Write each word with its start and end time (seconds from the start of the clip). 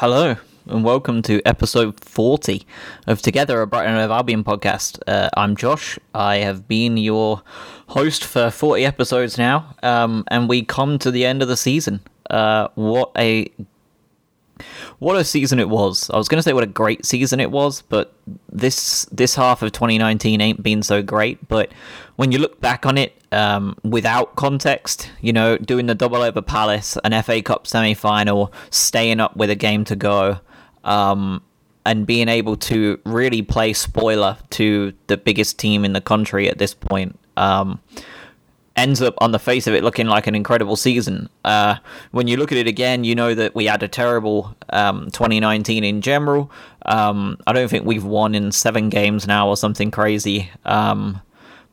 Hello, 0.00 0.34
and 0.64 0.82
welcome 0.82 1.20
to 1.20 1.42
episode 1.44 2.02
40 2.02 2.66
of 3.06 3.20
Together, 3.20 3.60
a 3.60 3.66
Brighton 3.66 3.96
and 3.96 4.10
Albion 4.10 4.42
podcast. 4.42 4.98
Uh, 5.06 5.28
I'm 5.36 5.54
Josh. 5.54 5.98
I 6.14 6.36
have 6.36 6.66
been 6.66 6.96
your 6.96 7.42
host 7.88 8.24
for 8.24 8.50
40 8.50 8.82
episodes 8.86 9.36
now, 9.36 9.74
um, 9.82 10.24
and 10.28 10.48
we 10.48 10.64
come 10.64 10.98
to 11.00 11.10
the 11.10 11.26
end 11.26 11.42
of 11.42 11.48
the 11.48 11.56
season. 11.58 12.00
Uh, 12.30 12.68
what 12.76 13.12
a 13.18 13.52
what 15.00 15.16
a 15.16 15.22
season 15.22 15.58
it 15.58 15.68
was. 15.68 16.08
I 16.08 16.16
was 16.16 16.28
going 16.28 16.38
to 16.38 16.42
say 16.42 16.54
what 16.54 16.64
a 16.64 16.66
great 16.66 17.04
season 17.04 17.38
it 17.38 17.50
was, 17.50 17.82
but 17.82 18.14
this 18.50 19.04
this 19.12 19.34
half 19.34 19.60
of 19.60 19.70
2019 19.72 20.40
ain't 20.40 20.62
been 20.62 20.82
so 20.82 21.02
great. 21.02 21.46
But 21.46 21.72
when 22.16 22.32
you 22.32 22.38
look 22.38 22.58
back 22.58 22.86
on 22.86 22.96
it 22.96 23.19
um, 23.32 23.76
without 23.82 24.36
context, 24.36 25.10
you 25.20 25.32
know, 25.32 25.56
doing 25.58 25.86
the 25.86 25.94
double 25.94 26.22
over 26.22 26.42
Palace, 26.42 26.96
an 27.04 27.20
FA 27.22 27.42
Cup 27.42 27.66
semi 27.66 27.94
final, 27.94 28.52
staying 28.70 29.20
up 29.20 29.36
with 29.36 29.50
a 29.50 29.54
game 29.54 29.84
to 29.84 29.96
go, 29.96 30.38
um, 30.84 31.42
and 31.86 32.06
being 32.06 32.28
able 32.28 32.56
to 32.56 32.98
really 33.04 33.42
play 33.42 33.72
spoiler 33.72 34.36
to 34.50 34.92
the 35.06 35.16
biggest 35.16 35.58
team 35.58 35.84
in 35.84 35.92
the 35.92 36.00
country 36.00 36.48
at 36.48 36.58
this 36.58 36.74
point. 36.74 37.18
Um, 37.36 37.80
ends 38.76 39.02
up 39.02 39.14
on 39.18 39.32
the 39.32 39.38
face 39.38 39.66
of 39.66 39.74
it 39.74 39.82
looking 39.84 40.06
like 40.06 40.26
an 40.26 40.34
incredible 40.34 40.76
season. 40.76 41.28
Uh, 41.44 41.76
when 42.12 42.26
you 42.28 42.36
look 42.36 42.50
at 42.52 42.58
it 42.58 42.66
again, 42.66 43.04
you 43.04 43.14
know 43.14 43.34
that 43.34 43.54
we 43.54 43.66
had 43.66 43.82
a 43.82 43.88
terrible 43.88 44.54
um, 44.70 45.10
2019 45.10 45.84
in 45.84 46.00
general. 46.00 46.50
Um, 46.86 47.36
I 47.46 47.52
don't 47.52 47.68
think 47.68 47.84
we've 47.84 48.04
won 48.04 48.34
in 48.34 48.52
seven 48.52 48.88
games 48.88 49.26
now 49.26 49.48
or 49.48 49.56
something 49.56 49.90
crazy. 49.90 50.50
Um, 50.64 51.20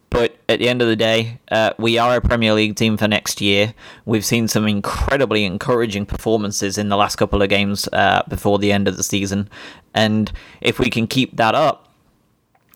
but 0.09 0.37
at 0.47 0.59
the 0.59 0.69
end 0.69 0.81
of 0.81 0.87
the 0.87 0.95
day, 0.95 1.39
uh, 1.51 1.71
we 1.77 1.97
are 1.97 2.15
a 2.15 2.21
Premier 2.21 2.53
League 2.53 2.75
team 2.75 2.97
for 2.97 3.07
next 3.07 3.41
year. 3.41 3.73
We've 4.05 4.25
seen 4.25 4.47
some 4.47 4.67
incredibly 4.67 5.43
encouraging 5.43 6.05
performances 6.05 6.77
in 6.77 6.89
the 6.89 6.95
last 6.95 7.17
couple 7.17 7.41
of 7.41 7.49
games 7.49 7.89
uh, 7.91 8.23
before 8.27 8.57
the 8.57 8.71
end 8.71 8.87
of 8.87 8.95
the 8.95 9.03
season. 9.03 9.49
And 9.93 10.31
if 10.61 10.79
we 10.79 10.89
can 10.89 11.07
keep 11.07 11.35
that 11.37 11.55
up, 11.55 11.93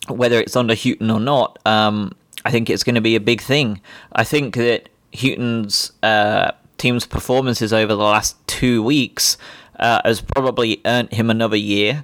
whether 0.10 0.40
it's 0.40 0.56
under 0.56 0.76
Hughton 0.76 1.10
or 1.10 1.20
not, 1.20 1.58
um, 1.66 2.14
I 2.44 2.52
think 2.52 2.70
it's 2.70 2.84
going 2.84 2.96
to 2.96 3.02
be 3.02 3.16
a 3.16 3.22
big 3.22 3.42
thing. 3.42 3.82
I 4.12 4.24
think 4.24 4.56
that 4.56 4.90
Hughton's 5.14 5.94
uh, 6.04 6.52
team's 6.78 7.06
performances 7.06 7.72
over 7.72 7.96
the 7.96 8.04
last 8.04 8.36
two 8.48 8.84
weeks 8.84 9.38
uh, 9.80 10.02
has 10.04 10.20
probably 10.22 10.82
earned 10.86 11.14
him 11.14 11.30
another 11.30 11.58
year. 11.58 12.04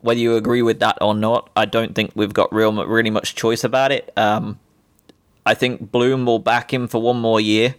Whether 0.00 0.20
you 0.20 0.36
agree 0.36 0.62
with 0.62 0.80
that 0.80 0.98
or 1.00 1.14
not, 1.14 1.50
I 1.56 1.64
don't 1.64 1.94
think 1.94 2.12
we've 2.14 2.34
got 2.34 2.52
real 2.52 2.72
really 2.86 3.10
much 3.10 3.34
choice 3.34 3.64
about 3.64 3.90
it. 3.90 4.12
Um, 4.16 4.58
I 5.46 5.54
think 5.54 5.90
Bloom 5.90 6.26
will 6.26 6.40
back 6.40 6.74
him 6.74 6.88
for 6.88 7.00
one 7.00 7.18
more 7.18 7.40
year. 7.40 7.76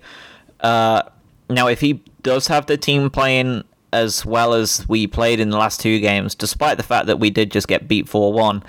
Uh, 0.61 1.03
now, 1.49 1.67
if 1.67 1.81
he 1.81 2.01
does 2.23 2.47
have 2.47 2.65
the 2.65 2.77
team 2.77 3.09
playing 3.09 3.63
as 3.93 4.25
well 4.25 4.53
as 4.53 4.87
we 4.89 5.07
played 5.07 5.39
in 5.39 5.49
the 5.49 5.57
last 5.57 5.79
two 5.79 5.99
games, 5.99 6.33
despite 6.33 6.77
the 6.77 6.83
fact 6.83 7.07
that 7.07 7.19
we 7.19 7.29
did 7.29 7.51
just 7.51 7.67
get 7.67 7.87
beat 7.87 8.09
4 8.09 8.33
1, 8.33 8.63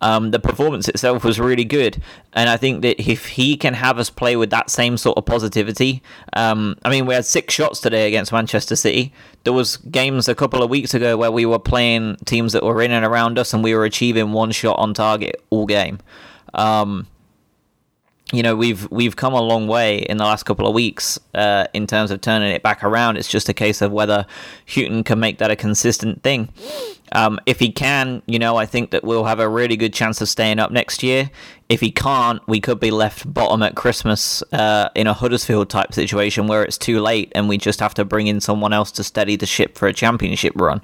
um, 0.00 0.32
the 0.32 0.38
performance 0.38 0.88
itself 0.88 1.24
was 1.24 1.40
really 1.40 1.64
good, 1.64 2.02
and 2.34 2.50
I 2.50 2.56
think 2.56 2.82
that 2.82 3.00
if 3.00 3.26
he 3.26 3.56
can 3.56 3.72
have 3.74 3.98
us 3.98 4.10
play 4.10 4.36
with 4.36 4.50
that 4.50 4.68
same 4.68 4.98
sort 4.98 5.16
of 5.16 5.24
positivity, 5.24 6.02
um, 6.34 6.76
I 6.84 6.90
mean, 6.90 7.06
we 7.06 7.14
had 7.14 7.24
six 7.24 7.54
shots 7.54 7.80
today 7.80 8.06
against 8.06 8.30
Manchester 8.30 8.76
City. 8.76 9.14
There 9.44 9.52
was 9.52 9.78
games 9.78 10.28
a 10.28 10.34
couple 10.34 10.62
of 10.62 10.68
weeks 10.68 10.92
ago 10.92 11.16
where 11.16 11.30
we 11.30 11.46
were 11.46 11.58
playing 11.58 12.16
teams 12.26 12.52
that 12.52 12.62
were 12.62 12.82
in 12.82 12.90
and 12.90 13.04
around 13.04 13.38
us, 13.38 13.54
and 13.54 13.64
we 13.64 13.74
were 13.74 13.84
achieving 13.84 14.32
one 14.32 14.50
shot 14.50 14.78
on 14.78 14.92
target 14.92 15.42
all 15.48 15.64
game. 15.64 16.00
Um, 16.52 17.06
you 18.32 18.42
know 18.42 18.56
we've 18.56 18.90
we've 18.90 19.16
come 19.16 19.34
a 19.34 19.40
long 19.40 19.66
way 19.68 19.98
in 19.98 20.16
the 20.16 20.24
last 20.24 20.44
couple 20.44 20.66
of 20.66 20.74
weeks 20.74 21.18
uh, 21.34 21.66
in 21.74 21.86
terms 21.86 22.10
of 22.10 22.20
turning 22.20 22.52
it 22.52 22.62
back 22.62 22.82
around. 22.82 23.16
It's 23.16 23.28
just 23.28 23.48
a 23.48 23.54
case 23.54 23.82
of 23.82 23.92
whether 23.92 24.26
Hughton 24.66 25.04
can 25.04 25.20
make 25.20 25.38
that 25.38 25.50
a 25.50 25.56
consistent 25.56 26.22
thing. 26.22 26.48
Um, 27.12 27.38
if 27.46 27.60
he 27.60 27.70
can, 27.70 28.22
you 28.26 28.38
know, 28.38 28.56
I 28.56 28.66
think 28.66 28.90
that 28.90 29.04
we'll 29.04 29.24
have 29.24 29.38
a 29.38 29.48
really 29.48 29.76
good 29.76 29.92
chance 29.92 30.20
of 30.20 30.28
staying 30.28 30.58
up 30.58 30.72
next 30.72 31.02
year. 31.02 31.30
If 31.68 31.80
he 31.80 31.90
can't, 31.90 32.46
we 32.48 32.60
could 32.60 32.80
be 32.80 32.90
left 32.90 33.32
bottom 33.32 33.62
at 33.62 33.76
Christmas 33.76 34.42
uh, 34.52 34.88
in 34.94 35.06
a 35.06 35.12
Huddersfield 35.12 35.70
type 35.70 35.94
situation 35.94 36.46
where 36.46 36.64
it's 36.64 36.78
too 36.78 37.00
late 37.00 37.30
and 37.34 37.48
we 37.48 37.56
just 37.56 37.78
have 37.80 37.94
to 37.94 38.04
bring 38.04 38.26
in 38.26 38.40
someone 38.40 38.72
else 38.72 38.90
to 38.92 39.04
steady 39.04 39.36
the 39.36 39.46
ship 39.46 39.78
for 39.78 39.86
a 39.86 39.92
championship 39.92 40.54
run. 40.56 40.80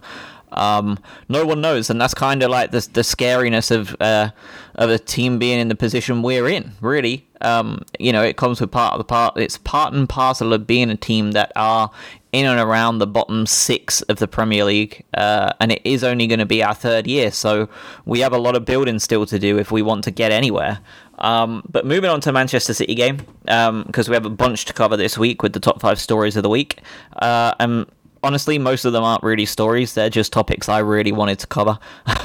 Um, 0.53 0.99
no 1.28 1.44
one 1.44 1.61
knows, 1.61 1.91
and 1.91 2.00
that's 2.00 2.15
kind 2.15 2.43
of 2.43 2.50
like 2.50 2.71
the 2.71 2.88
the 2.93 3.03
scariness 3.03 3.71
of 3.71 3.97
uh, 4.00 4.31
of 4.75 4.91
a 4.91 4.99
team 4.99 5.38
being 5.38 5.59
in 5.61 5.69
the 5.69 5.75
position 5.75 6.22
we're 6.22 6.49
in. 6.49 6.72
Really, 6.81 7.27
um, 7.41 7.83
you 7.99 8.12
know, 8.12 8.22
it 8.22 8.37
comes 8.37 8.61
with 8.61 8.71
part 8.71 8.94
of 8.94 8.99
the 8.99 9.05
part. 9.05 9.37
It's 9.37 9.59
part 9.59 9.94
and 9.94 10.09
parcel 10.09 10.53
of 10.53 10.66
being 10.66 10.91
a 10.91 10.97
team 10.97 11.33
that 11.33 11.53
are 11.56 11.91
in 12.33 12.47
and 12.47 12.61
around 12.61 12.99
the 12.99 13.06
bottom 13.06 13.44
six 13.44 14.03
of 14.03 14.19
the 14.19 14.28
Premier 14.28 14.65
League, 14.65 15.05
uh, 15.15 15.53
and 15.61 15.72
it 15.72 15.83
is 15.84 16.05
only 16.05 16.27
going 16.27 16.38
to 16.38 16.47
be 16.47 16.62
our 16.62 16.75
third 16.75 17.06
year, 17.06 17.31
so 17.31 17.69
we 18.05 18.21
have 18.21 18.32
a 18.32 18.38
lot 18.38 18.55
of 18.56 18.65
building 18.65 18.99
still 18.99 19.27
to 19.27 19.38
do 19.38 19.59
if 19.59 19.72
we 19.72 19.82
want 19.82 20.05
to 20.05 20.11
get 20.11 20.31
anywhere. 20.31 20.78
Um, 21.19 21.62
but 21.69 21.84
moving 21.84 22.09
on 22.09 22.21
to 22.22 22.32
Manchester 22.32 22.72
City 22.72 22.94
game, 22.94 23.19
because 23.43 24.09
um, 24.09 24.11
we 24.11 24.15
have 24.15 24.27
a 24.27 24.31
bunch 24.31 24.65
to 24.67 24.72
cover 24.72 24.97
this 24.97 25.19
week 25.19 25.43
with 25.43 25.53
the 25.53 25.61
top 25.61 25.81
five 25.81 26.00
stories 26.00 26.37
of 26.37 26.43
the 26.43 26.49
week. 26.49 26.81
Uh, 27.17 27.53
and 27.59 27.87
honestly, 28.22 28.58
most 28.58 28.84
of 28.84 28.92
them 28.92 29.04
aren't 29.04 29.22
really 29.22 29.47
stories. 29.47 29.94
They're 29.94 30.10
just 30.10 30.32
topics 30.32 30.69
I 30.69 30.78
really 30.78 31.12
wanted 31.12 31.38
to 31.41 31.47
cover. 31.47 31.78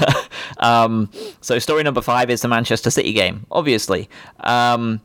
um, 0.58 1.10
so, 1.40 1.58
story 1.58 1.82
number 1.82 2.00
five 2.00 2.30
is 2.30 2.42
the 2.42 2.48
Manchester 2.48 2.90
City 2.90 3.12
game, 3.12 3.46
obviously. 3.50 4.08
Um, 4.40 5.00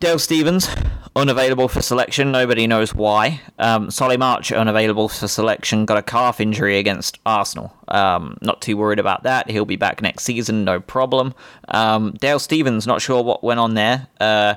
Dale 0.00 0.18
Stephens, 0.18 0.68
unavailable 1.16 1.68
for 1.68 1.80
selection. 1.80 2.30
Nobody 2.32 2.66
knows 2.66 2.94
why. 2.94 3.40
Um, 3.58 3.90
Solly 3.90 4.16
March, 4.16 4.52
unavailable 4.52 5.08
for 5.08 5.28
selection, 5.28 5.86
got 5.86 5.96
a 5.96 6.02
calf 6.02 6.40
injury 6.40 6.78
against 6.78 7.18
Arsenal. 7.24 7.74
Um, 7.88 8.36
not 8.42 8.60
too 8.60 8.76
worried 8.76 8.98
about 8.98 9.22
that. 9.22 9.48
He'll 9.48 9.64
be 9.64 9.76
back 9.76 10.02
next 10.02 10.24
season, 10.24 10.64
no 10.64 10.80
problem. 10.80 11.34
Um, 11.68 12.12
Dale 12.20 12.38
Stephens, 12.38 12.86
not 12.86 13.00
sure 13.00 13.22
what 13.22 13.42
went 13.42 13.60
on 13.60 13.74
there. 13.74 14.08
Uh, 14.20 14.54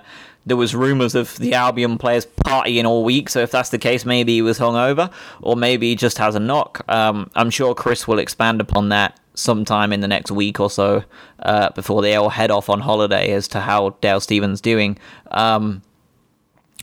there 0.48 0.58
was 0.58 0.74
rumours 0.74 1.14
of 1.14 1.38
the 1.38 1.54
Albion 1.54 1.98
players 1.98 2.26
partying 2.26 2.86
all 2.86 3.04
week. 3.04 3.30
So 3.30 3.42
if 3.42 3.52
that's 3.52 3.70
the 3.70 3.78
case, 3.78 4.06
maybe 4.06 4.34
he 4.34 4.42
was 4.42 4.60
hungover, 4.60 5.12
or 5.42 5.58
maybe 5.58 5.90
he 5.90 5.96
just 5.96 6.18
has 6.18 6.36
a 6.36 6.40
knock. 6.40 6.84
Um, 6.88 7.30
I'm 7.36 7.50
sure 7.50 7.76
Chris 7.76 8.08
will 8.08 8.20
expand 8.20 8.62
upon 8.62 8.90
that 8.90 9.20
sometime 9.34 9.92
in 9.92 10.00
the 10.00 10.08
next 10.08 10.32
week 10.32 10.60
or 10.60 10.70
so 10.70 11.04
uh, 11.40 11.70
before 11.72 12.02
they 12.02 12.16
all 12.16 12.30
head 12.30 12.50
off 12.50 12.70
on 12.70 12.80
holiday 12.80 13.32
as 13.32 13.48
to 13.50 13.60
how 13.60 13.90
Dale 14.02 14.22
Stephens 14.22 14.62
doing. 14.62 14.98
Um, 15.32 15.84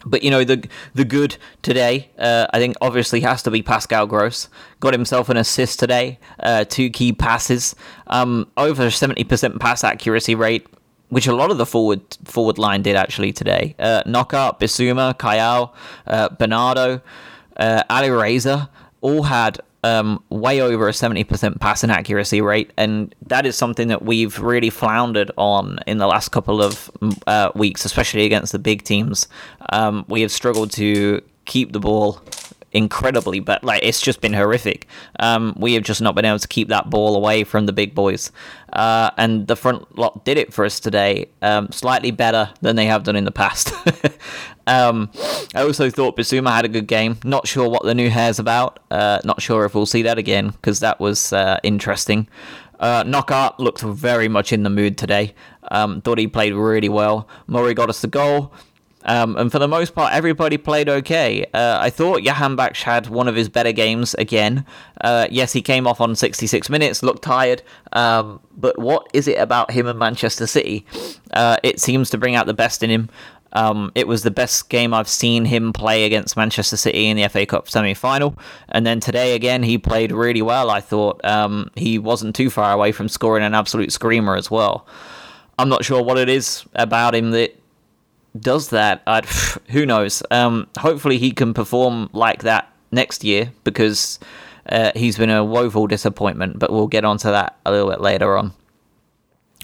but 0.06 0.22
you 0.22 0.30
know 0.30 0.44
the 0.44 0.68
the 0.92 1.06
good 1.06 1.38
today, 1.62 2.10
uh, 2.18 2.46
I 2.52 2.58
think 2.58 2.76
obviously 2.82 3.20
has 3.20 3.42
to 3.44 3.50
be 3.50 3.62
Pascal 3.62 4.06
Gross. 4.06 4.50
Got 4.80 4.92
himself 4.92 5.30
an 5.30 5.38
assist 5.38 5.80
today, 5.80 6.18
uh, 6.40 6.64
two 6.64 6.90
key 6.90 7.14
passes, 7.14 7.74
um, 8.08 8.46
over 8.58 8.90
seventy 8.90 9.24
percent 9.24 9.58
pass 9.58 9.82
accuracy 9.82 10.34
rate 10.34 10.66
which 11.08 11.26
a 11.26 11.34
lot 11.34 11.50
of 11.50 11.58
the 11.58 11.66
forward 11.66 12.02
forward 12.24 12.58
line 12.58 12.82
did 12.82 12.96
actually 12.96 13.32
today. 13.32 13.74
Uh, 13.78 14.02
Knockaert, 14.06 14.58
Bissouma, 14.60 15.14
Kayal, 15.14 15.72
uh, 16.06 16.28
Bernardo, 16.30 17.00
uh, 17.56 17.82
Ali 17.88 18.10
Reza 18.10 18.70
all 19.00 19.24
had 19.24 19.60
um, 19.84 20.22
way 20.30 20.60
over 20.62 20.88
a 20.88 20.92
70% 20.92 21.60
passing 21.60 21.90
accuracy 21.90 22.40
rate, 22.40 22.72
and 22.78 23.14
that 23.26 23.44
is 23.44 23.54
something 23.54 23.88
that 23.88 24.02
we've 24.02 24.38
really 24.40 24.70
floundered 24.70 25.30
on 25.36 25.78
in 25.86 25.98
the 25.98 26.06
last 26.06 26.30
couple 26.30 26.62
of 26.62 26.90
uh, 27.26 27.50
weeks, 27.54 27.84
especially 27.84 28.24
against 28.24 28.52
the 28.52 28.58
big 28.58 28.82
teams. 28.82 29.28
Um, 29.70 30.06
we 30.08 30.22
have 30.22 30.32
struggled 30.32 30.70
to 30.72 31.20
keep 31.44 31.72
the 31.72 31.80
ball 31.80 32.22
incredibly, 32.72 33.40
but 33.40 33.62
like 33.62 33.82
it's 33.82 34.00
just 34.00 34.20
been 34.20 34.32
horrific. 34.32 34.86
Um, 35.20 35.54
we 35.58 35.74
have 35.74 35.84
just 35.84 36.00
not 36.00 36.14
been 36.14 36.24
able 36.24 36.38
to 36.38 36.48
keep 36.48 36.68
that 36.68 36.90
ball 36.90 37.14
away 37.14 37.44
from 37.44 37.66
the 37.66 37.72
big 37.72 37.94
boys, 37.94 38.32
uh, 38.74 39.10
and 39.16 39.46
the 39.46 39.56
front 39.56 39.96
lot 39.96 40.24
did 40.24 40.36
it 40.36 40.52
for 40.52 40.64
us 40.64 40.80
today, 40.80 41.28
um, 41.42 41.70
slightly 41.70 42.10
better 42.10 42.50
than 42.60 42.76
they 42.76 42.86
have 42.86 43.04
done 43.04 43.16
in 43.16 43.24
the 43.24 43.32
past. 43.32 43.72
um, 44.66 45.10
I 45.54 45.62
also 45.62 45.90
thought 45.90 46.16
Bissouma 46.16 46.50
had 46.50 46.64
a 46.64 46.68
good 46.68 46.88
game. 46.88 47.18
Not 47.24 47.46
sure 47.46 47.68
what 47.68 47.84
the 47.84 47.94
new 47.94 48.10
hair's 48.10 48.38
about. 48.38 48.80
Uh, 48.90 49.20
not 49.24 49.40
sure 49.40 49.64
if 49.64 49.74
we'll 49.74 49.86
see 49.86 50.02
that 50.02 50.18
again 50.18 50.50
because 50.50 50.80
that 50.80 50.98
was 50.98 51.32
uh, 51.32 51.60
interesting. 51.62 52.28
Uh, 52.80 53.04
Knockaert 53.04 53.60
looked 53.60 53.80
very 53.80 54.28
much 54.28 54.52
in 54.52 54.64
the 54.64 54.70
mood 54.70 54.98
today. 54.98 55.34
Um, 55.70 56.00
thought 56.00 56.18
he 56.18 56.26
played 56.26 56.54
really 56.54 56.88
well. 56.88 57.28
Murray 57.46 57.74
got 57.74 57.88
us 57.88 58.00
the 58.00 58.08
goal. 58.08 58.52
Um, 59.04 59.36
and 59.36 59.52
for 59.52 59.58
the 59.58 59.68
most 59.68 59.94
part, 59.94 60.14
everybody 60.14 60.56
played 60.56 60.88
okay. 60.88 61.44
Uh, 61.52 61.78
I 61.80 61.90
thought 61.90 62.22
Jahanbakhsh 62.22 62.82
had 62.82 63.08
one 63.08 63.28
of 63.28 63.34
his 63.34 63.48
better 63.48 63.72
games 63.72 64.14
again. 64.14 64.64
Uh, 65.00 65.28
yes, 65.30 65.52
he 65.52 65.62
came 65.62 65.86
off 65.86 66.00
on 66.00 66.16
66 66.16 66.70
minutes, 66.70 67.02
looked 67.02 67.22
tired. 67.22 67.62
Um, 67.92 68.40
but 68.56 68.78
what 68.78 69.06
is 69.12 69.28
it 69.28 69.38
about 69.38 69.70
him 69.70 69.86
and 69.86 69.98
Manchester 69.98 70.46
City? 70.46 70.86
Uh, 71.32 71.56
it 71.62 71.80
seems 71.80 72.10
to 72.10 72.18
bring 72.18 72.34
out 72.34 72.46
the 72.46 72.54
best 72.54 72.82
in 72.82 72.90
him. 72.90 73.10
Um, 73.54 73.92
it 73.94 74.08
was 74.08 74.22
the 74.22 74.32
best 74.32 74.68
game 74.68 74.92
I've 74.92 75.08
seen 75.08 75.44
him 75.44 75.72
play 75.72 76.04
against 76.04 76.36
Manchester 76.36 76.76
City 76.76 77.06
in 77.06 77.16
the 77.16 77.28
FA 77.28 77.46
Cup 77.46 77.68
semi 77.68 77.94
final. 77.94 78.36
And 78.68 78.84
then 78.84 78.98
today, 78.98 79.34
again, 79.36 79.62
he 79.62 79.78
played 79.78 80.10
really 80.10 80.42
well. 80.42 80.70
I 80.70 80.80
thought 80.80 81.24
um, 81.24 81.70
he 81.76 81.98
wasn't 81.98 82.34
too 82.34 82.50
far 82.50 82.72
away 82.72 82.90
from 82.90 83.08
scoring 83.08 83.44
an 83.44 83.54
absolute 83.54 83.92
screamer 83.92 84.34
as 84.34 84.50
well. 84.50 84.86
I'm 85.56 85.68
not 85.68 85.84
sure 85.84 86.02
what 86.02 86.18
it 86.18 86.28
is 86.28 86.64
about 86.74 87.14
him 87.14 87.30
that 87.30 87.56
does 88.38 88.70
that, 88.70 89.02
I'd, 89.06 89.26
who 89.70 89.86
knows? 89.86 90.22
Um, 90.30 90.66
hopefully, 90.78 91.18
he 91.18 91.32
can 91.32 91.54
perform 91.54 92.10
like 92.12 92.42
that 92.42 92.72
next 92.90 93.24
year 93.24 93.52
because 93.64 94.18
uh, 94.68 94.92
he's 94.94 95.18
been 95.18 95.30
a 95.30 95.44
woeful 95.44 95.86
disappointment. 95.86 96.58
But 96.58 96.72
we'll 96.72 96.86
get 96.86 97.04
onto 97.04 97.30
that 97.30 97.56
a 97.66 97.70
little 97.70 97.90
bit 97.90 98.00
later 98.00 98.36
on. 98.36 98.52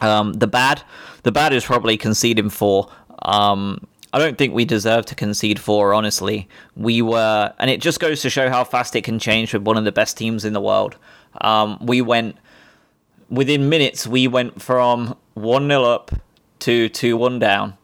Um, 0.01 0.33
the 0.33 0.47
bad, 0.47 0.83
the 1.25 1.33
bad 1.33 1.53
is 1.53 1.65
probably 1.65 1.97
conceding 1.97 2.51
four. 2.51 2.91
Um, 3.23 3.87
I 4.13 4.19
don't 4.19 4.37
think 4.37 4.55
we 4.55 4.65
deserve 4.65 5.07
to 5.07 5.15
concede 5.15 5.61
four. 5.61 5.95
Honestly, 5.95 6.49
we 6.75 7.03
were, 7.03 7.53
and 7.59 7.71
it 7.71 7.81
just 7.81 8.01
goes 8.01 8.23
to 8.23 8.31
show 8.31 8.49
how 8.49 8.65
fast 8.65 8.97
it 8.97 9.05
can 9.05 9.19
change 9.19 9.53
with 9.53 9.63
one 9.63 9.77
of 9.77 9.85
the 9.85 9.93
best 9.93 10.17
teams 10.17 10.45
in 10.45 10.53
the 10.53 10.61
world. 10.61 10.97
Um, 11.43 11.79
we 11.81 12.01
went 12.01 12.37
within 13.29 13.69
minutes. 13.69 14.07
We 14.07 14.27
went 14.27 14.61
from 14.61 15.17
one 15.35 15.69
0 15.69 15.85
up 15.85 16.11
to 16.61 16.89
two 16.89 17.17
one 17.17 17.39
down, 17.39 17.77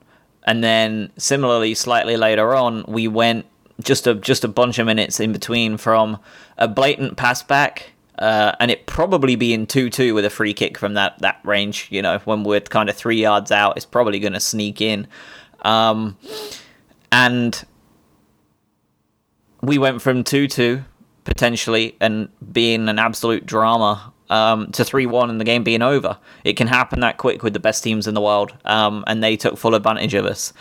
and 0.46 0.62
then 0.62 1.10
similarly, 1.16 1.75
slightly 1.75 2.16
later 2.16 2.54
on, 2.54 2.84
we 2.87 3.08
went 3.08 3.46
just 3.82 4.06
a 4.06 4.14
just 4.14 4.44
a 4.44 4.48
bunch 4.48 4.78
of 4.78 4.87
minutes 4.87 5.20
in 5.20 5.32
between 5.32 5.76
from 5.76 6.19
a 6.56 6.66
blatant 6.66 7.16
pass 7.16 7.43
back 7.43 7.93
uh, 8.19 8.52
and 8.60 8.70
it 8.70 8.87
probably 8.87 9.37
being 9.37 9.66
2-2 9.66 10.14
with 10.14 10.25
a 10.25 10.31
free 10.31 10.54
kick 10.54 10.78
from 10.78 10.94
that, 10.94 11.19
that 11.19 11.38
range, 11.44 11.88
you 11.90 12.00
know, 12.00 12.19
when 12.25 12.44
we're 12.44 12.60
kind 12.60 12.88
of 12.88 12.96
three 12.96 13.20
yards 13.20 13.52
out, 13.52 13.76
it's 13.76 13.84
probably 13.84 14.19
going 14.19 14.32
to 14.32 14.40
sneak 14.40 14.81
in. 14.81 15.06
Um, 15.62 16.16
and 17.12 17.62
we 19.60 19.76
went 19.76 20.00
from 20.00 20.25
2-2, 20.25 20.84
potentially, 21.25 21.96
and 22.00 22.28
being 22.52 22.88
an 22.88 22.99
absolute 22.99 23.44
drama 23.44 24.12
um, 24.31 24.70
to 24.73 24.82
3-1 24.82 25.31
and 25.31 25.40
the 25.40 25.44
game 25.44 25.64
being 25.64 25.82
over. 25.82 26.19
It 26.44 26.56
can 26.56 26.67
happen 26.67 27.00
that 27.00 27.17
quick 27.17 27.43
with 27.43 27.52
the 27.52 27.61
best 27.61 27.82
teams 27.82 28.06
in 28.06 28.14
the 28.14 28.20
world, 28.20 28.55
um, 28.64 29.05
and 29.06 29.23
they 29.23 29.37
took 29.37 29.56
full 29.56 29.75
advantage 29.75 30.14
of 30.14 30.25
us. 30.25 30.52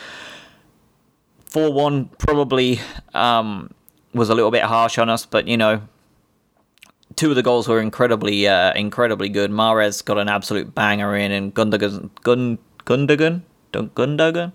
4-1 1.52 2.10
probably 2.18 2.80
um, 3.14 3.74
was 4.14 4.30
a 4.30 4.36
little 4.36 4.52
bit 4.52 4.64
harsh 4.64 4.98
on 4.98 5.10
us, 5.10 5.26
but, 5.26 5.48
you 5.48 5.58
know, 5.58 5.82
two 7.16 7.30
of 7.30 7.36
the 7.36 7.44
goals 7.44 7.68
were 7.68 7.80
incredibly, 7.80 8.48
uh, 8.48 8.74
incredibly 8.74 9.30
good. 9.30 9.52
Mahrez 9.52 10.04
got 10.04 10.18
an 10.18 10.28
absolute 10.28 10.76
banger 10.76 11.16
in, 11.16 11.32
and 11.32 11.54
Gundogan, 11.54 12.10
Gun, 12.24 12.58
Gundogan, 12.86 13.42
Gundogan, 13.72 14.52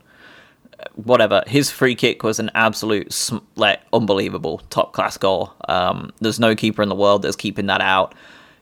whatever. 0.95 1.43
His 1.47 1.71
free 1.71 1.95
kick 1.95 2.23
was 2.23 2.39
an 2.39 2.51
absolute, 2.55 3.31
like, 3.57 3.81
unbelievable, 3.93 4.61
top 4.71 4.93
class 4.93 5.17
goal. 5.17 5.53
Um, 5.69 6.13
there's 6.21 6.41
no 6.41 6.55
keeper 6.55 6.83
in 6.83 6.89
the 6.89 6.95
world 6.95 7.23
that's 7.23 7.37
keeping 7.37 7.67
that 7.67 7.81
out. 7.81 8.15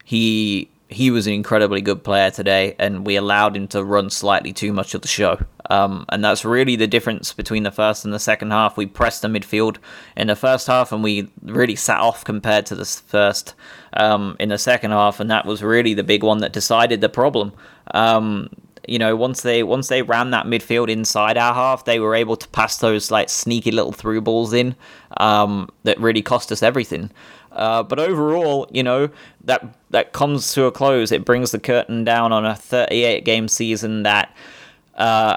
He 0.08 0.70
he 0.88 1.10
was 1.10 1.26
an 1.26 1.34
incredibly 1.34 1.82
good 1.82 2.02
player 2.02 2.31
today, 2.31 2.75
and 2.78 3.06
we 3.06 3.16
allowed 3.16 3.55
him 3.55 3.69
to 3.69 3.84
run 3.84 4.08
slightly 4.08 4.55
too 4.55 4.72
much 4.72 4.94
of 4.94 5.02
the 5.02 5.08
show. 5.08 5.38
Um, 5.69 6.06
and 6.08 6.25
that's 6.25 6.46
really 6.46 6.76
the 6.76 6.87
difference 6.87 7.34
between 7.34 7.62
the 7.62 7.70
first 7.70 8.06
and 8.06 8.14
the 8.14 8.19
second 8.19 8.50
half. 8.52 8.78
We 8.78 8.87
pressed 8.87 9.20
the 9.20 9.28
midfield 9.28 9.76
in 10.16 10.28
the 10.28 10.34
first 10.34 10.66
half, 10.66 10.93
and 10.93 11.05
we 11.05 11.31
really 11.43 11.76
sat 11.76 12.00
off 12.00 12.25
compared 12.25 12.64
to 12.66 12.75
the 12.75 12.87
first 12.87 13.55
um, 13.93 14.34
in 14.40 14.49
the 14.49 14.56
second 14.56 14.93
half, 14.93 15.20
and 15.20 15.31
that 15.31 15.44
was 15.44 15.62
really 15.62 15.93
the 15.93 16.02
big 16.02 16.22
one 16.22 16.38
that 16.38 16.54
decided 16.54 17.02
the 17.02 17.11
problem. 17.11 17.52
Um, 17.93 18.49
you 18.88 18.99
know, 18.99 19.14
once 19.14 19.43
they 19.43 19.62
once 19.62 19.88
they 19.88 20.00
ran 20.00 20.31
that 20.31 20.46
midfield 20.46 20.88
inside 20.88 21.37
our 21.37 21.52
half, 21.52 21.84
they 21.84 22.00
were 22.00 22.14
able 22.14 22.37
to 22.37 22.49
pass 22.49 22.78
those 22.78 23.11
like 23.11 23.28
sneaky 23.28 23.72
little 23.72 23.93
through 23.93 24.22
balls 24.22 24.54
in 24.54 24.75
um, 25.19 25.69
that 25.82 26.00
really 26.00 26.22
cost 26.22 26.50
us 26.50 26.62
everything. 26.62 27.11
Uh, 27.58 27.82
but 27.82 27.99
overall, 27.99 28.69
you 28.72 28.82
know, 28.82 29.10
that 29.44 29.75
that 29.90 30.12
comes 30.12 30.52
to 30.55 30.64
a 30.64 30.72
close. 30.72 31.12
It 31.12 31.25
brings 31.25 31.50
the 31.50 31.58
curtain 31.58 32.05
down 32.05 32.32
on 32.32 32.46
a 32.46 32.55
38 32.55 33.25
game 33.25 33.49
season 33.49 34.05
that 34.05 34.34
uh, 34.94 35.37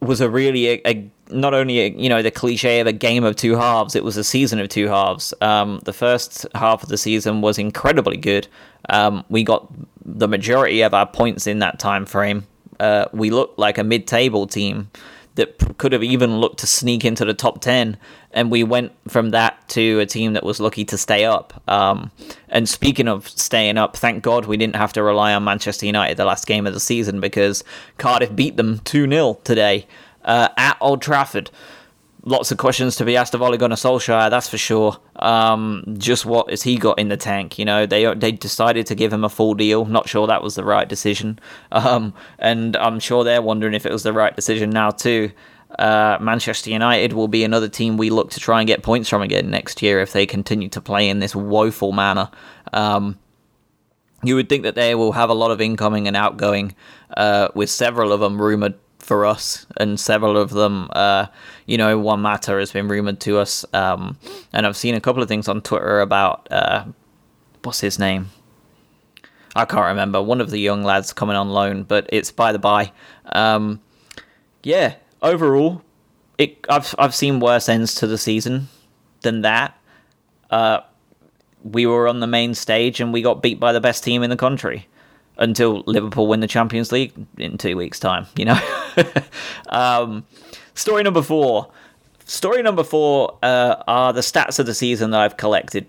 was 0.00 0.20
a 0.20 0.28
really 0.28 0.68
a, 0.68 0.82
a 0.86 1.10
not 1.30 1.54
only 1.54 1.80
a, 1.80 1.88
you 1.88 2.08
know 2.08 2.22
the 2.22 2.30
cliche 2.30 2.80
of 2.80 2.86
a 2.86 2.92
game 2.92 3.24
of 3.24 3.36
two 3.36 3.56
halves. 3.56 3.96
It 3.96 4.04
was 4.04 4.16
a 4.16 4.24
season 4.24 4.60
of 4.60 4.68
two 4.68 4.88
halves. 4.88 5.32
Um, 5.40 5.80
the 5.84 5.92
first 5.92 6.46
half 6.54 6.82
of 6.82 6.90
the 6.90 6.98
season 6.98 7.40
was 7.40 7.58
incredibly 7.58 8.16
good. 8.16 8.46
Um, 8.90 9.24
we 9.30 9.42
got 9.42 9.72
the 10.04 10.28
majority 10.28 10.82
of 10.82 10.92
our 10.92 11.06
points 11.06 11.46
in 11.46 11.60
that 11.60 11.78
time 11.78 12.04
frame. 12.04 12.46
Uh, 12.78 13.06
we 13.12 13.30
looked 13.30 13.58
like 13.58 13.78
a 13.78 13.84
mid-table 13.84 14.46
team 14.46 14.90
that 15.36 15.78
could 15.78 15.92
have 15.92 16.02
even 16.02 16.38
looked 16.38 16.60
to 16.60 16.66
sneak 16.66 17.04
into 17.04 17.24
the 17.24 17.34
top 17.34 17.60
10 17.60 17.96
and 18.32 18.50
we 18.50 18.62
went 18.62 18.92
from 19.08 19.30
that 19.30 19.68
to 19.68 20.00
a 20.00 20.06
team 20.06 20.32
that 20.34 20.44
was 20.44 20.60
lucky 20.60 20.84
to 20.84 20.96
stay 20.96 21.24
up. 21.24 21.62
Um, 21.68 22.10
and 22.48 22.68
speaking 22.68 23.08
of 23.08 23.28
staying 23.28 23.78
up 23.78 23.96
thank 23.96 24.22
god 24.22 24.46
we 24.46 24.56
didn't 24.56 24.76
have 24.76 24.92
to 24.92 25.02
rely 25.02 25.34
on 25.34 25.44
manchester 25.44 25.86
united 25.86 26.16
the 26.16 26.24
last 26.24 26.46
game 26.46 26.66
of 26.66 26.72
the 26.74 26.80
season 26.80 27.20
because 27.20 27.64
cardiff 27.98 28.34
beat 28.34 28.56
them 28.56 28.78
2-0 28.80 29.42
today 29.42 29.86
uh, 30.24 30.48
at 30.56 30.76
old 30.80 31.02
trafford 31.02 31.50
lots 32.24 32.50
of 32.50 32.58
questions 32.58 32.96
to 32.96 33.04
be 33.04 33.16
asked 33.16 33.34
of 33.34 33.42
Ole 33.42 33.56
Gunnar 33.56 33.76
Solskjaer, 33.76 34.30
that's 34.30 34.48
for 34.48 34.58
sure. 34.58 34.96
Um, 35.16 35.84
just 35.98 36.24
what 36.24 36.50
has 36.50 36.62
he 36.62 36.76
got 36.76 36.98
in 36.98 37.08
the 37.08 37.16
tank? 37.16 37.58
You 37.58 37.64
know, 37.64 37.86
they 37.86 38.12
they 38.14 38.32
decided 38.32 38.86
to 38.86 38.94
give 38.94 39.12
him 39.12 39.24
a 39.24 39.28
full 39.28 39.54
deal. 39.54 39.84
Not 39.84 40.08
sure 40.08 40.26
that 40.26 40.42
was 40.42 40.54
the 40.54 40.64
right 40.64 40.88
decision, 40.88 41.38
um, 41.72 42.14
and 42.38 42.76
I'm 42.76 43.00
sure 43.00 43.24
they're 43.24 43.42
wondering 43.42 43.74
if 43.74 43.86
it 43.86 43.92
was 43.92 44.02
the 44.02 44.12
right 44.12 44.34
decision 44.34 44.70
now 44.70 44.90
too. 44.90 45.30
Uh, 45.78 46.18
Manchester 46.20 46.70
United 46.70 47.14
will 47.14 47.26
be 47.26 47.42
another 47.42 47.68
team 47.68 47.96
we 47.96 48.08
look 48.08 48.30
to 48.30 48.40
try 48.40 48.60
and 48.60 48.66
get 48.68 48.84
points 48.84 49.08
from 49.08 49.22
again 49.22 49.50
next 49.50 49.82
year 49.82 50.00
if 50.00 50.12
they 50.12 50.24
continue 50.24 50.68
to 50.68 50.80
play 50.80 51.08
in 51.08 51.18
this 51.18 51.34
woeful 51.34 51.90
manner. 51.90 52.30
Um, 52.72 53.18
you 54.22 54.36
would 54.36 54.48
think 54.48 54.62
that 54.62 54.76
they 54.76 54.94
will 54.94 55.12
have 55.12 55.30
a 55.30 55.34
lot 55.34 55.50
of 55.50 55.60
incoming 55.60 56.06
and 56.06 56.16
outgoing, 56.16 56.76
uh, 57.16 57.48
with 57.54 57.70
several 57.70 58.12
of 58.12 58.20
them 58.20 58.40
rumored 58.40 58.74
for 59.04 59.26
us, 59.26 59.66
and 59.76 60.00
several 60.00 60.36
of 60.36 60.50
them, 60.50 60.88
uh, 60.92 61.26
you 61.66 61.76
know, 61.76 61.98
one 61.98 62.22
matter 62.22 62.58
has 62.58 62.72
been 62.72 62.88
rumored 62.88 63.20
to 63.20 63.38
us, 63.38 63.64
um, 63.74 64.18
and 64.52 64.66
I've 64.66 64.76
seen 64.76 64.94
a 64.94 65.00
couple 65.00 65.22
of 65.22 65.28
things 65.28 65.46
on 65.46 65.60
Twitter 65.60 66.00
about 66.00 66.48
uh, 66.50 66.86
what's 67.62 67.80
his 67.80 67.98
name. 67.98 68.30
I 69.54 69.64
can't 69.66 69.86
remember 69.86 70.20
one 70.20 70.40
of 70.40 70.50
the 70.50 70.58
young 70.58 70.82
lads 70.82 71.12
coming 71.12 71.36
on 71.36 71.50
loan, 71.50 71.84
but 71.84 72.08
it's 72.10 72.32
by 72.32 72.50
the 72.52 72.58
by. 72.58 72.92
Um, 73.26 73.80
yeah, 74.62 74.94
overall, 75.22 75.82
it 76.38 76.64
I've 76.68 76.94
I've 76.98 77.14
seen 77.14 77.40
worse 77.40 77.68
ends 77.68 77.94
to 77.96 78.06
the 78.06 78.18
season 78.18 78.68
than 79.20 79.42
that. 79.42 79.78
Uh, 80.50 80.80
we 81.62 81.86
were 81.86 82.08
on 82.08 82.20
the 82.20 82.26
main 82.26 82.54
stage 82.54 83.00
and 83.00 83.12
we 83.12 83.22
got 83.22 83.42
beat 83.42 83.60
by 83.60 83.72
the 83.72 83.80
best 83.80 84.04
team 84.04 84.22
in 84.22 84.30
the 84.30 84.36
country 84.36 84.86
until 85.38 85.82
Liverpool 85.86 86.26
win 86.26 86.40
the 86.40 86.46
Champions 86.46 86.92
League 86.92 87.12
in 87.38 87.58
two 87.58 87.76
weeks' 87.76 88.00
time. 88.00 88.26
You 88.36 88.46
know. 88.46 88.80
um, 89.68 90.24
story 90.74 91.02
number 91.02 91.22
four. 91.22 91.70
Story 92.26 92.62
number 92.62 92.84
four 92.84 93.36
uh, 93.42 93.82
are 93.86 94.12
the 94.12 94.22
stats 94.22 94.58
of 94.58 94.66
the 94.66 94.74
season 94.74 95.10
that 95.10 95.20
I've 95.20 95.36
collected. 95.36 95.86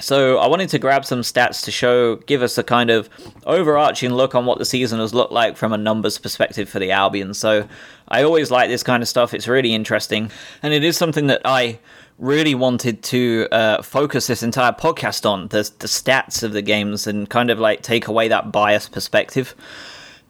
So 0.00 0.38
I 0.38 0.46
wanted 0.46 0.70
to 0.70 0.78
grab 0.78 1.04
some 1.04 1.20
stats 1.20 1.64
to 1.64 1.70
show, 1.70 2.16
give 2.16 2.42
us 2.42 2.56
a 2.56 2.62
kind 2.62 2.90
of 2.90 3.10
overarching 3.46 4.12
look 4.12 4.34
on 4.34 4.46
what 4.46 4.58
the 4.58 4.64
season 4.64 4.98
has 5.00 5.12
looked 5.12 5.32
like 5.32 5.56
from 5.56 5.72
a 5.72 5.78
numbers 5.78 6.18
perspective 6.18 6.68
for 6.68 6.78
the 6.78 6.90
Albion. 6.90 7.34
So 7.34 7.68
I 8.08 8.22
always 8.22 8.50
like 8.50 8.68
this 8.68 8.82
kind 8.82 9.02
of 9.02 9.08
stuff. 9.08 9.34
It's 9.34 9.46
really 9.46 9.74
interesting, 9.74 10.30
and 10.62 10.72
it 10.72 10.82
is 10.82 10.96
something 10.96 11.26
that 11.26 11.42
I 11.44 11.78
really 12.18 12.54
wanted 12.54 13.02
to 13.02 13.48
uh, 13.52 13.82
focus 13.82 14.26
this 14.26 14.42
entire 14.42 14.72
podcast 14.72 15.28
on 15.28 15.48
the 15.48 15.70
the 15.78 15.88
stats 15.88 16.42
of 16.42 16.52
the 16.52 16.62
games 16.62 17.06
and 17.06 17.28
kind 17.28 17.50
of 17.50 17.58
like 17.58 17.82
take 17.82 18.08
away 18.08 18.28
that 18.28 18.50
bias 18.50 18.88
perspective. 18.88 19.54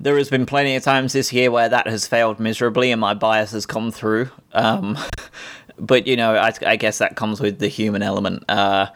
There 0.02 0.18
has 0.18 0.28
been 0.28 0.46
plenty 0.46 0.74
of 0.74 0.82
times 0.82 1.12
this 1.12 1.32
year 1.32 1.52
where 1.52 1.68
that 1.68 1.86
has 1.86 2.08
failed 2.08 2.40
miserably 2.40 2.90
and 2.90 3.00
my 3.00 3.14
bias 3.14 3.52
has 3.52 3.66
come 3.66 3.92
through. 3.92 4.30
Um, 4.52 4.98
but 5.78 6.08
you 6.08 6.16
know, 6.16 6.34
I, 6.34 6.52
I, 6.66 6.74
guess 6.74 6.98
that 6.98 7.14
comes 7.14 7.40
with 7.40 7.60
the 7.60 7.68
human 7.68 8.02
element. 8.02 8.42
Uh, 8.48 8.88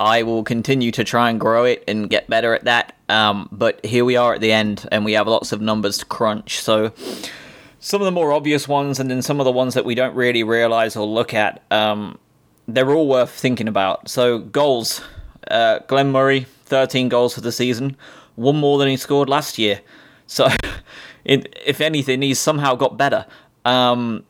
I 0.00 0.24
will 0.24 0.42
continue 0.42 0.90
to 0.90 1.04
try 1.04 1.30
and 1.30 1.38
grow 1.38 1.62
it 1.62 1.84
and 1.86 2.10
get 2.10 2.28
better 2.28 2.52
at 2.52 2.64
that. 2.64 2.96
Um, 3.08 3.48
but 3.52 3.84
here 3.86 4.04
we 4.04 4.16
are 4.16 4.34
at 4.34 4.40
the 4.40 4.50
end, 4.50 4.88
and 4.90 5.04
we 5.04 5.12
have 5.12 5.28
lots 5.28 5.52
of 5.52 5.60
numbers 5.60 5.98
to 5.98 6.04
crunch. 6.06 6.58
So 6.58 6.92
some 7.78 8.00
of 8.00 8.04
the 8.06 8.10
more 8.10 8.32
obvious 8.32 8.66
ones, 8.66 8.98
and 8.98 9.08
then 9.08 9.22
some 9.22 9.38
of 9.38 9.44
the 9.44 9.52
ones 9.52 9.74
that 9.74 9.84
we 9.84 9.94
don't 9.94 10.16
really 10.16 10.42
realize 10.42 10.96
or 10.96 11.06
look 11.06 11.32
at. 11.32 11.62
Um, 11.70 12.18
they're 12.66 12.90
all 12.90 13.06
worth 13.06 13.30
thinking 13.30 13.68
about. 13.68 14.08
So 14.08 14.38
goals, 14.38 15.00
uh, 15.48 15.78
Glenn 15.86 16.10
Murray, 16.10 16.46
13 16.64 17.08
goals 17.08 17.34
for 17.34 17.40
the 17.40 17.52
season, 17.52 17.96
one 18.34 18.56
more 18.56 18.78
than 18.78 18.88
he 18.88 18.96
scored 18.96 19.28
last 19.28 19.56
year. 19.58 19.80
So, 20.30 20.48
if 21.24 21.80
anything, 21.80 22.22
he's 22.22 22.38
somehow 22.38 22.76
got 22.76 22.96
better. 22.96 23.26
Um, 23.64 24.24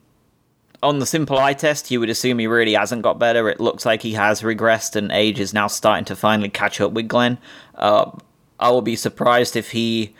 on 0.82 0.98
the 0.98 1.04
simple 1.04 1.38
eye 1.38 1.52
test, 1.52 1.90
you 1.90 2.00
would 2.00 2.08
assume 2.08 2.38
he 2.38 2.46
really 2.46 2.72
hasn't 2.72 3.02
got 3.02 3.18
better. 3.18 3.50
It 3.50 3.60
looks 3.60 3.84
like 3.84 4.00
he 4.00 4.14
has 4.14 4.40
regressed, 4.40 4.96
and 4.96 5.12
age 5.12 5.38
is 5.38 5.52
now 5.52 5.66
starting 5.66 6.06
to 6.06 6.16
finally 6.16 6.48
catch 6.48 6.80
up 6.80 6.92
with 6.92 7.06
Glenn. 7.06 7.36
Uh, 7.74 8.12
I 8.58 8.70
will 8.70 8.80
be 8.80 8.96
surprised 8.96 9.56
if 9.56 9.72
he 9.72 10.14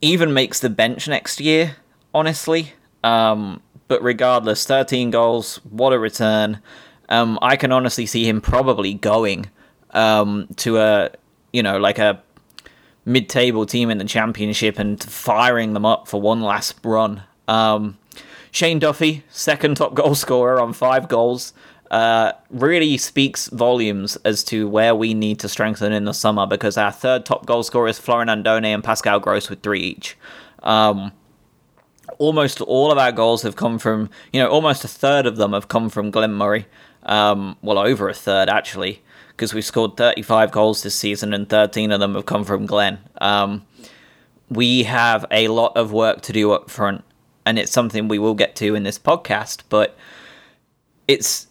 even 0.00 0.32
makes 0.32 0.60
the 0.60 0.70
bench 0.70 1.08
next 1.08 1.40
year, 1.40 1.76
honestly. 2.14 2.74
Um, 3.02 3.60
but 3.88 4.00
regardless, 4.04 4.64
13 4.64 5.10
goals, 5.10 5.56
what 5.68 5.92
a 5.92 5.98
return. 5.98 6.60
Um, 7.08 7.40
I 7.42 7.56
can 7.56 7.72
honestly 7.72 8.06
see 8.06 8.26
him 8.28 8.40
probably 8.40 8.94
going 8.94 9.50
um, 9.90 10.46
to 10.58 10.78
a, 10.78 11.10
you 11.52 11.64
know, 11.64 11.78
like 11.78 11.98
a 11.98 12.22
mid-table 13.04 13.66
team 13.66 13.90
in 13.90 13.98
the 13.98 14.04
championship 14.04 14.78
and 14.78 15.02
firing 15.02 15.72
them 15.72 15.84
up 15.84 16.08
for 16.08 16.20
one 16.20 16.40
last 16.40 16.76
run. 16.84 17.22
Um, 17.48 17.98
Shane 18.50 18.78
Duffy, 18.78 19.24
second 19.28 19.76
top 19.76 19.94
goal 19.94 20.14
scorer 20.14 20.60
on 20.60 20.72
five 20.72 21.08
goals. 21.08 21.52
uh, 21.92 22.32
really 22.48 22.96
speaks 22.96 23.48
volumes 23.48 24.16
as 24.24 24.42
to 24.42 24.66
where 24.66 24.94
we 24.94 25.12
need 25.12 25.38
to 25.38 25.48
strengthen 25.48 25.92
in 25.92 26.06
the 26.06 26.14
summer 26.14 26.46
because 26.46 26.78
our 26.78 26.90
third 26.90 27.26
top 27.26 27.44
goal 27.44 27.62
scorer 27.62 27.86
is 27.86 27.98
Florin 27.98 28.28
Andone 28.28 28.64
and 28.64 28.82
Pascal 28.82 29.20
Gross 29.20 29.50
with 29.50 29.62
three 29.62 29.80
each. 29.80 30.16
Um, 30.62 31.12
almost 32.18 32.62
all 32.62 32.90
of 32.90 32.96
our 32.96 33.12
goals 33.12 33.42
have 33.42 33.56
come 33.56 33.78
from, 33.78 34.08
you 34.32 34.40
know, 34.40 34.48
almost 34.48 34.84
a 34.84 34.88
third 34.88 35.26
of 35.26 35.36
them 35.36 35.52
have 35.52 35.68
come 35.68 35.90
from 35.90 36.10
Glenn 36.10 36.32
Murray. 36.32 36.66
Um, 37.02 37.58
well, 37.60 37.78
over 37.78 38.08
a 38.08 38.14
third 38.14 38.48
actually, 38.48 39.02
because 39.32 39.54
we've 39.54 39.64
scored 39.64 39.96
35 39.96 40.52
goals 40.52 40.82
this 40.82 40.94
season 40.94 41.32
and 41.32 41.48
13 41.48 41.90
of 41.90 42.00
them 42.00 42.14
have 42.14 42.26
come 42.26 42.44
from 42.44 42.66
Glenn. 42.66 42.98
Um, 43.20 43.66
we 44.48 44.84
have 44.84 45.24
a 45.30 45.48
lot 45.48 45.76
of 45.76 45.92
work 45.92 46.20
to 46.22 46.32
do 46.32 46.52
up 46.52 46.70
front, 46.70 47.04
and 47.44 47.58
it's 47.58 47.72
something 47.72 48.08
we 48.08 48.18
will 48.18 48.34
get 48.34 48.54
to 48.56 48.74
in 48.74 48.82
this 48.82 48.98
podcast, 48.98 49.62
but 49.68 49.96
it's, 51.08 51.46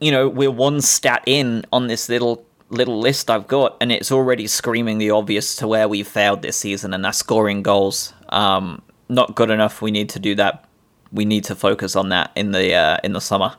you 0.00 0.10
know, 0.10 0.28
we're 0.28 0.50
one 0.50 0.80
stat 0.80 1.22
in 1.26 1.64
on 1.72 1.86
this 1.86 2.08
little 2.08 2.44
little 2.70 3.00
list 3.00 3.30
I've 3.30 3.48
got, 3.48 3.76
and 3.80 3.90
it's 3.90 4.12
already 4.12 4.46
screaming 4.46 4.98
the 4.98 5.10
obvious 5.10 5.56
to 5.56 5.68
where 5.68 5.88
we've 5.88 6.06
failed 6.06 6.42
this 6.42 6.56
season, 6.56 6.94
and 6.94 7.04
that's 7.04 7.18
scoring 7.18 7.62
goals. 7.62 8.12
Um, 8.28 8.82
not 9.08 9.34
good 9.34 9.50
enough. 9.50 9.82
We 9.82 9.90
need 9.90 10.08
to 10.10 10.18
do 10.18 10.34
that. 10.36 10.64
We 11.12 11.24
need 11.24 11.44
to 11.44 11.56
focus 11.56 11.96
on 11.96 12.10
that 12.10 12.30
in 12.36 12.52
the 12.52 12.74
uh, 12.74 12.98
in 13.02 13.12
the 13.12 13.20
summer. 13.20 13.56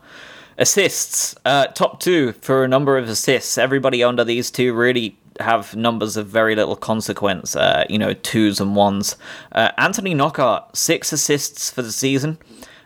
Assists, 0.61 1.35
uh, 1.43 1.65
top 1.67 1.99
two 1.99 2.33
for 2.33 2.63
a 2.63 2.67
number 2.67 2.95
of 2.95 3.09
assists. 3.09 3.57
Everybody 3.57 4.03
under 4.03 4.23
these 4.23 4.51
two 4.51 4.75
really 4.75 5.17
have 5.39 5.75
numbers 5.75 6.17
of 6.17 6.27
very 6.27 6.55
little 6.55 6.75
consequence. 6.75 7.55
Uh, 7.55 7.83
you 7.89 7.97
know, 7.97 8.13
twos 8.13 8.61
and 8.61 8.75
ones. 8.75 9.15
Uh, 9.53 9.71
Anthony 9.79 10.13
Knockaert, 10.13 10.77
six 10.77 11.11
assists 11.11 11.71
for 11.71 11.81
the 11.81 11.91
season, 11.91 12.37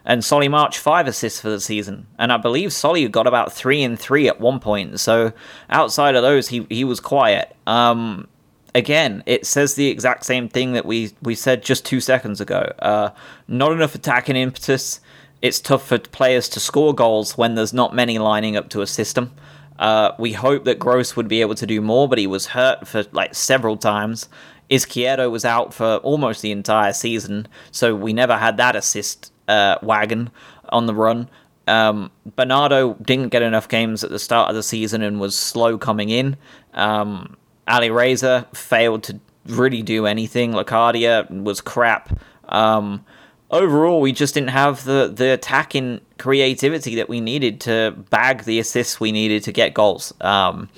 and 0.06 0.24
Solly 0.24 0.48
March 0.48 0.80
five 0.80 1.06
assists 1.06 1.42
for 1.42 1.50
the 1.50 1.60
season. 1.60 2.08
And 2.18 2.32
I 2.32 2.38
believe 2.38 2.72
Solly 2.72 3.06
got 3.10 3.28
about 3.28 3.52
three 3.52 3.84
and 3.84 4.00
three 4.00 4.30
at 4.30 4.40
one 4.40 4.62
point. 4.62 4.98
So 5.02 5.34
outside 5.70 6.16
of 6.16 6.24
those, 6.24 6.48
he 6.48 6.66
he 6.70 6.86
was 6.86 7.02
quiet. 7.02 7.58
Um, 7.68 8.30
again, 8.74 9.22
it 9.26 9.46
says 9.46 9.76
the 9.76 9.88
exact 9.88 10.24
same 10.26 10.48
thing 10.48 10.72
that 10.74 10.86
we, 10.86 11.12
we 11.22 11.36
said 11.36 11.62
just 11.62 11.86
two 11.86 12.00
seconds 12.00 12.40
ago. 12.40 12.72
Uh, 12.80 13.10
not 13.50 13.74
enough 13.74 13.96
attacking 13.96 14.38
impetus. 14.38 15.02
It's 15.42 15.60
tough 15.60 15.88
for 15.88 16.00
players 16.00 16.50
to 16.50 16.60
score 16.60 16.94
goals 16.94 17.38
when 17.38 17.56
there's 17.56 17.74
not 17.74 17.94
many 17.94 18.18
lining 18.18 18.56
up 18.56 18.70
to 18.70 18.82
assist 18.82 19.16
them. 19.16 19.32
Uh, 19.78 20.12
we 20.18 20.34
hope 20.34 20.64
that 20.66 20.80
Gross 20.80 21.16
would 21.16 21.28
be 21.28 21.42
able 21.42 21.56
to 21.56 21.68
do 21.68 21.82
more, 21.82 22.08
but 22.08 22.18
he 22.18 22.28
was 22.28 22.48
hurt 22.48 22.88
for 22.88 23.04
like 23.12 23.36
several 23.36 23.78
times. 23.78 24.30
Izquierdo 24.70 25.30
was 25.30 25.46
out 25.46 25.74
for 25.74 25.98
almost 25.98 26.42
the 26.42 26.52
entire 26.52 26.94
season, 26.94 27.48
so 27.72 27.96
we 27.96 28.14
never 28.14 28.38
had 28.38 28.58
that 28.58 28.76
assist 28.76 29.32
uh, 29.48 29.78
wagon 29.82 30.32
on 30.70 30.86
the 30.86 30.96
run. 30.96 31.30
Um, 31.68 32.12
Bernardo 32.36 32.94
didn't 32.96 33.30
get 33.30 33.42
enough 33.42 33.68
games 33.68 34.04
at 34.04 34.10
the 34.10 34.20
start 34.20 34.50
of 34.50 34.56
the 34.56 34.64
season 34.64 35.02
and 35.02 35.20
was 35.20 35.38
slow 35.38 35.78
coming 35.78 36.10
in. 36.10 36.38
Um, 36.74 37.38
Ali 37.68 37.90
Reza 37.90 38.48
failed 38.54 39.04
to 39.04 39.20
really 39.48 39.82
do 39.82 40.06
anything. 40.06 40.54
Locadia 40.54 41.30
was 41.30 41.62
crap. 41.62 42.18
Um, 42.50 43.04
overall, 43.52 44.02
we 44.02 44.12
just 44.12 44.34
didn't 44.34 44.50
have 44.50 44.84
the, 44.84 45.12
the 45.14 45.34
attacking 45.34 46.02
creativity 46.18 46.96
that 46.96 47.10
we 47.10 47.22
needed 47.22 47.62
to 47.62 47.96
bag 48.10 48.44
the 48.44 48.60
assists 48.60 49.00
we 49.00 49.12
needed 49.12 49.44
to 49.44 49.52
get 49.52 49.74
goals. 49.74 50.14
Um, 50.22 50.70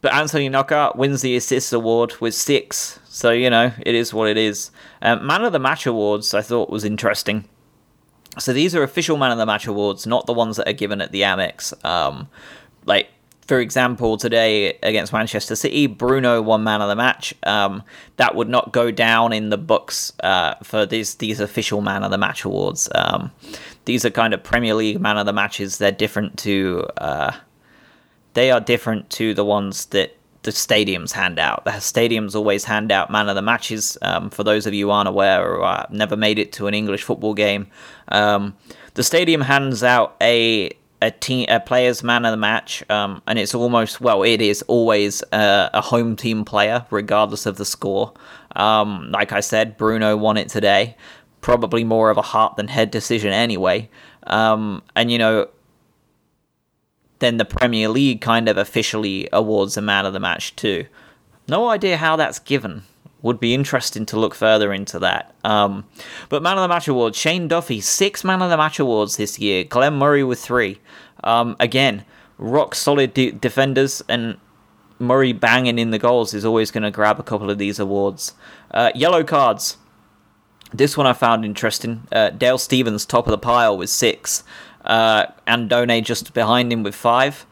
but 0.00 0.12
Anthony 0.12 0.48
Knockaert 0.48 0.96
wins 0.96 1.22
the 1.22 1.36
assists 1.36 1.72
award 1.72 2.20
with 2.20 2.34
six. 2.34 2.98
So, 3.08 3.30
you 3.30 3.48
know, 3.48 3.72
it 3.84 3.94
is 3.94 4.12
what 4.12 4.28
it 4.28 4.36
is. 4.36 4.70
Um, 5.00 5.26
Man 5.26 5.44
of 5.44 5.52
the 5.52 5.58
Match 5.58 5.86
awards, 5.86 6.34
I 6.34 6.42
thought 6.42 6.68
was 6.68 6.84
interesting. 6.84 7.48
So 8.38 8.52
these 8.52 8.74
are 8.74 8.82
official 8.82 9.16
Man 9.16 9.30
of 9.30 9.38
the 9.38 9.46
Match 9.46 9.66
awards, 9.66 10.06
not 10.06 10.26
the 10.26 10.32
ones 10.32 10.56
that 10.56 10.68
are 10.68 10.74
given 10.74 11.00
at 11.00 11.12
the 11.12 11.22
Amex. 11.22 11.72
Um, 11.84 12.28
like 12.84 13.08
for 13.46 13.58
example, 13.60 14.16
today 14.16 14.78
against 14.82 15.12
Manchester 15.12 15.54
City, 15.54 15.86
Bruno 15.86 16.40
won 16.40 16.64
man 16.64 16.80
of 16.80 16.88
the 16.88 16.96
match. 16.96 17.34
Um, 17.42 17.82
that 18.16 18.34
would 18.34 18.48
not 18.48 18.72
go 18.72 18.90
down 18.90 19.32
in 19.32 19.50
the 19.50 19.58
books 19.58 20.12
uh, 20.22 20.54
for 20.62 20.86
these 20.86 21.16
these 21.16 21.40
official 21.40 21.80
man 21.80 22.02
of 22.02 22.10
the 22.10 22.18
match 22.18 22.44
awards. 22.44 22.88
Um, 22.94 23.32
these 23.84 24.04
are 24.04 24.10
kind 24.10 24.32
of 24.32 24.42
Premier 24.42 24.74
League 24.74 25.00
man 25.00 25.18
of 25.18 25.26
the 25.26 25.32
matches. 25.32 25.78
They're 25.78 25.92
different 25.92 26.38
to 26.38 26.88
uh, 26.96 27.32
they 28.32 28.50
are 28.50 28.60
different 28.60 29.10
to 29.10 29.34
the 29.34 29.44
ones 29.44 29.86
that 29.86 30.16
the 30.42 30.50
stadiums 30.50 31.12
hand 31.12 31.38
out. 31.38 31.64
The 31.64 31.72
stadiums 31.72 32.34
always 32.34 32.64
hand 32.64 32.92
out 32.92 33.10
man 33.10 33.28
of 33.28 33.34
the 33.34 33.42
matches. 33.42 33.98
Um, 34.00 34.30
for 34.30 34.44
those 34.44 34.66
of 34.66 34.72
you 34.72 34.90
aren't 34.90 35.08
aware 35.08 35.46
or 35.46 35.64
uh, 35.64 35.86
never 35.90 36.16
made 36.16 36.38
it 36.38 36.52
to 36.54 36.66
an 36.66 36.74
English 36.74 37.02
football 37.02 37.34
game, 37.34 37.66
um, 38.08 38.56
the 38.94 39.02
stadium 39.02 39.42
hands 39.42 39.82
out 39.82 40.16
a 40.20 40.70
a 41.04 41.10
team 41.10 41.46
a 41.50 41.60
player's 41.60 42.02
man 42.02 42.24
of 42.24 42.30
the 42.30 42.36
match, 42.38 42.82
um, 42.90 43.22
and 43.26 43.38
it's 43.38 43.54
almost 43.54 44.00
well, 44.00 44.22
it 44.22 44.40
is 44.40 44.62
always 44.62 45.22
uh, 45.32 45.68
a 45.74 45.80
home 45.82 46.16
team 46.16 46.44
player, 46.44 46.86
regardless 46.90 47.44
of 47.44 47.58
the 47.58 47.64
score. 47.64 48.12
Um, 48.56 49.10
like 49.10 49.30
I 49.32 49.40
said, 49.40 49.76
Bruno 49.76 50.16
won 50.16 50.36
it 50.38 50.48
today. 50.48 50.96
Probably 51.42 51.84
more 51.84 52.08
of 52.08 52.16
a 52.16 52.22
heart 52.22 52.56
than 52.56 52.68
head 52.68 52.90
decision 52.90 53.32
anyway. 53.32 53.90
Um, 54.26 54.82
and 54.96 55.10
you 55.10 55.18
know, 55.18 55.48
then 57.18 57.36
the 57.36 57.44
Premier 57.44 57.88
League 57.88 58.22
kind 58.22 58.48
of 58.48 58.56
officially 58.56 59.28
awards 59.30 59.76
a 59.76 59.82
man 59.82 60.06
of 60.06 60.14
the 60.14 60.20
match 60.20 60.56
too. 60.56 60.86
No 61.46 61.68
idea 61.68 61.98
how 61.98 62.16
that's 62.16 62.38
given 62.38 62.84
would 63.24 63.40
be 63.40 63.54
interesting 63.54 64.04
to 64.04 64.20
look 64.20 64.34
further 64.34 64.70
into 64.70 64.98
that. 64.98 65.34
Um, 65.42 65.86
but 66.28 66.42
Man 66.42 66.58
of 66.58 66.62
the 66.62 66.68
Match 66.68 66.86
awards, 66.86 67.16
Shane 67.16 67.48
Duffy, 67.48 67.80
six 67.80 68.22
Man 68.22 68.42
of 68.42 68.50
the 68.50 68.56
Match 68.58 68.78
awards 68.78 69.16
this 69.16 69.38
year. 69.38 69.64
Glenn 69.64 69.94
Murray 69.94 70.22
with 70.22 70.38
three. 70.38 70.78
Um, 71.24 71.56
again, 71.58 72.04
rock 72.36 72.74
solid 72.74 73.14
de- 73.14 73.32
defenders, 73.32 74.02
and 74.10 74.36
Murray 74.98 75.32
banging 75.32 75.78
in 75.78 75.90
the 75.90 75.98
goals 75.98 76.34
is 76.34 76.44
always 76.44 76.70
going 76.70 76.82
to 76.82 76.90
grab 76.90 77.18
a 77.18 77.22
couple 77.22 77.50
of 77.50 77.56
these 77.56 77.78
awards. 77.78 78.34
Uh, 78.70 78.92
yellow 78.94 79.24
cards. 79.24 79.78
This 80.74 80.94
one 80.94 81.06
I 81.06 81.14
found 81.14 81.46
interesting. 81.46 82.06
Uh, 82.12 82.28
Dale 82.28 82.58
Stephens, 82.58 83.06
top 83.06 83.26
of 83.26 83.30
the 83.30 83.38
pile 83.38 83.78
with 83.78 83.88
six. 83.88 84.44
Uh, 84.84 85.26
Andone 85.46 86.04
just 86.04 86.34
behind 86.34 86.70
him 86.70 86.82
with 86.82 86.94
five. 86.94 87.46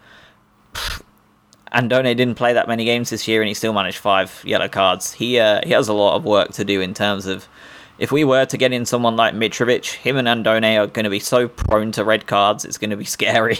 Andone 1.72 2.16
didn't 2.16 2.34
play 2.34 2.52
that 2.52 2.68
many 2.68 2.84
games 2.84 3.10
this 3.10 3.26
year, 3.26 3.40
and 3.40 3.48
he 3.48 3.54
still 3.54 3.72
managed 3.72 3.98
five 3.98 4.42
yellow 4.44 4.68
cards. 4.68 5.14
He 5.14 5.38
uh, 5.38 5.60
he 5.64 5.70
has 5.70 5.88
a 5.88 5.92
lot 5.94 6.16
of 6.16 6.24
work 6.24 6.52
to 6.52 6.64
do 6.64 6.80
in 6.80 6.94
terms 6.94 7.26
of 7.26 7.48
if 7.98 8.10
we 8.10 8.24
were 8.24 8.44
to 8.46 8.56
get 8.56 8.72
in 8.72 8.84
someone 8.84 9.16
like 9.16 9.34
Mitrovic, 9.34 9.94
him 9.94 10.16
and 10.16 10.26
Andone 10.26 10.82
are 10.82 10.86
going 10.86 11.04
to 11.04 11.10
be 11.10 11.20
so 11.20 11.48
prone 11.48 11.92
to 11.92 12.04
red 12.04 12.26
cards. 12.26 12.64
It's 12.64 12.78
going 12.78 12.90
to 12.90 12.96
be 12.96 13.04
scary. 13.18 13.58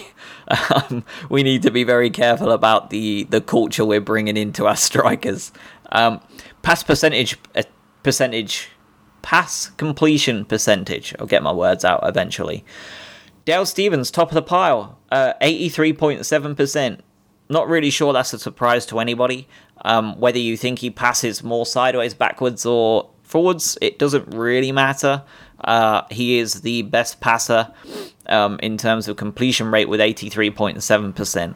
um, 0.49 1.05
we 1.29 1.43
need 1.43 1.63
to 1.63 1.71
be 1.71 1.85
very 1.85 2.11
careful 2.11 2.53
about 2.53 2.91
the 2.91 3.25
the 3.25 3.41
culture 3.41 3.85
we're 3.85 4.01
bringing 4.01 4.37
into 4.37 4.67
our 4.67 4.77
strikers. 4.89 5.53
Um, 5.91 6.21
pass 6.63 6.83
percentage 6.83 7.39
uh, 7.55 7.63
percentage 8.03 8.69
pass 9.23 9.71
completion 9.71 10.45
percentage. 10.45 11.15
I'll 11.19 11.27
get 11.27 11.43
my 11.43 11.53
words 11.53 11.85
out 11.85 12.01
eventually. 12.03 12.65
Dale 13.45 13.67
Stephens, 13.67 14.11
top 14.11 14.29
of 14.29 14.35
the 14.35 14.43
pile, 14.43 14.99
uh, 15.11 15.33
83.7%. 15.41 17.01
Not 17.53 17.69
really 17.69 17.91
sure 17.91 18.15
that's 18.15 18.33
a 18.33 18.39
surprise 18.39 18.87
to 18.87 18.99
anybody. 18.99 19.47
Um, 19.85 20.19
whether 20.19 20.39
you 20.39 20.57
think 20.57 20.79
he 20.79 20.89
passes 20.89 21.45
more 21.45 21.67
sideways, 21.67 22.15
backwards, 22.15 22.65
or 22.65 23.11
forwards, 23.23 23.77
it 23.83 23.99
doesn't 23.99 24.35
really 24.35 24.73
matter. 24.73 25.23
Uh, 25.63 26.01
he 26.11 26.39
is 26.39 26.63
the 26.63 26.81
best 26.81 27.21
passer 27.21 27.71
um, 28.27 28.59
in 28.63 28.79
terms 28.79 29.07
of 29.07 29.19
completion 29.19 29.71
rate 29.71 29.87
with 29.87 30.01
83.7%. 30.01 31.55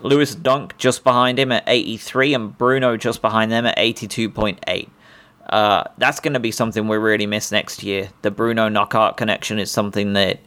Lewis 0.00 0.34
Dunk 0.34 0.76
just 0.78 1.04
behind 1.04 1.38
him 1.38 1.52
at 1.52 1.62
83, 1.68 2.34
and 2.34 2.58
Bruno 2.58 2.96
just 2.96 3.22
behind 3.22 3.52
them 3.52 3.66
at 3.66 3.78
82.8. 3.78 4.88
Uh, 5.48 5.84
that's 5.96 6.18
going 6.18 6.34
to 6.34 6.40
be 6.40 6.50
something 6.50 6.88
we 6.88 6.96
really 6.96 7.26
miss 7.26 7.52
next 7.52 7.84
year. 7.84 8.10
The 8.22 8.32
Bruno 8.32 8.68
Knockaert 8.68 9.16
connection 9.16 9.60
is 9.60 9.70
something 9.70 10.14
that 10.14 10.40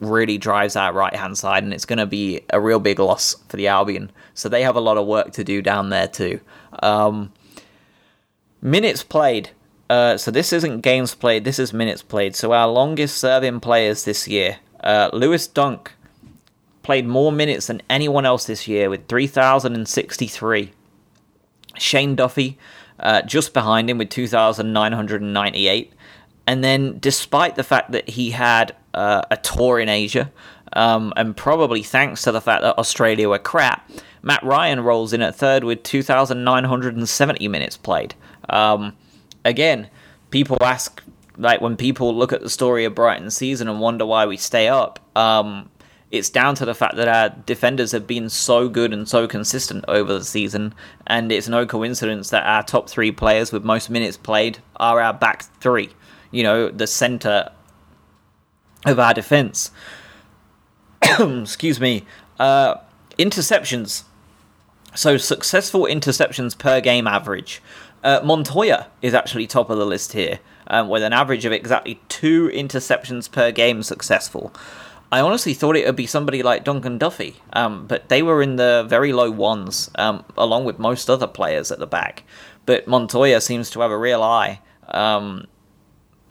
really 0.00 0.38
drives 0.38 0.74
that 0.74 0.94
right 0.94 1.14
hand 1.14 1.38
side, 1.38 1.64
and 1.64 1.72
it's 1.72 1.84
going 1.84 1.98
to 1.98 2.06
be 2.06 2.42
a 2.50 2.60
real 2.60 2.80
big 2.80 2.98
loss 2.98 3.36
for 3.48 3.56
the 3.56 3.68
Albion. 3.68 4.10
So 4.34 4.48
they 4.48 4.62
have 4.62 4.76
a 4.76 4.80
lot 4.80 4.96
of 4.96 5.06
work 5.06 5.32
to 5.32 5.44
do 5.44 5.62
down 5.62 5.88
there 5.88 6.08
too. 6.08 6.40
Um, 6.82 7.32
minutes 8.60 9.02
played. 9.02 9.50
Uh, 9.88 10.16
so 10.16 10.30
this 10.30 10.52
isn't 10.52 10.80
games 10.80 11.14
played. 11.14 11.44
This 11.44 11.58
is 11.58 11.72
minutes 11.72 12.02
played. 12.02 12.34
So 12.34 12.52
our 12.52 12.68
longest 12.68 13.18
serving 13.18 13.60
players 13.60 14.04
this 14.04 14.26
year, 14.26 14.58
uh, 14.82 15.10
Lewis 15.12 15.46
Dunk, 15.46 15.92
played 16.82 17.06
more 17.06 17.32
minutes 17.32 17.66
than 17.68 17.82
anyone 17.88 18.26
else 18.26 18.46
this 18.46 18.68
year 18.68 18.90
with 18.90 19.08
3,063. 19.08 20.72
Shane 21.78 22.14
Duffy, 22.14 22.58
uh, 22.98 23.22
just 23.22 23.52
behind 23.52 23.90
him 23.90 23.98
with 23.98 24.10
2,998. 24.10 25.92
And 26.46 26.62
then, 26.62 26.98
despite 27.00 27.56
the 27.56 27.64
fact 27.64 27.90
that 27.90 28.10
he 28.10 28.30
had 28.30 28.74
uh, 28.96 29.22
a 29.30 29.36
tour 29.36 29.78
in 29.78 29.88
Asia, 29.88 30.32
um, 30.72 31.12
and 31.16 31.36
probably 31.36 31.82
thanks 31.82 32.22
to 32.22 32.32
the 32.32 32.40
fact 32.40 32.62
that 32.62 32.78
Australia 32.78 33.28
were 33.28 33.38
crap, 33.38 33.88
Matt 34.22 34.42
Ryan 34.42 34.80
rolls 34.80 35.12
in 35.12 35.22
at 35.22 35.36
third 35.36 35.62
with 35.62 35.82
2,970 35.84 37.48
minutes 37.48 37.76
played. 37.76 38.14
Um, 38.48 38.96
again, 39.44 39.88
people 40.30 40.58
ask, 40.60 41.02
like, 41.36 41.60
when 41.60 41.76
people 41.76 42.14
look 42.14 42.32
at 42.32 42.40
the 42.40 42.50
story 42.50 42.84
of 42.84 42.94
Brighton's 42.94 43.36
season 43.36 43.68
and 43.68 43.80
wonder 43.80 44.04
why 44.04 44.26
we 44.26 44.36
stay 44.36 44.66
up, 44.66 44.98
um, 45.16 45.70
it's 46.10 46.30
down 46.30 46.54
to 46.56 46.64
the 46.64 46.74
fact 46.74 46.96
that 46.96 47.08
our 47.08 47.28
defenders 47.46 47.92
have 47.92 48.06
been 48.06 48.28
so 48.28 48.68
good 48.68 48.92
and 48.92 49.08
so 49.08 49.28
consistent 49.28 49.84
over 49.88 50.12
the 50.12 50.24
season, 50.24 50.74
and 51.06 51.30
it's 51.30 51.48
no 51.48 51.66
coincidence 51.66 52.30
that 52.30 52.44
our 52.44 52.62
top 52.62 52.88
three 52.88 53.12
players 53.12 53.52
with 53.52 53.64
most 53.64 53.90
minutes 53.90 54.16
played 54.16 54.58
are 54.76 55.00
our 55.00 55.12
back 55.12 55.44
three. 55.60 55.90
You 56.30 56.42
know, 56.42 56.68
the 56.70 56.86
center 56.86 57.50
of 58.86 58.98
our 58.98 59.12
defense. 59.12 59.70
Excuse 61.20 61.80
me. 61.80 62.04
Uh, 62.38 62.76
interceptions. 63.18 64.04
So 64.94 65.16
successful 65.16 65.82
interceptions 65.82 66.56
per 66.56 66.80
game 66.80 67.06
average. 67.06 67.62
Uh, 68.02 68.20
Montoya 68.22 68.88
is 69.02 69.14
actually 69.14 69.46
top 69.46 69.68
of 69.68 69.78
the 69.78 69.86
list 69.86 70.12
here, 70.12 70.38
um, 70.68 70.88
with 70.88 71.02
an 71.02 71.12
average 71.12 71.44
of 71.44 71.52
exactly 71.52 72.00
two 72.08 72.48
interceptions 72.48 73.30
per 73.30 73.50
game 73.50 73.82
successful. 73.82 74.54
I 75.10 75.20
honestly 75.20 75.54
thought 75.54 75.76
it 75.76 75.86
would 75.86 75.96
be 75.96 76.06
somebody 76.06 76.42
like 76.42 76.64
Dunk 76.64 76.84
and 76.84 76.98
Duffy, 76.98 77.36
um, 77.52 77.86
but 77.86 78.08
they 78.08 78.22
were 78.22 78.42
in 78.42 78.56
the 78.56 78.84
very 78.88 79.12
low 79.12 79.30
ones, 79.30 79.90
um, 79.96 80.24
along 80.36 80.64
with 80.64 80.78
most 80.78 81.08
other 81.08 81.26
players 81.26 81.70
at 81.70 81.78
the 81.78 81.86
back. 81.86 82.24
But 82.64 82.88
Montoya 82.88 83.40
seems 83.40 83.70
to 83.70 83.80
have 83.80 83.90
a 83.90 83.98
real 83.98 84.22
eye 84.22 84.60
um, 84.88 85.46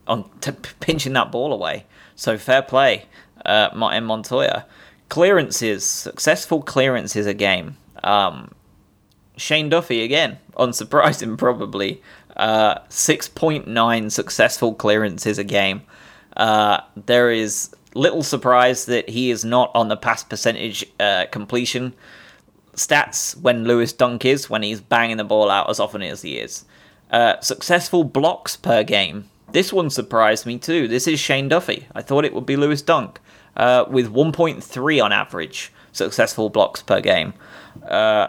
on 0.08 0.30
t- 0.42 0.52
pinching 0.80 1.14
that 1.14 1.32
ball 1.32 1.54
away. 1.54 1.86
So 2.16 2.38
fair 2.38 2.62
play, 2.62 3.06
uh, 3.46 3.70
Martin 3.74 4.06
Montoya. 4.06 4.66
Clearances, 5.10 5.86
successful 5.86 6.62
clearances 6.62 7.26
a 7.26 7.34
game. 7.34 7.78
Um, 8.04 8.52
Shane 9.38 9.70
Duffy 9.70 10.04
again, 10.04 10.40
unsurprising 10.54 11.38
probably. 11.38 12.02
Uh, 12.36 12.80
6.9 12.90 14.12
successful 14.12 14.74
clearances 14.74 15.38
a 15.38 15.44
game. 15.44 15.84
Uh, 16.36 16.82
there 17.06 17.32
is 17.32 17.74
little 17.94 18.24
surprise 18.24 18.86
that 18.86 19.08
he 19.10 19.32
is 19.32 19.46
not 19.46 19.72
on 19.74 19.88
the 19.88 19.96
pass 19.96 20.24
percentage 20.24 20.86
uh, 21.00 21.26
completion 21.32 21.94
stats 22.76 23.38
when 23.40 23.64
Lewis 23.64 23.94
Dunk 23.94 24.26
is, 24.26 24.50
when 24.50 24.62
he's 24.62 24.82
banging 24.82 25.18
the 25.18 25.24
ball 25.24 25.50
out 25.50 25.70
as 25.70 25.80
often 25.80 26.02
as 26.02 26.22
he 26.22 26.38
is. 26.38 26.66
Uh, 27.10 27.40
successful 27.40 28.04
blocks 28.04 28.58
per 28.58 28.84
game. 28.84 29.30
This 29.52 29.72
one 29.72 29.90
surprised 29.90 30.46
me 30.46 30.58
too. 30.58 30.88
This 30.88 31.08
is 31.08 31.20
Shane 31.20 31.48
Duffy. 31.48 31.88
I 31.94 32.02
thought 32.02 32.26
it 32.26 32.34
would 32.34 32.46
be 32.46 32.56
Lewis 32.56 32.82
Dunk, 32.82 33.20
uh, 33.56 33.86
with 33.88 34.12
1.3 34.12 35.04
on 35.04 35.12
average 35.12 35.72
successful 35.92 36.50
blocks 36.50 36.82
per 36.82 37.00
game. 37.00 37.34
Uh, 37.88 38.28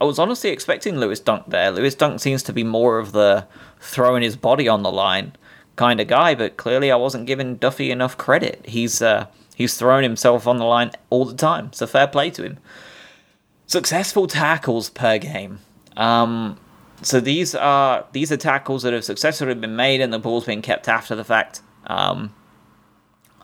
I 0.00 0.04
was 0.04 0.18
honestly 0.18 0.50
expecting 0.50 0.98
Lewis 0.98 1.20
Dunk 1.20 1.46
there. 1.48 1.70
Lewis 1.70 1.94
Dunk 1.94 2.20
seems 2.20 2.42
to 2.44 2.52
be 2.52 2.64
more 2.64 2.98
of 2.98 3.12
the 3.12 3.46
throwing 3.80 4.22
his 4.22 4.36
body 4.36 4.68
on 4.68 4.82
the 4.82 4.90
line 4.90 5.36
kind 5.76 6.00
of 6.00 6.08
guy, 6.08 6.34
but 6.34 6.56
clearly 6.56 6.90
I 6.90 6.96
wasn't 6.96 7.26
giving 7.26 7.56
Duffy 7.56 7.90
enough 7.90 8.18
credit. 8.18 8.64
He's 8.66 9.00
uh, 9.00 9.26
he's 9.54 9.76
thrown 9.76 10.02
himself 10.02 10.46
on 10.46 10.58
the 10.58 10.64
line 10.64 10.90
all 11.10 11.24
the 11.24 11.34
time, 11.34 11.72
so 11.72 11.86
fair 11.86 12.06
play 12.06 12.30
to 12.30 12.42
him. 12.42 12.58
Successful 13.66 14.26
tackles 14.26 14.90
per 14.90 15.18
game. 15.18 15.60
Um, 15.96 16.58
so 17.04 17.20
these 17.20 17.54
are 17.54 18.06
these 18.12 18.32
are 18.32 18.36
tackles 18.36 18.82
that 18.82 18.92
have 18.92 19.04
successfully 19.04 19.54
been 19.54 19.76
made 19.76 20.00
and 20.00 20.12
the 20.12 20.18
ball's 20.18 20.46
been 20.46 20.62
kept 20.62 20.88
after 20.88 21.14
the 21.14 21.24
fact. 21.24 21.62
Um, 21.86 22.34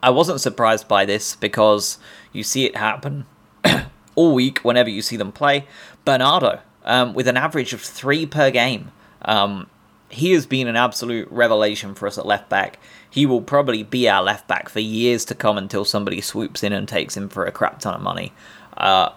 I 0.03 0.11
wasn't 0.11 0.41
surprised 0.41 0.89
by 0.89 1.05
this 1.05 1.37
because 1.37 1.99
you 2.33 2.43
see 2.43 2.65
it 2.65 2.77
happen 2.77 3.27
all 4.15 4.35
week 4.35 4.61
whenever 4.61 4.89
you 4.89 5.03
see 5.03 5.17
them 5.17 5.31
play. 5.31 5.67
Bernardo, 6.05 6.61
um, 6.85 7.13
with 7.13 7.29
an 7.29 7.37
average 7.37 7.73
of 7.73 7.81
three 7.81 8.27
per 8.27 8.51
game. 8.51 8.93
Um, 9.23 9.69
he 10.09 10.33
has 10.33 10.45
been 10.45 10.67
an 10.67 10.75
absolute 10.75 11.31
revelation 11.31 11.95
for 11.95 12.09
us 12.09 12.19
at 12.19 12.27
left 12.27 12.49
back. 12.49 12.81
He 13.09 13.27
will 13.27 13.43
probably 13.43 13.85
be 13.85 14.09
our 14.09 14.23
left 14.23 14.49
back 14.49 14.69
for 14.69 14.81
years 14.81 15.25
to 15.27 15.37
come 15.37 15.57
until 15.57 15.85
somebody 15.85 16.21
swoops 16.21 16.65
in 16.65 16.73
and 16.73 16.89
takes 16.89 17.17
him 17.17 17.29
for 17.29 17.45
a 17.45 17.53
crap 17.53 17.79
ton 17.79 17.95
of 17.95 18.01
money. 18.01 18.33
Uh, 18.77 19.11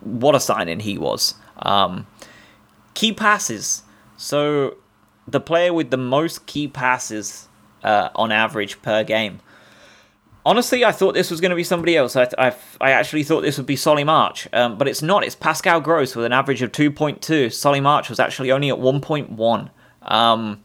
what 0.00 0.36
a 0.36 0.40
signing 0.40 0.80
he 0.80 0.96
was. 0.96 1.34
Um, 1.58 2.06
key 2.94 3.12
passes. 3.12 3.82
So 4.16 4.76
the 5.26 5.40
player 5.40 5.72
with 5.72 5.90
the 5.90 5.96
most 5.96 6.46
key 6.46 6.68
passes 6.68 7.48
uh, 7.82 8.10
on 8.14 8.32
average 8.32 8.80
per 8.82 9.04
game. 9.04 9.40
Honestly, 10.44 10.84
I 10.84 10.90
thought 10.90 11.14
this 11.14 11.30
was 11.30 11.40
going 11.40 11.50
to 11.50 11.56
be 11.56 11.62
somebody 11.62 11.96
else. 11.96 12.16
I, 12.16 12.28
I, 12.36 12.54
I 12.80 12.90
actually 12.90 13.22
thought 13.22 13.42
this 13.42 13.58
would 13.58 13.66
be 13.66 13.76
Solly 13.76 14.02
March, 14.02 14.48
um, 14.52 14.76
but 14.76 14.88
it's 14.88 15.00
not. 15.00 15.22
It's 15.22 15.36
Pascal 15.36 15.80
Gross 15.80 16.16
with 16.16 16.24
an 16.24 16.32
average 16.32 16.62
of 16.62 16.72
2.2. 16.72 17.52
Solly 17.52 17.80
March 17.80 18.08
was 18.08 18.18
actually 18.18 18.50
only 18.50 18.68
at 18.68 18.76
1.1. 18.76 19.70
Um, 20.02 20.64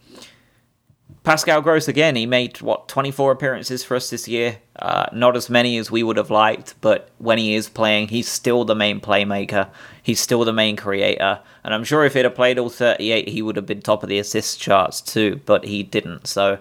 Pascal 1.28 1.62
Gross 1.62 1.90
again, 1.90 2.16
he 2.16 2.26
made 2.26 2.62
what 2.62 2.88
24 2.88 3.34
appearances 3.34 3.84
for 3.84 3.98
us 3.98 4.10
this 4.10 4.30
year. 4.30 4.60
Uh, 4.78 5.08
not 5.12 5.36
as 5.36 5.50
many 5.50 5.78
as 5.78 5.92
we 5.92 6.02
would 6.02 6.16
have 6.16 6.30
liked, 6.30 6.76
but 6.80 7.10
when 7.18 7.38
he 7.38 7.54
is 7.54 7.68
playing, 7.68 8.08
he's 8.08 8.30
still 8.30 8.63
the 8.63 8.74
main 8.74 9.02
playmaker. 9.02 9.70
He's 10.02 10.22
still 10.22 10.46
the 10.46 10.54
main 10.54 10.78
creator, 10.78 11.42
and 11.66 11.74
I'm 11.74 11.84
sure 11.84 12.06
if 12.06 12.13
he'd 12.13 12.24
have 12.24 12.34
played 12.34 12.58
all 12.58 12.70
38, 12.70 13.28
he 13.28 13.42
would 13.42 13.58
have 13.58 13.66
been 13.66 13.82
top 13.82 14.04
of 14.04 14.08
the 14.10 14.20
assist 14.20 14.62
charts 14.62 15.02
too. 15.02 15.42
But 15.46 15.66
he 15.66 15.84
didn't, 15.84 16.28
so 16.28 16.60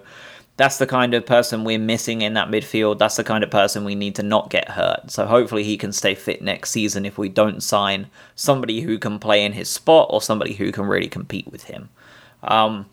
that's 0.57 0.79
the 0.79 0.85
kind 0.85 1.13
of 1.13 1.25
person 1.25 1.63
we're 1.63 1.79
missing 1.79 2.21
in 2.21 2.33
that 2.33 2.49
midfield. 2.49 2.97
That's 2.97 3.15
the 3.15 3.23
kind 3.23 3.45
of 3.45 3.49
person 3.49 3.85
we 3.85 3.95
need 3.95 4.15
to 4.15 4.23
not 4.23 4.49
get 4.49 4.71
hurt. 4.71 5.11
So 5.11 5.27
hopefully 5.27 5.63
he 5.63 5.77
can 5.77 5.93
stay 5.93 6.13
fit 6.13 6.41
next 6.41 6.71
season 6.71 7.05
if 7.05 7.17
we 7.17 7.29
don't 7.29 7.63
sign 7.63 8.07
somebody 8.35 8.81
who 8.81 8.99
can 8.99 9.17
play 9.17 9.45
in 9.45 9.53
his 9.53 9.69
spot 9.69 10.07
or 10.09 10.21
somebody 10.21 10.55
who 10.55 10.73
can 10.73 10.87
really 10.87 11.07
compete 11.07 11.49
with 11.49 11.63
him. 11.63 11.87
Um, 12.43 12.87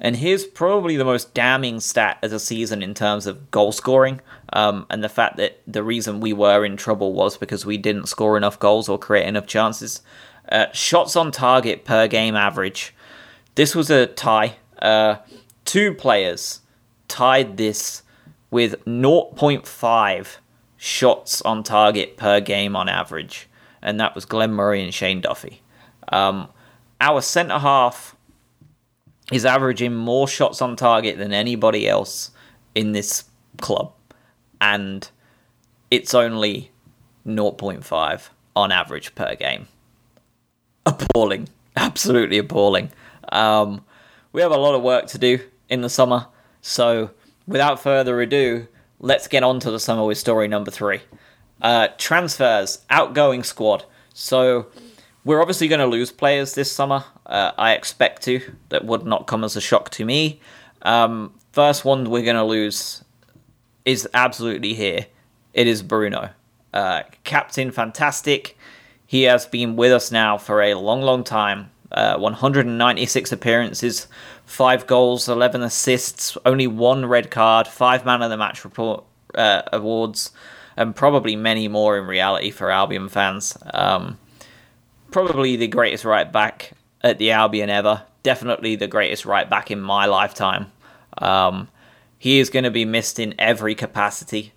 and 0.00 0.16
here's 0.16 0.44
probably 0.44 0.96
the 0.96 1.04
most 1.04 1.34
damning 1.34 1.80
stat 1.80 2.18
of 2.22 2.30
the 2.30 2.38
season 2.38 2.82
in 2.82 2.94
terms 2.94 3.26
of 3.26 3.50
goal 3.50 3.72
scoring. 3.72 4.20
Um, 4.52 4.86
and 4.90 5.02
the 5.02 5.08
fact 5.08 5.36
that 5.38 5.60
the 5.66 5.82
reason 5.82 6.20
we 6.20 6.32
were 6.32 6.64
in 6.64 6.76
trouble 6.76 7.12
was 7.12 7.36
because 7.36 7.66
we 7.66 7.76
didn't 7.76 8.06
score 8.06 8.36
enough 8.36 8.60
goals 8.60 8.88
or 8.88 8.98
create 8.98 9.26
enough 9.26 9.46
chances. 9.46 10.02
Uh, 10.50 10.66
shots 10.72 11.16
on 11.16 11.32
target 11.32 11.84
per 11.84 12.06
game 12.06 12.36
average. 12.36 12.94
This 13.56 13.74
was 13.74 13.90
a 13.90 14.06
tie. 14.06 14.56
Uh, 14.80 15.16
two 15.64 15.92
players 15.94 16.60
tied 17.08 17.56
this 17.56 18.02
with 18.52 18.84
0.5 18.84 20.36
shots 20.76 21.42
on 21.42 21.64
target 21.64 22.16
per 22.16 22.40
game 22.40 22.76
on 22.76 22.88
average. 22.88 23.48
And 23.82 23.98
that 23.98 24.14
was 24.14 24.24
Glenn 24.24 24.52
Murray 24.52 24.82
and 24.82 24.94
Shane 24.94 25.20
Duffy. 25.20 25.60
Um, 26.10 26.48
our 27.00 27.20
centre 27.20 27.58
half 27.58 28.14
is 29.32 29.44
averaging 29.44 29.94
more 29.94 30.26
shots 30.26 30.62
on 30.62 30.76
target 30.76 31.18
than 31.18 31.32
anybody 31.32 31.88
else 31.88 32.30
in 32.74 32.92
this 32.92 33.24
club. 33.60 33.92
And 34.60 35.08
it's 35.90 36.14
only 36.14 36.70
0.5 37.26 38.28
on 38.56 38.72
average 38.72 39.14
per 39.14 39.34
game. 39.34 39.68
Appalling. 40.86 41.48
Absolutely 41.76 42.38
appalling. 42.38 42.90
Um, 43.30 43.84
we 44.32 44.40
have 44.40 44.50
a 44.50 44.56
lot 44.56 44.74
of 44.74 44.82
work 44.82 45.06
to 45.08 45.18
do 45.18 45.40
in 45.68 45.82
the 45.82 45.90
summer. 45.90 46.26
So, 46.60 47.10
without 47.46 47.80
further 47.80 48.20
ado, 48.20 48.66
let's 48.98 49.28
get 49.28 49.42
on 49.42 49.60
to 49.60 49.70
the 49.70 49.78
summer 49.78 50.04
with 50.04 50.18
story 50.18 50.48
number 50.48 50.70
three. 50.70 51.00
Uh, 51.60 51.88
transfers, 51.98 52.80
outgoing 52.90 53.42
squad. 53.42 53.84
So, 54.12 54.66
we're 55.28 55.42
obviously 55.42 55.68
going 55.68 55.78
to 55.78 55.86
lose 55.86 56.10
players 56.10 56.54
this 56.54 56.72
summer. 56.72 57.04
Uh, 57.26 57.52
I 57.58 57.74
expect 57.74 58.22
to. 58.22 58.40
That 58.70 58.86
would 58.86 59.04
not 59.04 59.26
come 59.26 59.44
as 59.44 59.56
a 59.56 59.60
shock 59.60 59.90
to 59.90 60.06
me. 60.06 60.40
Um, 60.80 61.34
first 61.52 61.84
one 61.84 62.08
we're 62.08 62.22
going 62.22 62.36
to 62.36 62.44
lose 62.44 63.04
is 63.84 64.08
absolutely 64.14 64.72
here. 64.72 65.04
It 65.52 65.66
is 65.66 65.82
Bruno. 65.82 66.30
Uh, 66.72 67.02
captain, 67.24 67.70
fantastic. 67.72 68.56
He 69.06 69.24
has 69.24 69.44
been 69.44 69.76
with 69.76 69.92
us 69.92 70.10
now 70.10 70.38
for 70.38 70.62
a 70.62 70.72
long, 70.72 71.02
long 71.02 71.24
time. 71.24 71.72
Uh, 71.92 72.16
196 72.16 73.30
appearances, 73.30 74.06
5 74.46 74.86
goals, 74.86 75.28
11 75.28 75.62
assists, 75.62 76.38
only 76.46 76.66
one 76.66 77.04
red 77.04 77.30
card, 77.30 77.68
5 77.68 78.06
man 78.06 78.22
of 78.22 78.30
the 78.30 78.38
match 78.38 78.64
report 78.64 79.04
uh, 79.34 79.60
awards, 79.74 80.30
and 80.74 80.96
probably 80.96 81.36
many 81.36 81.68
more 81.68 81.98
in 81.98 82.06
reality 82.06 82.50
for 82.50 82.70
Albion 82.70 83.10
fans. 83.10 83.58
Um, 83.74 84.16
probably 85.10 85.56
the 85.56 85.68
greatest 85.68 86.04
right 86.04 86.30
back 86.30 86.72
at 87.02 87.18
the 87.18 87.30
Albion 87.30 87.70
ever. 87.70 88.02
Definitely 88.22 88.76
the 88.76 88.86
greatest 88.86 89.24
right 89.24 89.48
back 89.48 89.70
in 89.70 89.80
my 89.80 90.06
lifetime. 90.06 90.72
Um, 91.18 91.68
he 92.18 92.38
is 92.40 92.50
going 92.50 92.64
to 92.64 92.70
be 92.70 92.84
missed 92.84 93.18
in 93.18 93.34
every 93.38 93.74
capacity. 93.74 94.52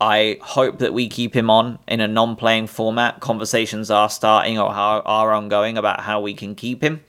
I 0.00 0.38
hope 0.40 0.78
that 0.78 0.94
we 0.94 1.08
keep 1.08 1.34
him 1.34 1.50
on 1.50 1.78
in 1.88 2.00
a 2.00 2.08
non 2.08 2.36
playing 2.36 2.68
format. 2.68 3.20
Conversations 3.20 3.90
are 3.90 4.08
starting 4.08 4.58
or 4.58 4.68
are 4.70 5.32
ongoing 5.32 5.76
about 5.76 6.00
how 6.00 6.20
we 6.20 6.34
can 6.34 6.54
keep 6.54 6.82
him. 6.82 7.02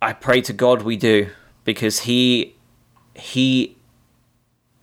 I 0.00 0.12
pray 0.12 0.40
to 0.42 0.52
God 0.52 0.82
we 0.82 0.96
do 0.96 1.28
because 1.64 2.00
he 2.00 2.56
he 3.14 3.76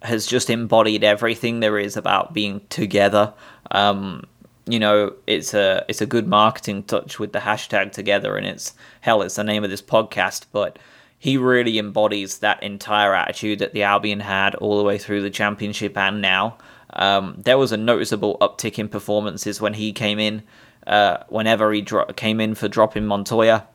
has 0.01 0.25
just 0.25 0.49
embodied 0.49 1.03
everything 1.03 1.59
there 1.59 1.77
is 1.77 1.97
about 1.97 2.33
being 2.33 2.61
together. 2.69 3.33
Um, 3.71 4.23
you 4.71 4.79
know, 4.79 5.13
it's 5.27 5.53
a 5.53 5.85
it's 5.87 6.01
a 6.01 6.05
good 6.05 6.27
marketing 6.27 6.83
touch 6.83 7.19
with 7.19 7.33
the 7.33 7.39
hashtag 7.39 7.91
together, 7.91 8.35
and 8.37 8.45
it's 8.45 8.73
hell, 9.01 9.21
it's 9.21 9.35
the 9.35 9.43
name 9.43 9.63
of 9.63 9.69
this 9.69 9.81
podcast. 9.81 10.45
But 10.51 10.79
he 11.17 11.37
really 11.37 11.77
embodies 11.77 12.39
that 12.39 12.63
entire 12.63 13.13
attitude 13.13 13.59
that 13.59 13.73
the 13.73 13.83
Albion 13.83 14.21
had 14.21 14.55
all 14.55 14.77
the 14.77 14.83
way 14.83 14.97
through 14.97 15.21
the 15.21 15.29
championship 15.29 15.97
and 15.97 16.21
now. 16.21 16.57
Um, 16.93 17.35
there 17.37 17.57
was 17.57 17.71
a 17.71 17.77
noticeable 17.77 18.37
uptick 18.39 18.79
in 18.79 18.89
performances 18.89 19.61
when 19.61 19.75
he 19.75 19.91
came 19.93 20.17
in, 20.17 20.43
uh, 20.87 21.17
whenever 21.27 21.71
he 21.71 21.81
dro- 21.81 22.05
came 22.05 22.39
in 22.39 22.55
for 22.55 22.67
dropping 22.67 23.05
Montoya. 23.05 23.67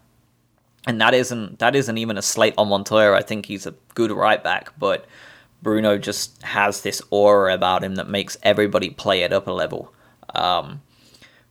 And 0.86 1.00
that 1.00 1.14
isn't 1.14 1.60
that 1.60 1.76
isn't 1.76 1.98
even 1.98 2.18
a 2.18 2.22
slate 2.22 2.54
on 2.58 2.68
Montoya. 2.68 3.12
I 3.12 3.22
think 3.22 3.46
he's 3.46 3.66
a 3.66 3.74
good 3.94 4.10
right 4.10 4.42
back, 4.42 4.78
but 4.78 5.06
Bruno 5.62 5.96
just 5.96 6.42
has 6.42 6.82
this 6.82 7.00
aura 7.10 7.54
about 7.54 7.82
him 7.82 7.94
that 7.94 8.08
makes 8.08 8.36
everybody 8.42 8.90
play 8.90 9.22
it 9.22 9.32
up 9.32 9.46
a 9.46 9.50
level. 9.50 9.93
Um, 10.34 10.82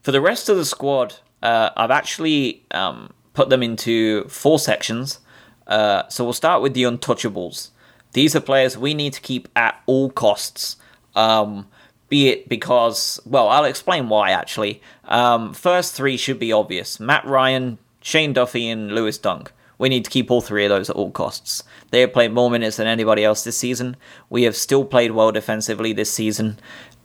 for 0.02 0.12
the 0.12 0.20
rest 0.20 0.48
of 0.48 0.56
the 0.56 0.64
squad, 0.64 1.16
uh, 1.42 1.70
I've 1.76 1.90
actually 1.90 2.64
um, 2.70 3.12
put 3.32 3.48
them 3.48 3.62
into 3.62 4.24
four 4.28 4.58
sections. 4.58 5.18
Uh, 5.66 6.08
so 6.08 6.24
we'll 6.24 6.32
start 6.32 6.62
with 6.62 6.74
the 6.74 6.82
untouchables. 6.82 7.70
These 8.12 8.36
are 8.36 8.40
players 8.40 8.78
we 8.78 8.94
need 8.94 9.12
to 9.14 9.20
keep 9.20 9.48
at 9.56 9.80
all 9.86 10.10
costs. 10.10 10.76
Um, 11.14 11.66
be 12.08 12.28
it 12.28 12.48
because, 12.48 13.18
well, 13.24 13.48
I'll 13.48 13.64
explain 13.64 14.08
why 14.08 14.30
actually. 14.30 14.80
Um, 15.06 15.52
first 15.52 15.94
three 15.94 16.16
should 16.16 16.38
be 16.38 16.52
obvious 16.52 17.00
Matt 17.00 17.24
Ryan, 17.24 17.78
Shane 18.00 18.32
Duffy, 18.32 18.68
and 18.68 18.92
Lewis 18.92 19.18
Dunk. 19.18 19.52
We 19.78 19.88
need 19.88 20.04
to 20.04 20.10
keep 20.10 20.30
all 20.30 20.40
three 20.40 20.64
of 20.64 20.68
those 20.68 20.88
at 20.88 20.96
all 20.96 21.10
costs. 21.10 21.64
They 21.90 22.00
have 22.00 22.12
played 22.12 22.32
more 22.32 22.50
minutes 22.50 22.76
than 22.76 22.86
anybody 22.86 23.24
else 23.24 23.42
this 23.42 23.58
season. 23.58 23.96
We 24.30 24.44
have 24.44 24.54
still 24.54 24.84
played 24.84 25.10
well 25.10 25.32
defensively 25.32 25.92
this 25.92 26.12
season. 26.12 26.58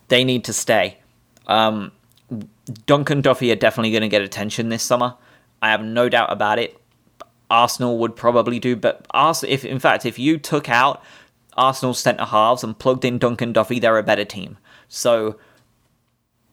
They 0.09 0.23
need 0.23 0.43
to 0.45 0.53
stay. 0.53 0.98
Um, 1.49 1.91
Dunk 2.85 3.09
and 3.09 3.23
Duffy 3.23 3.51
are 3.51 3.55
definitely 3.55 3.91
going 3.91 4.03
to 4.03 4.07
get 4.07 4.21
attention 4.21 4.69
this 4.69 4.83
summer. 4.83 5.15
I 5.61 5.71
have 5.71 5.83
no 5.83 6.07
doubt 6.07 6.31
about 6.31 6.59
it. 6.59 6.79
Arsenal 7.49 7.97
would 7.97 8.15
probably 8.15 8.59
do, 8.59 8.75
but 8.75 9.07
if 9.43 9.65
in 9.65 9.79
fact, 9.79 10.05
if 10.05 10.19
you 10.19 10.37
took 10.37 10.69
out 10.69 11.03
Arsenal's 11.57 11.99
centre 11.99 12.25
halves 12.25 12.63
and 12.63 12.77
plugged 12.77 13.03
in 13.03 13.17
Dunk 13.17 13.41
and 13.41 13.53
Duffy, 13.53 13.79
they're 13.79 13.97
a 13.97 14.03
better 14.03 14.23
team. 14.23 14.59
So 14.87 15.37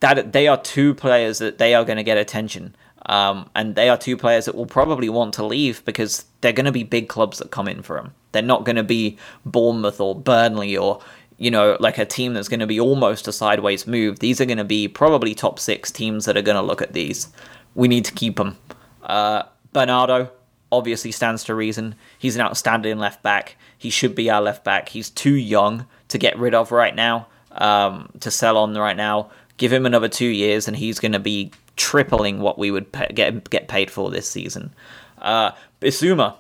that 0.01 0.33
they 0.33 0.49
are 0.49 0.61
two 0.61 0.95
players 0.95 1.39
that 1.39 1.59
they 1.59 1.75
are 1.75 1.85
going 1.85 1.99
to 1.99 2.03
get 2.03 2.17
attention. 2.17 2.75
Um, 3.07 3.49
and 3.55 3.77
they 3.77 3.89
are 3.89 3.97
two 3.97 4.17
players 4.17 4.47
that 4.47 4.55
will 4.55 4.67
probably 4.67 5.09
want 5.09 5.35
to 5.35 5.45
leave 5.45 5.85
because 5.85 6.25
they're 6.41 6.53
going 6.53 6.67
to 6.67 6.73
be 6.73 6.83
big 6.83 7.09
clubs 7.09 7.39
that 7.39 7.51
come 7.51 7.69
in 7.69 7.83
for 7.83 7.97
them. 7.97 8.15
They're 8.33 8.43
not 8.43 8.65
going 8.65 8.77
to 8.77 8.83
be 8.83 9.17
Bournemouth 9.45 10.01
or 10.01 10.15
Burnley 10.15 10.77
or 10.77 11.01
you 11.39 11.51
know 11.51 11.77
like 11.81 11.99
a 11.99 12.05
team 12.05 12.35
that's 12.35 12.49
going 12.49 12.61
to 12.61 12.67
be 12.67 12.81
almost 12.81 13.29
a 13.29 13.33
sideways 13.33 13.87
move. 13.87 14.19
These 14.19 14.41
are 14.41 14.47
going 14.47 14.59
to 14.59 14.65
be 14.65 14.89
probably 14.89 15.35
top 15.35 15.59
six 15.59 15.91
teams 15.91 16.25
that 16.25 16.37
are 16.37 16.43
going 16.43 16.57
to 16.57 16.63
look 16.63 16.83
at 16.83 16.93
these. 16.93 17.29
We 17.75 17.89
need 17.89 18.05
to 18.07 18.13
keep 18.13 18.37
them. 18.37 18.59
Uh, 19.03 19.45
Bernardo 19.73 20.31
obviously 20.73 21.13
stands 21.13 21.45
to 21.45 21.55
reason. 21.55 21.95
He's 22.19 22.37
an 22.37 22.43
outstanding 22.43 22.99
left 22.99 23.23
back. 23.23 23.57
He 23.77 23.91
should 23.91 24.15
be 24.15 24.31
our 24.31 24.41
left 24.41 24.65
back. 24.65 24.89
He's 24.89 25.11
too 25.11 25.35
young 25.35 25.87
to 26.09 26.19
get 26.19 26.39
rid 26.39 26.55
of 26.55 26.73
right 26.73 26.95
now. 26.95 27.29
Um, 27.53 28.11
to 28.21 28.31
sell 28.31 28.59
on 28.59 28.75
right 28.75 28.97
now. 28.97 29.31
Give 29.57 29.73
him 29.73 29.87
another 29.87 30.09
two 30.09 30.27
years, 30.27 30.69
and 30.69 30.77
he's 30.77 30.99
going 30.99 31.13
to 31.13 31.19
be 31.19 31.53
tripling 31.77 32.41
what 32.41 32.59
we 32.59 32.71
would 32.71 32.93
pay, 32.93 33.07
get 33.15 33.49
get 33.49 33.69
paid 33.69 33.91
for 33.91 34.11
this 34.11 34.29
season. 34.29 34.75
Uh, 35.19 35.53
Bissouma. 35.81 36.35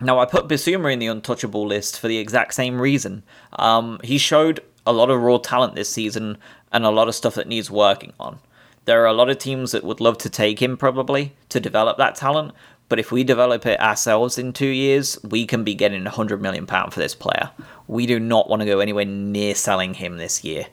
Now 0.00 0.18
I 0.20 0.26
put 0.26 0.48
Bissouma 0.48 0.92
in 0.92 0.98
the 0.98 1.06
untouchable 1.06 1.66
list 1.66 1.98
for 1.98 2.08
the 2.08 2.18
exact 2.18 2.54
same 2.54 2.80
reason. 2.80 3.24
Um, 3.52 4.00
he 4.04 4.18
showed 4.18 4.60
a 4.86 4.92
lot 4.92 5.10
of 5.10 5.20
raw 5.20 5.38
talent 5.38 5.74
this 5.74 5.88
season 5.88 6.38
and 6.72 6.84
a 6.84 6.90
lot 6.90 7.08
of 7.08 7.14
stuff 7.14 7.34
that 7.34 7.48
needs 7.48 7.70
working 7.70 8.12
on. 8.20 8.38
There 8.84 9.02
are 9.02 9.06
a 9.06 9.12
lot 9.12 9.28
of 9.28 9.38
teams 9.38 9.72
that 9.72 9.84
would 9.84 10.00
love 10.00 10.18
to 10.18 10.30
take 10.30 10.62
him 10.62 10.76
probably 10.76 11.34
to 11.50 11.60
develop 11.60 11.98
that 11.98 12.14
talent, 12.14 12.52
but 12.88 12.98
if 12.98 13.12
we 13.12 13.22
develop 13.22 13.66
it 13.66 13.80
ourselves 13.80 14.38
in 14.38 14.52
two 14.52 14.68
years, 14.68 15.18
we 15.22 15.46
can 15.46 15.62
be 15.62 15.74
getting 15.74 16.06
a 16.06 16.10
hundred 16.10 16.40
million 16.40 16.66
pound 16.66 16.94
for 16.94 17.00
this 17.00 17.14
player. 17.14 17.50
We 17.86 18.06
do 18.06 18.18
not 18.18 18.48
want 18.48 18.60
to 18.60 18.66
go 18.66 18.80
anywhere 18.80 19.04
near 19.04 19.54
selling 19.54 19.94
him 19.94 20.16
this 20.16 20.42
year. 20.42 20.68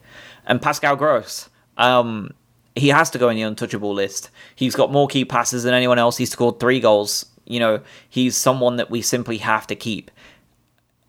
And 0.46 0.62
Pascal 0.62 0.96
Gross, 0.96 1.50
um, 1.78 2.32
he 2.76 2.90
has 2.90 3.10
to 3.10 3.18
go 3.18 3.30
in 3.30 3.36
the 3.36 3.42
untouchable 3.42 3.94
list. 3.94 4.30
He's 4.56 4.76
got 4.76 4.92
more 4.92 5.08
key 5.08 5.26
passes 5.26 5.64
than 5.64 5.74
anyone 5.74 6.00
else. 6.00 6.18
He 6.18 6.26
scored 6.26 6.60
three 6.60 6.80
goals. 6.80 7.26
You 7.45 7.60
know, 7.60 7.81
he's 8.10 8.36
someone 8.36 8.77
that 8.77 8.89
we 8.89 9.01
simply 9.01 9.38
have 9.38 9.67
to 9.67 9.75
keep. 9.75 10.12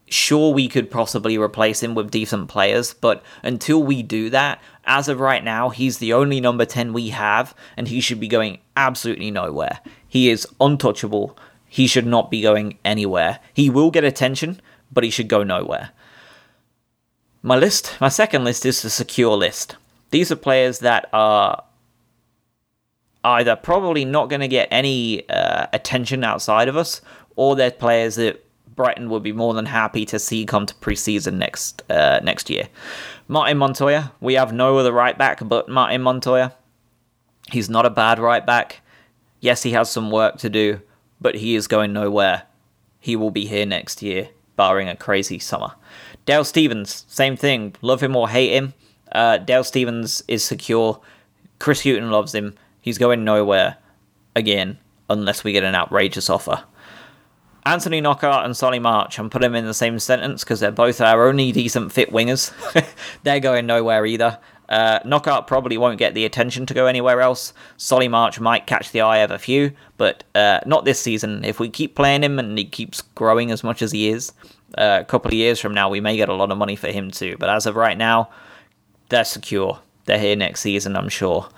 Sure, 0.08 0.52
we 0.52 0.68
could 0.68 0.90
possibly 0.90 1.36
replace 1.36 1.82
him 1.82 1.94
with 1.94 2.12
decent 2.12 2.48
players, 2.48 2.94
but 2.94 3.24
until 3.42 3.82
we 3.82 4.02
do 4.02 4.30
that, 4.30 4.62
as 4.84 5.08
of 5.08 5.18
right 5.18 5.42
now, 5.42 5.70
he's 5.70 5.98
the 5.98 6.12
only 6.12 6.40
number 6.40 6.64
10 6.64 6.92
we 6.92 7.08
have, 7.08 7.54
and 7.76 7.88
he 7.88 8.00
should 8.00 8.20
be 8.20 8.28
going 8.28 8.58
absolutely 8.76 9.32
nowhere. 9.32 9.80
He 10.06 10.30
is 10.30 10.46
untouchable. 10.60 11.36
He 11.68 11.88
should 11.88 12.06
not 12.06 12.30
be 12.30 12.40
going 12.40 12.78
anywhere. 12.84 13.40
He 13.52 13.68
will 13.68 13.90
get 13.90 14.04
attention, 14.04 14.60
but 14.92 15.02
he 15.02 15.10
should 15.10 15.28
go 15.28 15.42
nowhere. 15.42 15.90
My 17.42 17.56
list, 17.56 17.96
my 18.00 18.08
second 18.08 18.44
list 18.44 18.64
is 18.64 18.82
the 18.82 18.90
secure 18.90 19.36
list. 19.36 19.76
These 20.10 20.30
are 20.30 20.36
players 20.36 20.78
that 20.80 21.08
are 21.12 21.64
either 23.26 23.56
probably 23.56 24.04
not 24.04 24.28
going 24.28 24.40
to 24.40 24.48
get 24.48 24.68
any 24.70 25.28
uh, 25.28 25.66
attention 25.72 26.24
outside 26.24 26.68
of 26.68 26.76
us, 26.76 27.00
or 27.34 27.56
they're 27.56 27.70
players 27.70 28.16
that 28.16 28.44
Brighton 28.74 29.10
would 29.10 29.22
be 29.22 29.32
more 29.32 29.54
than 29.54 29.66
happy 29.66 30.04
to 30.06 30.18
see 30.18 30.44
come 30.44 30.66
to 30.66 30.74
preseason 30.74 31.34
next 31.34 31.82
uh, 31.90 32.20
next 32.22 32.50
year. 32.50 32.68
Martin 33.28 33.58
Montoya, 33.58 34.12
we 34.20 34.34
have 34.34 34.52
no 34.52 34.78
other 34.78 34.92
right 34.92 35.16
back 35.16 35.40
but 35.46 35.68
Martin 35.68 36.02
Montoya. 36.02 36.54
He's 37.50 37.70
not 37.70 37.86
a 37.86 37.90
bad 37.90 38.18
right 38.18 38.44
back. 38.44 38.80
Yes, 39.40 39.62
he 39.62 39.72
has 39.72 39.90
some 39.90 40.10
work 40.10 40.38
to 40.38 40.50
do, 40.50 40.80
but 41.20 41.36
he 41.36 41.54
is 41.54 41.68
going 41.68 41.92
nowhere. 41.92 42.44
He 42.98 43.16
will 43.16 43.30
be 43.30 43.46
here 43.46 43.66
next 43.66 44.02
year, 44.02 44.30
barring 44.56 44.88
a 44.88 44.96
crazy 44.96 45.38
summer. 45.38 45.72
Dale 46.24 46.44
Stephens, 46.44 47.04
same 47.08 47.36
thing. 47.36 47.74
Love 47.82 48.02
him 48.02 48.16
or 48.16 48.28
hate 48.28 48.52
him, 48.52 48.74
uh, 49.12 49.38
Dale 49.38 49.64
Stephens 49.64 50.22
is 50.28 50.44
secure. 50.44 51.00
Chris 51.58 51.82
Hughton 51.82 52.10
loves 52.10 52.34
him. 52.34 52.54
He's 52.86 52.98
going 52.98 53.24
nowhere 53.24 53.78
again 54.36 54.78
unless 55.10 55.42
we 55.42 55.50
get 55.50 55.64
an 55.64 55.74
outrageous 55.74 56.30
offer. 56.30 56.62
Anthony 57.64 58.00
Knockaert 58.00 58.44
and 58.44 58.56
Solly 58.56 58.78
March, 58.78 59.18
I'm 59.18 59.28
putting 59.28 59.50
them 59.50 59.56
in 59.56 59.66
the 59.66 59.74
same 59.74 59.98
sentence 59.98 60.44
because 60.44 60.60
they're 60.60 60.70
both 60.70 61.00
our 61.00 61.26
only 61.26 61.50
decent 61.50 61.90
fit 61.90 62.12
wingers. 62.12 62.52
they're 63.24 63.40
going 63.40 63.66
nowhere 63.66 64.06
either. 64.06 64.38
Uh, 64.68 65.00
Knockaert 65.04 65.48
probably 65.48 65.76
won't 65.76 65.98
get 65.98 66.14
the 66.14 66.24
attention 66.24 66.64
to 66.66 66.74
go 66.74 66.86
anywhere 66.86 67.20
else. 67.20 67.52
Solly 67.76 68.06
March 68.06 68.38
might 68.38 68.68
catch 68.68 68.92
the 68.92 69.00
eye 69.00 69.18
of 69.18 69.32
a 69.32 69.38
few, 69.38 69.72
but 69.96 70.22
uh, 70.36 70.60
not 70.64 70.84
this 70.84 71.00
season. 71.00 71.44
If 71.44 71.58
we 71.58 71.68
keep 71.68 71.96
playing 71.96 72.22
him 72.22 72.38
and 72.38 72.56
he 72.56 72.66
keeps 72.66 73.02
growing 73.02 73.50
as 73.50 73.64
much 73.64 73.82
as 73.82 73.90
he 73.90 74.10
is, 74.10 74.32
uh, 74.78 74.98
a 75.00 75.04
couple 75.04 75.30
of 75.30 75.34
years 75.34 75.58
from 75.58 75.74
now 75.74 75.88
we 75.90 76.00
may 76.00 76.16
get 76.16 76.28
a 76.28 76.34
lot 76.34 76.52
of 76.52 76.58
money 76.58 76.76
for 76.76 76.92
him 76.92 77.10
too. 77.10 77.34
But 77.40 77.48
as 77.48 77.66
of 77.66 77.74
right 77.74 77.98
now, 77.98 78.30
they're 79.08 79.24
secure. 79.24 79.80
They're 80.04 80.20
here 80.20 80.36
next 80.36 80.60
season, 80.60 80.94
I'm 80.94 81.08
sure. 81.08 81.48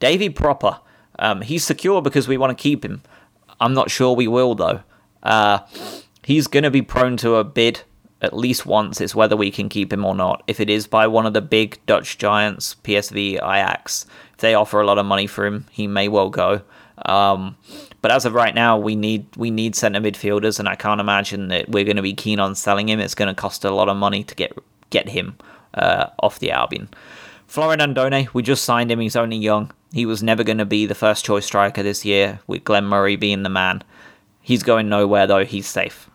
Davy 0.00 0.30
Pröpper, 0.30 0.80
um, 1.18 1.40
he's 1.42 1.64
secure 1.64 2.02
because 2.02 2.28
we 2.28 2.36
want 2.36 2.56
to 2.56 2.62
keep 2.62 2.84
him. 2.84 3.02
I'm 3.60 3.74
not 3.74 3.90
sure 3.90 4.14
we 4.14 4.28
will 4.28 4.54
though. 4.54 4.82
Uh, 5.22 5.60
he's 6.24 6.46
going 6.46 6.62
to 6.62 6.70
be 6.70 6.82
prone 6.82 7.16
to 7.18 7.36
a 7.36 7.44
bid 7.44 7.82
at 8.20 8.36
least 8.36 8.66
once. 8.66 9.00
It's 9.00 9.14
whether 9.14 9.36
we 9.36 9.50
can 9.50 9.68
keep 9.68 9.92
him 9.92 10.04
or 10.04 10.14
not. 10.14 10.42
If 10.46 10.60
it 10.60 10.70
is 10.70 10.86
by 10.86 11.06
one 11.06 11.26
of 11.26 11.32
the 11.32 11.40
big 11.40 11.78
Dutch 11.86 12.18
giants, 12.18 12.76
PSV, 12.84 13.34
Ajax, 13.34 14.06
if 14.32 14.38
they 14.38 14.54
offer 14.54 14.80
a 14.80 14.86
lot 14.86 14.98
of 14.98 15.06
money 15.06 15.26
for 15.26 15.46
him, 15.46 15.66
he 15.70 15.86
may 15.86 16.08
well 16.08 16.30
go. 16.30 16.62
Um, 17.06 17.56
but 18.00 18.10
as 18.10 18.24
of 18.24 18.34
right 18.34 18.54
now, 18.54 18.76
we 18.78 18.96
need 18.96 19.26
we 19.36 19.50
need 19.50 19.74
centre 19.76 20.00
midfielders, 20.00 20.58
and 20.58 20.68
I 20.68 20.74
can't 20.74 21.00
imagine 21.00 21.48
that 21.48 21.68
we're 21.68 21.84
going 21.84 21.96
to 21.96 22.02
be 22.02 22.14
keen 22.14 22.40
on 22.40 22.54
selling 22.54 22.88
him. 22.88 23.00
It's 23.00 23.14
going 23.14 23.32
to 23.32 23.40
cost 23.40 23.64
a 23.64 23.70
lot 23.70 23.88
of 23.88 23.96
money 23.96 24.24
to 24.24 24.34
get 24.34 24.52
get 24.90 25.08
him 25.08 25.36
uh, 25.74 26.06
off 26.20 26.38
the 26.38 26.50
Albion. 26.50 26.88
Florin 27.48 27.80
Andone, 27.80 28.32
we 28.34 28.42
just 28.42 28.62
signed 28.62 28.90
him. 28.92 29.00
He's 29.00 29.16
only 29.16 29.38
young. 29.38 29.72
He 29.90 30.04
was 30.04 30.22
never 30.22 30.44
going 30.44 30.58
to 30.58 30.66
be 30.66 30.84
the 30.84 30.94
first 30.94 31.24
choice 31.24 31.46
striker 31.46 31.82
this 31.82 32.04
year, 32.04 32.40
with 32.46 32.62
Glenn 32.62 32.84
Murray 32.84 33.16
being 33.16 33.42
the 33.42 33.48
man. 33.48 33.82
He's 34.42 34.62
going 34.62 34.90
nowhere 34.90 35.26
though. 35.26 35.46
He's 35.46 35.66
safe. 35.66 36.10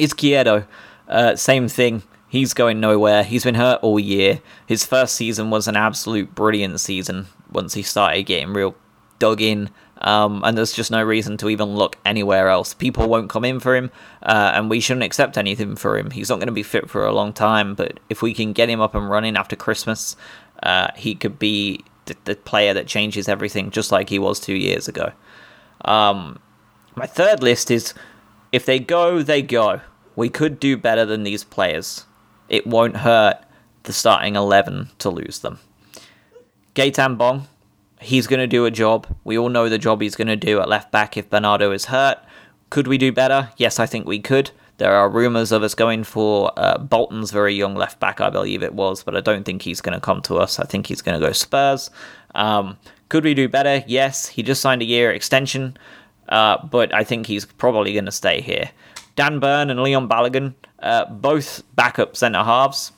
Izquierdo, 0.00 0.66
uh, 1.08 1.36
same 1.36 1.68
thing. 1.68 2.02
He's 2.28 2.52
going 2.52 2.80
nowhere. 2.80 3.22
He's 3.22 3.44
been 3.44 3.54
hurt 3.54 3.78
all 3.82 4.00
year. 4.00 4.40
His 4.66 4.84
first 4.84 5.14
season 5.14 5.50
was 5.50 5.68
an 5.68 5.76
absolute 5.76 6.34
brilliant 6.34 6.80
season 6.80 7.26
once 7.52 7.74
he 7.74 7.82
started 7.82 8.24
getting 8.24 8.54
real 8.54 8.74
dug 9.20 9.40
in. 9.40 9.70
Um, 9.98 10.42
and 10.44 10.58
there's 10.58 10.72
just 10.72 10.90
no 10.90 11.02
reason 11.02 11.36
to 11.38 11.48
even 11.48 11.76
look 11.76 11.96
anywhere 12.04 12.48
else. 12.48 12.74
People 12.74 13.08
won't 13.08 13.30
come 13.30 13.44
in 13.44 13.60
for 13.60 13.76
him, 13.76 13.90
uh, 14.22 14.52
and 14.54 14.68
we 14.68 14.80
shouldn't 14.80 15.04
accept 15.04 15.38
anything 15.38 15.76
for 15.76 15.96
him. 15.96 16.10
He's 16.10 16.28
not 16.28 16.36
going 16.36 16.48
to 16.48 16.52
be 16.52 16.64
fit 16.64 16.90
for 16.90 17.04
a 17.04 17.12
long 17.12 17.32
time, 17.32 17.74
but 17.74 18.00
if 18.08 18.20
we 18.20 18.34
can 18.34 18.52
get 18.52 18.68
him 18.68 18.80
up 18.80 18.94
and 18.94 19.08
running 19.08 19.36
after 19.36 19.54
Christmas, 19.54 20.16
uh, 20.62 20.88
he 20.96 21.14
could 21.14 21.38
be 21.38 21.84
the, 22.06 22.16
the, 22.24 22.34
player 22.34 22.74
that 22.74 22.86
changes 22.88 23.28
everything, 23.28 23.70
just 23.70 23.92
like 23.92 24.08
he 24.08 24.18
was 24.18 24.40
two 24.40 24.54
years 24.54 24.88
ago. 24.88 25.12
Um, 25.84 26.40
my 26.96 27.06
third 27.06 27.42
list 27.42 27.70
is 27.70 27.94
if 28.50 28.66
they 28.66 28.78
go, 28.78 29.22
they 29.22 29.42
go. 29.42 29.80
We 30.14 30.28
could 30.28 30.60
do 30.60 30.76
better 30.76 31.04
than 31.04 31.22
these 31.22 31.44
players. 31.44 32.06
It 32.48 32.66
won't 32.66 32.98
hurt 32.98 33.38
the 33.84 33.92
starting 33.92 34.36
11 34.36 34.90
to 34.98 35.10
lose 35.10 35.38
them. 35.40 35.58
Gaetan 36.74 37.16
Bong, 37.18 37.48
he's 38.02 38.26
going 38.26 38.40
to 38.40 38.46
do 38.46 38.64
a 38.64 38.70
job. 38.70 39.06
We 39.24 39.38
all 39.38 39.48
know 39.48 39.68
the 39.68 39.78
job 39.78 40.00
he's 40.00 40.16
going 40.16 40.28
to 40.28 40.36
do 40.36 40.60
at 40.60 40.68
left 40.68 40.90
back 40.92 41.16
if 41.16 41.30
Bernardo 41.30 41.72
is 41.72 41.86
hurt. 41.86 42.18
Could 42.70 42.86
we 42.86 42.98
do 42.98 43.12
better? 43.12 43.50
Yes, 43.56 43.78
I 43.78 43.86
think 43.86 44.06
we 44.06 44.18
could. 44.18 44.50
There 44.78 44.94
are 44.94 45.08
rumours 45.08 45.52
of 45.52 45.62
us 45.62 45.74
going 45.74 46.04
for 46.04 46.52
uh, 46.56 46.78
Bolton's 46.78 47.30
very 47.30 47.54
young 47.54 47.74
left 47.74 48.00
back, 48.00 48.20
I 48.20 48.30
believe 48.30 48.62
it 48.62 48.74
was, 48.74 49.02
but 49.02 49.16
I 49.16 49.20
don't 49.20 49.44
think 49.44 49.62
he's 49.62 49.80
going 49.80 49.94
to 49.94 50.00
come 50.00 50.22
to 50.22 50.36
us. 50.36 50.58
I 50.58 50.64
think 50.64 50.86
he's 50.86 51.02
going 51.02 51.20
to 51.20 51.24
go 51.24 51.32
Spurs. 51.32 51.90
Um, 52.34 52.78
could 53.08 53.24
we 53.24 53.34
do 53.34 53.48
better? 53.48 53.84
Yes, 53.86 54.28
he 54.28 54.42
just 54.42 54.60
signed 54.60 54.82
a 54.82 54.86
year 54.86 55.12
extension, 55.12 55.76
uh, 56.30 56.66
but 56.66 56.94
I 56.94 57.04
think 57.04 57.26
he's 57.26 57.44
probably 57.44 57.92
going 57.92 58.06
to 58.06 58.12
stay 58.12 58.40
here. 58.40 58.70
Dan 59.14 59.38
Burn 59.38 59.68
and 59.68 59.82
Leon 59.82 60.08
Balogun, 60.08 60.54
uh, 60.78 61.04
both 61.04 61.62
backup 61.76 62.16
centre 62.16 62.42
halves, 62.42 62.92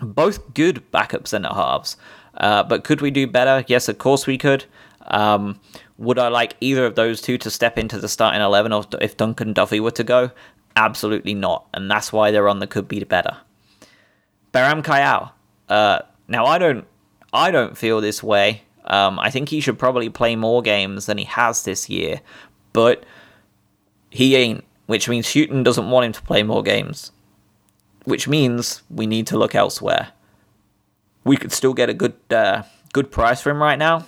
both 0.00 0.54
good 0.54 0.88
backup 0.92 1.26
centre 1.26 1.52
halves. 1.52 1.96
Uh, 2.42 2.62
but 2.64 2.84
could 2.84 3.00
we 3.00 3.10
do 3.10 3.26
better? 3.26 3.64
Yes, 3.68 3.88
of 3.88 3.98
course 3.98 4.26
we 4.26 4.36
could. 4.36 4.64
Um, 5.06 5.60
would 5.96 6.18
I 6.18 6.28
like 6.28 6.56
either 6.60 6.84
of 6.84 6.96
those 6.96 7.22
two 7.22 7.38
to 7.38 7.50
step 7.50 7.78
into 7.78 7.98
the 7.98 8.08
starting 8.08 8.42
11 8.42 8.72
or 8.72 8.84
if 9.00 9.16
Dunk 9.16 9.40
and 9.40 9.54
Duffy 9.54 9.78
were 9.78 9.92
to 9.92 10.04
go? 10.04 10.32
Absolutely 10.74 11.34
not. 11.34 11.66
And 11.72 11.88
that's 11.88 12.12
why 12.12 12.32
they're 12.32 12.48
on 12.48 12.58
the 12.58 12.66
could 12.66 12.88
be 12.88 13.02
better. 13.04 13.36
Beram 14.52 14.82
Kayal. 14.82 15.30
Uh, 15.68 16.00
now, 16.26 16.44
I 16.44 16.58
don't, 16.58 16.84
I 17.32 17.52
don't 17.52 17.78
feel 17.78 18.00
this 18.00 18.22
way. 18.22 18.62
Um, 18.84 19.20
I 19.20 19.30
think 19.30 19.48
he 19.48 19.60
should 19.60 19.78
probably 19.78 20.08
play 20.08 20.34
more 20.34 20.60
games 20.60 21.06
than 21.06 21.18
he 21.18 21.24
has 21.24 21.62
this 21.62 21.88
year, 21.88 22.20
but 22.72 23.04
he 24.10 24.34
ain't, 24.34 24.64
which 24.86 25.08
means 25.08 25.32
Hughton 25.32 25.62
doesn't 25.62 25.88
want 25.88 26.06
him 26.06 26.12
to 26.12 26.22
play 26.22 26.42
more 26.42 26.64
games, 26.64 27.12
which 28.04 28.26
means 28.26 28.82
we 28.90 29.06
need 29.06 29.28
to 29.28 29.38
look 29.38 29.54
elsewhere. 29.54 30.08
We 31.24 31.36
could 31.36 31.52
still 31.52 31.74
get 31.74 31.88
a 31.88 31.94
good, 31.94 32.14
uh, 32.30 32.62
good 32.92 33.10
price 33.10 33.40
for 33.40 33.50
him 33.50 33.62
right 33.62 33.78
now 33.78 34.06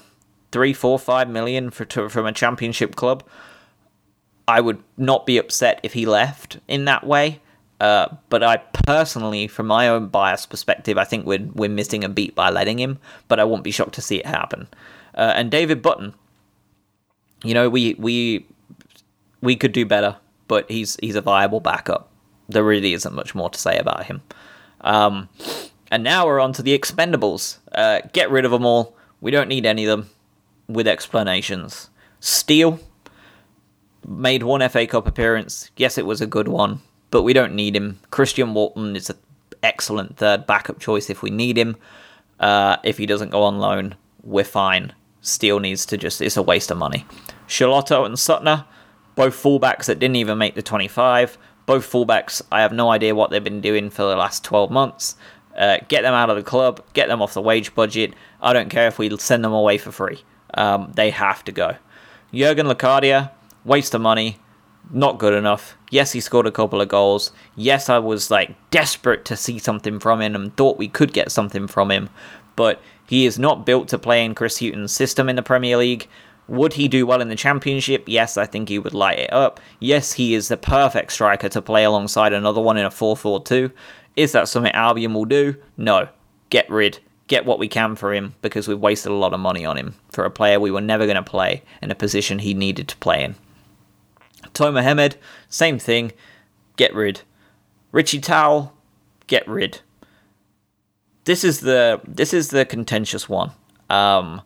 three, 0.55 0.72
four, 0.72 1.00
five 1.00 1.29
million 1.29 1.68
for 1.68 1.85
to, 1.85 2.09
from 2.09 2.27
a 2.27 2.33
championship 2.33 2.94
club. 2.94 3.24
I 4.46 4.61
would 4.61 4.81
not 4.96 5.27
be 5.27 5.37
upset 5.37 5.81
if 5.83 5.94
he 5.94 6.07
left 6.07 6.59
in 6.68 6.85
that 6.85 7.05
way. 7.05 7.40
Uh, 7.81 8.07
but 8.29 8.44
I 8.44 8.59
personally, 8.87 9.48
from 9.48 9.66
my 9.66 9.88
own 9.88 10.07
bias 10.07 10.46
perspective, 10.46 10.96
I 10.96 11.03
think 11.03 11.27
we're 11.27 11.44
we're 11.55 11.68
missing 11.68 12.05
a 12.05 12.09
beat 12.09 12.37
by 12.37 12.50
letting 12.50 12.79
him. 12.79 13.00
But 13.27 13.40
I 13.40 13.44
won't 13.44 13.64
be 13.64 13.72
shocked 13.72 13.94
to 13.94 14.00
see 14.00 14.18
it 14.18 14.27
happen. 14.27 14.68
Uh, 15.16 15.33
and 15.35 15.50
David 15.50 15.83
Button, 15.83 16.14
you 17.42 17.53
know, 17.53 17.68
we 17.68 17.94
we 17.94 18.46
we 19.40 19.57
could 19.57 19.72
do 19.72 19.85
better, 19.85 20.16
but 20.46 20.70
he's 20.70 20.96
he's 21.03 21.16
a 21.16 21.20
viable 21.20 21.59
backup. 21.59 22.11
There 22.48 22.62
really 22.62 22.92
isn't 22.92 23.12
much 23.12 23.35
more 23.35 23.50
to 23.50 23.59
say 23.59 23.77
about 23.77 24.05
him. 24.05 24.22
Um, 24.83 25.29
and 25.95 26.03
now 26.03 26.27
we're 26.27 26.41
on 26.41 26.53
to 26.53 26.61
the 26.61 26.77
expendables. 26.77 27.59
Uh, 27.71 28.01
get 28.13 28.29
rid 28.29 28.45
of 28.45 28.51
them 28.51 28.67
all. 28.67 28.97
We 29.21 29.31
don't 29.31 29.47
need 29.47 29.65
any 29.65 29.85
of 29.85 29.97
them 29.97 30.11
with 30.67 30.89
explanations. 30.89 31.89
Steele 32.19 32.81
made 34.05 34.43
one 34.43 34.69
FA 34.69 34.89
Cup 34.89 35.07
appearance. 35.07 35.71
Yes, 35.77 35.97
it 35.97 36.05
was 36.05 36.21
a 36.21 36.27
good 36.27 36.49
one, 36.49 36.81
but 37.13 37.23
we 37.23 37.33
don't 37.33 37.55
need 37.55 37.77
him. 37.77 38.01
Christian 38.11 38.55
Walton 38.55 38.97
is 38.97 39.09
an 39.09 39.19
excellent 39.63 40.17
third 40.17 40.49
backup 40.49 40.81
choice 40.81 41.11
if 41.11 41.23
we 41.23 41.31
need 41.31 41.57
him. 41.57 41.77
Uh, 42.41 42.77
if 42.83 42.99
he 42.99 43.07
doesn't 43.07 43.31
go 43.31 43.45
on 43.45 43.61
loan, 43.61 43.95
we're 44.25 44.43
fine. 44.43 44.93
Steele 45.21 45.61
needs 45.61 45.87
to 45.87 45.97
just, 45.97 46.21
it's 46.21 46.37
a 46.37 46.43
waste 46.43 46.73
of 46.73 46.77
money. 46.77 47.07
Schelotto 47.47 48.05
and 48.05 48.17
Suttner, 48.17 48.65
both 49.15 49.41
fullbacks 49.41 49.85
that 49.85 50.01
didn't 50.01 50.17
even 50.17 50.39
make 50.39 50.57
the 50.57 50.63
25. 50.63 51.39
Both 51.67 51.91
fullbacks, 51.91 52.43
I 52.51 52.63
have 52.63 52.73
no 52.73 52.91
idea 52.91 53.15
what 53.15 53.31
they've 53.31 53.45
been 53.45 53.61
doing 53.61 53.91
for 53.91 54.03
the 54.03 54.17
last 54.17 54.43
12 54.43 54.73
months. 54.73 55.15
Uh, 55.57 55.79
get 55.88 56.03
them 56.03 56.14
out 56.14 56.31
of 56.31 56.37
the 56.37 56.43
club, 56.43 56.85
get 56.95 57.09
them 57.09 57.23
off 57.23 57.35
the 57.35 57.40
wage 57.40 57.75
budget. 57.75 58.14
I 58.43 58.53
don't 58.53 58.71
care 58.71 58.88
if 58.88 58.99
we 58.99 59.17
send 59.19 59.45
them 59.45 59.53
away 59.53 59.79
for 59.79 59.93
free. 59.93 60.23
Um, 60.55 60.93
they 60.95 61.11
have 61.11 61.45
to 61.45 61.53
go. 61.53 61.77
Jurgen 62.33 62.67
Locadia, 62.67 63.31
waste 63.64 63.95
of 63.95 64.01
money, 64.01 64.38
not 64.90 65.19
good 65.19 65.33
enough. 65.33 65.77
Yes, 65.90 66.12
he 66.12 66.21
scored 66.21 66.47
a 66.47 66.53
couple 66.53 66.81
of 66.81 66.88
goals. 66.88 67.33
Yes, 67.55 67.88
I 67.88 67.99
was 67.99 68.31
like 68.31 68.55
desperate 68.71 69.25
to 69.27 69.37
see 69.37 69.59
something 69.59 70.01
from 70.01 70.21
him 70.21 70.35
and 70.35 70.57
thought 70.57 70.79
we 70.79 70.88
could 70.88 71.12
get 71.12 71.31
something 71.31 71.67
from 71.67 71.90
him, 71.90 72.11
but 72.57 72.81
he 73.07 73.27
is 73.27 73.38
not 73.38 73.67
built 73.67 73.88
to 73.88 73.99
play 73.99 74.25
in 74.25 74.35
Chris 74.35 74.59
Hughton's 74.59 74.93
system 74.93 75.29
in 75.29 75.37
the 75.37 75.43
Premier 75.43 75.77
League. 75.77 76.09
Would 76.47 76.75
he 76.75 76.88
do 76.88 77.07
well 77.07 77.23
in 77.23 77.29
the 77.29 77.37
Championship? 77.37 78.05
Yes, 78.07 78.37
I 78.37 78.45
think 78.45 78.69
he 78.69 78.79
would 78.79 78.93
light 78.93 79.19
it 79.19 79.33
up. 79.33 79.61
Yes, 79.81 80.12
he 80.12 80.35
is 80.35 80.49
the 80.49 80.59
perfect 80.59 81.12
striker 81.12 81.49
to 81.49 81.62
play 81.62 81.85
alongside 81.85 82.35
another 82.35 82.61
one 82.61 82.77
in 82.77 82.85
a 82.85 82.90
4 82.90 83.17
4 83.17 83.43
2. 83.45 83.71
Is 84.16 84.33
that 84.33 84.48
something 84.48 84.72
Albion 84.72 85.14
will 85.14 85.24
do? 85.24 85.57
No. 85.77 86.09
Get 86.50 86.68
rid 86.70 87.00
get 87.27 87.46
what 87.46 87.59
we 87.59 87.68
can 87.68 87.96
for 87.96 88.12
him 88.12 88.35
because 88.42 88.68
we've 88.68 88.79
wasted 88.79 89.11
a 89.11 89.14
lot 89.14 89.33
of 89.33 89.40
money 89.40 89.64
on 89.64 89.77
him 89.77 89.94
for 90.11 90.24
a 90.24 90.31
player 90.31 90.61
we 90.61 90.70
were 90.70 90.81
never 90.81 91.07
going 91.07 91.16
to 91.16 91.22
play 91.22 91.62
in 91.81 91.90
a 91.90 91.94
position 91.94 92.38
he 92.38 92.55
needed 92.55 92.88
to 92.88 92.96
play 92.98 93.24
in. 93.24 93.35
Toy 94.53 94.70
Mohammed, 94.70 95.16
same 95.48 95.79
thing, 95.79 96.12
get 96.77 96.94
rid. 96.94 97.22
Richie 97.92 98.20
Towell, 98.20 98.74
get 99.27 99.46
rid. 99.48 99.81
This 101.24 101.44
is 101.44 101.61
the 101.61 102.00
this 102.07 102.35
is 102.35 102.50
the 102.50 102.66
contentious 102.66 103.29
one. 103.29 103.53
Um, 103.88 104.42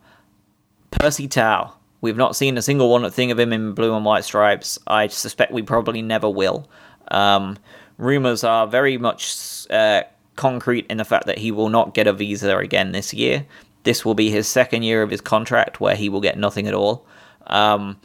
Percy 0.91 1.27
Tau. 1.27 1.73
We've 2.01 2.15
not 2.15 2.37
seen 2.37 2.57
a 2.57 2.61
single 2.61 2.89
one 2.89 3.09
thing 3.11 3.29
of 3.29 3.37
him 3.37 3.51
in 3.51 3.73
blue 3.73 3.93
and 3.93 4.05
white 4.05 4.23
stripes. 4.23 4.79
I 4.87 5.07
suspect 5.07 5.51
we 5.51 5.61
probably 5.61 6.01
never 6.01 6.29
will. 6.29 6.69
Um, 7.09 7.57
rumors 7.99 8.43
are 8.43 8.65
very 8.65 8.97
much 8.97 9.69
uh, 9.69 10.03
concrete 10.35 10.87
in 10.89 10.97
the 10.97 11.05
fact 11.05 11.27
that 11.27 11.37
he 11.37 11.51
will 11.51 11.69
not 11.69 11.93
get 11.93 12.07
a 12.07 12.13
visa 12.13 12.57
again 12.57 12.93
this 12.93 13.13
year. 13.13 13.45
This 13.83 14.03
will 14.03 14.15
be 14.15 14.31
his 14.31 14.47
second 14.47 14.83
year 14.83 15.03
of 15.03 15.11
his 15.11 15.21
contract 15.21 15.79
where 15.79 15.95
he 15.95 16.09
will 16.09 16.21
get 16.21 16.37
nothing 16.37 16.67
at 16.67 16.73
all. 16.73 17.05
Um, 17.47 17.99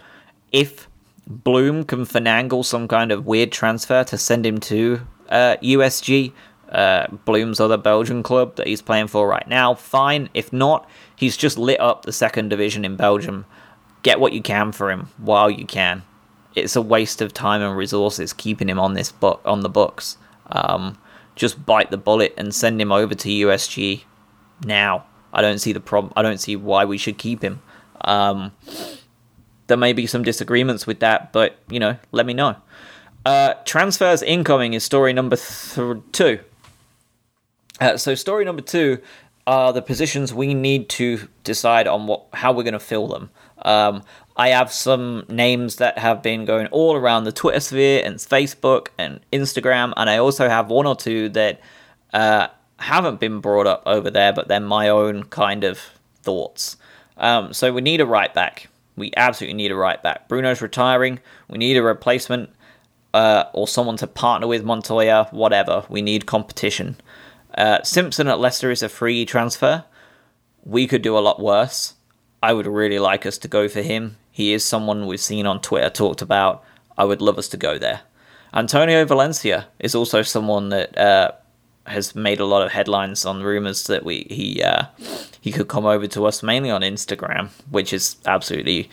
if 0.52 0.88
Bloom 1.26 1.84
can 1.84 2.04
finagle 2.04 2.64
some 2.64 2.86
kind 2.88 3.10
of 3.12 3.24
weird 3.24 3.50
transfer 3.50 4.04
to 4.04 4.18
send 4.18 4.44
him 4.44 4.58
to 4.60 5.00
uh, 5.30 5.56
USG, 5.62 6.32
uh, 6.70 7.06
Bloom's 7.24 7.60
other 7.60 7.76
Belgian 7.76 8.22
club 8.22 8.56
that 8.56 8.66
he's 8.66 8.82
playing 8.82 9.06
for 9.06 9.28
right 9.28 9.46
now, 9.48 9.74
fine. 9.74 10.28
If 10.34 10.52
not, 10.52 10.88
he's 11.16 11.36
just 11.36 11.56
lit 11.56 11.80
up 11.80 12.04
the 12.04 12.12
second 12.12 12.48
division 12.48 12.84
in 12.84 12.96
Belgium. 12.96 13.46
Get 14.02 14.20
what 14.20 14.32
you 14.32 14.42
can 14.42 14.72
for 14.72 14.90
him 14.90 15.08
while 15.18 15.50
you 15.50 15.64
can. 15.64 16.02
It's 16.54 16.76
a 16.76 16.82
waste 16.82 17.20
of 17.20 17.32
time 17.32 17.62
and 17.62 17.76
resources 17.76 18.32
keeping 18.32 18.68
him 18.68 18.78
on 18.78 18.94
this 18.94 19.10
book 19.10 19.40
on 19.44 19.60
the 19.60 19.68
books. 19.68 20.18
Um, 20.46 20.98
just 21.34 21.64
bite 21.66 21.90
the 21.90 21.96
bullet 21.96 22.34
and 22.36 22.54
send 22.54 22.80
him 22.80 22.92
over 22.92 23.14
to 23.14 23.28
USG 23.28 24.04
now. 24.64 25.06
I 25.32 25.42
don't 25.42 25.58
see 25.58 25.72
the 25.72 25.80
problem. 25.80 26.12
I 26.16 26.22
don't 26.22 26.38
see 26.38 26.54
why 26.54 26.84
we 26.84 26.96
should 26.96 27.18
keep 27.18 27.42
him. 27.42 27.60
Um, 28.02 28.52
there 29.66 29.76
may 29.76 29.92
be 29.92 30.06
some 30.06 30.22
disagreements 30.22 30.86
with 30.86 31.00
that, 31.00 31.32
but 31.32 31.58
you 31.68 31.80
know, 31.80 31.98
let 32.12 32.26
me 32.26 32.34
know. 32.34 32.56
Uh, 33.26 33.54
transfers 33.64 34.22
incoming 34.22 34.74
is 34.74 34.84
story 34.84 35.12
number 35.12 35.36
th- 35.36 35.98
two. 36.12 36.40
Uh, 37.80 37.96
so 37.96 38.14
story 38.14 38.44
number 38.44 38.62
two 38.62 39.00
are 39.46 39.72
the 39.72 39.82
positions 39.82 40.32
we 40.32 40.54
need 40.54 40.88
to 40.88 41.28
decide 41.42 41.86
on 41.86 42.06
what 42.06 42.26
how 42.34 42.52
we're 42.52 42.62
going 42.62 42.72
to 42.72 42.78
fill 42.78 43.08
them. 43.08 43.30
Um, 43.62 44.02
I 44.36 44.48
have 44.48 44.72
some 44.72 45.24
names 45.28 45.76
that 45.76 45.98
have 45.98 46.22
been 46.22 46.44
going 46.44 46.66
all 46.68 46.96
around 46.96 47.24
the 47.24 47.32
Twitter 47.32 47.60
sphere 47.60 48.02
and 48.04 48.16
Facebook 48.16 48.88
and 48.98 49.20
Instagram, 49.32 49.92
and 49.96 50.10
I 50.10 50.18
also 50.18 50.48
have 50.48 50.68
one 50.68 50.86
or 50.86 50.96
two 50.96 51.28
that 51.30 51.60
uh, 52.12 52.48
haven't 52.78 53.20
been 53.20 53.40
brought 53.40 53.66
up 53.66 53.82
over 53.86 54.10
there, 54.10 54.32
but 54.32 54.48
they're 54.48 54.60
my 54.60 54.88
own 54.88 55.24
kind 55.24 55.62
of 55.62 55.78
thoughts. 56.22 56.76
Um, 57.16 57.52
so 57.52 57.72
we 57.72 57.80
need 57.80 58.00
a 58.00 58.06
right 58.06 58.32
back. 58.34 58.68
We 58.96 59.12
absolutely 59.16 59.54
need 59.54 59.70
a 59.70 59.76
right 59.76 60.02
back. 60.02 60.28
Bruno's 60.28 60.60
retiring. 60.60 61.20
We 61.48 61.58
need 61.58 61.76
a 61.76 61.82
replacement 61.82 62.50
uh, 63.12 63.44
or 63.52 63.68
someone 63.68 63.96
to 63.98 64.06
partner 64.08 64.48
with 64.48 64.64
Montoya, 64.64 65.28
whatever. 65.30 65.84
We 65.88 66.02
need 66.02 66.26
competition. 66.26 66.96
Uh, 67.56 67.82
Simpson 67.82 68.26
at 68.26 68.40
Leicester 68.40 68.72
is 68.72 68.82
a 68.82 68.88
free 68.88 69.24
transfer. 69.24 69.84
We 70.64 70.88
could 70.88 71.02
do 71.02 71.16
a 71.16 71.20
lot 71.20 71.40
worse. 71.40 71.94
I 72.42 72.52
would 72.52 72.66
really 72.66 72.98
like 72.98 73.24
us 73.24 73.38
to 73.38 73.48
go 73.48 73.68
for 73.68 73.82
him. 73.82 74.16
He 74.34 74.52
is 74.52 74.64
someone 74.64 75.06
we've 75.06 75.20
seen 75.20 75.46
on 75.46 75.60
Twitter 75.60 75.88
talked 75.88 76.20
about. 76.20 76.64
I 76.98 77.04
would 77.04 77.22
love 77.22 77.38
us 77.38 77.46
to 77.50 77.56
go 77.56 77.78
there. 77.78 78.00
Antonio 78.52 79.04
Valencia 79.04 79.68
is 79.78 79.94
also 79.94 80.22
someone 80.22 80.70
that 80.70 80.98
uh, 80.98 81.30
has 81.86 82.16
made 82.16 82.40
a 82.40 82.44
lot 82.44 82.66
of 82.66 82.72
headlines 82.72 83.24
on 83.24 83.44
rumors 83.44 83.84
that 83.84 84.04
we 84.04 84.26
he 84.28 84.60
uh, 84.60 84.86
he 85.40 85.52
could 85.52 85.68
come 85.68 85.86
over 85.86 86.08
to 86.08 86.26
us 86.26 86.42
mainly 86.42 86.68
on 86.68 86.80
Instagram, 86.80 87.50
which 87.70 87.92
is 87.92 88.16
absolutely 88.26 88.90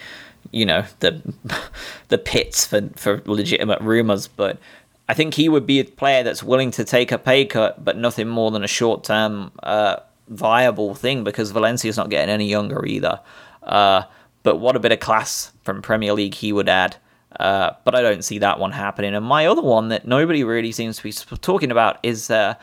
you 0.52 0.64
know 0.64 0.86
the 1.00 1.20
the 2.10 2.20
pits 2.20 2.68
for 2.68 2.90
for 2.96 3.24
legitimate 3.26 3.82
rumors. 3.82 4.28
But 4.28 4.60
I 5.10 5.16
think 5.16 5.34
he 5.34 5.50
would 5.50 5.66
be 5.66 5.80
a 5.80 5.86
player 5.86 6.22
that's 6.22 6.44
willing 6.44 6.70
to 6.70 6.84
take 6.84 7.12
a 7.12 7.18
pay 7.18 7.46
cut, 7.46 7.84
but 7.84 7.98
nothing 7.98 8.28
more 8.28 8.52
than 8.52 8.64
a 8.64 8.68
short 8.68 9.04
term 9.04 9.52
uh, 9.64 9.96
viable 10.28 10.94
thing 10.94 11.24
because 11.24 11.50
Valencia's 11.50 11.98
not 11.98 12.12
getting 12.12 12.30
any 12.30 12.48
younger 12.48 12.86
either. 12.86 13.22
Uh, 13.64 14.04
but 14.44 14.58
what 14.58 14.76
a 14.76 14.80
bit 14.80 14.92
of 14.92 15.00
class 15.00 15.52
from 15.64 15.82
Premier 15.82 16.14
League 16.14 16.36
he 16.36 16.54
would 16.54 16.70
add. 16.70 16.98
Uh, 17.40 17.72
but 17.86 17.96
I 17.96 18.02
don't 18.02 18.24
see 18.24 18.40
that 18.40 18.60
one 18.60 18.72
happening. 18.72 19.16
And 19.16 19.26
my 19.26 19.46
other 19.46 19.62
one 19.62 19.88
that 19.90 20.06
nobody 20.06 20.44
really 20.44 20.72
seems 20.72 20.98
to 20.98 21.04
be 21.04 21.12
talking 21.38 21.72
about 21.72 21.98
is 22.04 22.30
uh, 22.30 22.56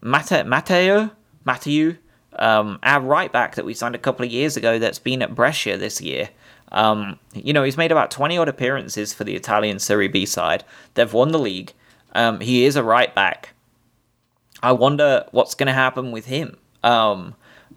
Mate- 0.00 0.46
Matteo, 0.46 1.10
Matteo, 1.44 1.96
um, 2.38 2.78
our 2.82 3.00
right 3.00 3.32
back 3.32 3.56
that 3.56 3.64
we 3.64 3.74
signed 3.74 3.94
a 3.94 3.98
couple 3.98 4.24
of 4.24 4.30
years 4.30 4.56
ago 4.56 4.78
that's 4.78 4.98
been 4.98 5.22
at 5.22 5.34
Brescia 5.34 5.76
this 5.76 6.00
year. 6.00 6.28
Um, 6.72 7.18
you 7.32 7.52
know, 7.52 7.62
he's 7.62 7.76
made 7.76 7.92
about 7.92 8.10
20 8.10 8.38
odd 8.38 8.48
appearances 8.48 9.12
for 9.12 9.24
the 9.24 9.34
Italian 9.34 9.78
Serie 9.78 10.08
B 10.08 10.26
side. 10.26 10.64
They've 10.94 11.12
won 11.12 11.32
the 11.32 11.38
league. 11.38 11.72
Um, 12.14 12.40
he 12.40 12.64
is 12.64 12.76
a 12.76 12.82
right 12.82 13.14
back. 13.14 13.54
I 14.62 14.72
wonder 14.72 15.26
what's 15.32 15.54
going 15.54 15.66
to 15.68 15.72
happen 15.72 16.12
with 16.12 16.26
him. 16.26 16.56
Um, 16.82 17.34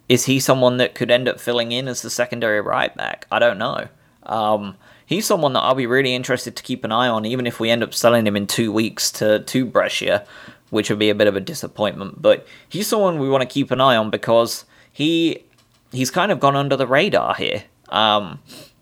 is 0.10 0.26
he 0.26 0.39
someone 0.39 0.78
that 0.78 0.95
could 0.95 1.12
end 1.12 1.28
up 1.28 1.39
filling 1.39 1.72
in 1.72 1.88
as 1.88 2.02
the 2.02 2.10
secondary 2.10 2.60
right 2.60 2.93
back? 2.95 3.28
I 3.32 3.38
don't 3.38 3.60
know. 3.60 3.88
Um, 4.24 4.76
he's 5.06 5.26
someone 5.26 5.54
that 5.54 5.62
I'll 5.62 5.76
be 5.76 5.86
really 5.86 6.15
interested 6.15 6.56
to 6.56 6.63
keep 6.63 6.84
an 6.84 6.91
eye 6.91 7.08
on, 7.08 7.26
even 7.26 7.45
if 7.45 7.60
we 7.60 7.69
end 7.69 7.84
up 7.84 7.93
selling 7.93 8.26
him 8.26 8.36
in 8.36 8.48
two 8.48 8.72
weeks 8.72 9.12
to 9.13 9.39
to 9.39 9.65
Brescia, 9.65 10.26
which 10.72 10.89
would 10.89 11.00
be 11.00 11.12
a 11.12 11.15
bit 11.15 11.28
of 11.28 11.36
a 11.36 11.39
disappointment. 11.39 12.22
But 12.22 12.48
he's 12.67 12.88
someone 12.88 13.19
we 13.19 13.30
want 13.30 13.43
to 13.43 13.54
keep 13.54 13.69
an 13.72 13.80
eye 13.80 13.95
on 13.95 14.10
because 14.10 14.65
he 14.91 15.45
he's 15.91 16.12
kind 16.12 16.32
of 16.32 16.39
gone 16.39 16.56
under 16.56 16.76
the 16.76 16.88
radar 16.88 17.36
here. 17.36 17.63
Um, 17.89 18.39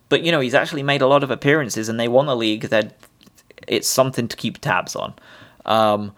but 0.10 0.24
you 0.24 0.32
know 0.32 0.40
he's 0.40 0.56
actually 0.56 0.84
made 0.84 1.02
a 1.02 1.08
lot 1.08 1.24
of 1.24 1.32
appearances 1.32 1.90
and 1.90 2.00
they 2.00 2.08
won 2.08 2.26
the 2.26 2.36
league. 2.36 2.64
That 2.70 2.98
it's 3.68 3.90
something 3.90 4.30
to 4.30 4.38
keep 4.38 4.60
tabs 4.60 4.96
on. 4.96 5.14
Um, 5.66 6.14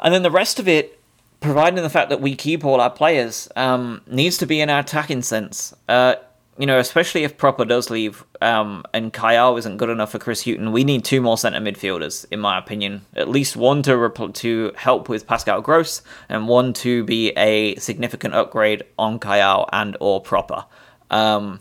and 0.00 0.12
then 0.12 0.24
the 0.24 0.30
rest 0.30 0.58
of 0.58 0.66
it, 0.66 1.00
providing 1.42 1.82
the 1.82 1.90
fact 1.90 2.08
that 2.10 2.20
we 2.20 2.34
keep 2.34 2.64
all 2.64 2.80
our 2.80 2.90
players, 2.90 3.48
um, 3.56 4.00
needs 4.06 4.38
to 4.38 4.46
be 4.46 4.60
in 4.60 4.70
our 4.70 4.80
attacking 4.80 5.22
sense. 5.22 5.74
Uh, 5.88 6.14
you 6.58 6.66
know, 6.66 6.78
especially 6.78 7.24
if 7.24 7.36
Pröpper 7.36 7.66
does 7.66 7.90
leave 7.90 8.24
um, 8.40 8.84
and 8.92 9.12
Kayal 9.12 9.58
isn't 9.58 9.78
good 9.78 9.88
enough 9.88 10.12
for 10.12 10.18
Chris 10.18 10.44
Hughton, 10.44 10.70
we 10.70 10.84
need 10.84 11.04
two 11.04 11.20
more 11.20 11.38
centre 11.38 11.60
midfielders, 11.60 12.26
in 12.30 12.40
my 12.40 12.58
opinion. 12.58 13.06
At 13.14 13.28
least 13.28 13.56
one 13.56 13.82
to 13.82 13.92
repl- 13.92 14.34
to 14.34 14.72
help 14.76 15.08
with 15.08 15.26
Pascal 15.26 15.60
Gross, 15.62 16.02
and 16.28 16.48
one 16.48 16.72
to 16.74 17.04
be 17.04 17.30
a 17.30 17.74
significant 17.76 18.34
upgrade 18.34 18.84
on 18.98 19.18
Kayal 19.18 19.68
and 19.72 19.96
or 19.98 20.22
Pröpper. 20.22 20.66
Um, 21.10 21.60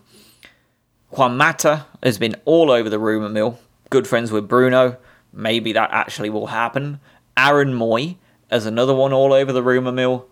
Juan 1.10 1.38
Mata 1.38 1.86
has 2.04 2.17
been 2.17 2.36
all 2.46 2.70
over 2.70 2.89
the 2.89 3.00
rumour 3.00 3.30
mill. 3.30 3.60
Good 3.89 4.08
friends 4.08 4.32
with 4.32 4.48
Bruno. 4.48 4.98
Maybe 5.34 5.74
that 5.74 5.89
actually 5.91 6.30
will 6.30 6.48
happen. 6.48 7.00
Aaron 7.38 7.74
Mooy 7.74 8.17
as 8.51 8.65
another 8.65 8.93
one 8.93 9.13
all 9.13 9.33
over 9.33 9.51
the 9.51 9.63
rumour 9.63 9.91
mill. 9.91 10.27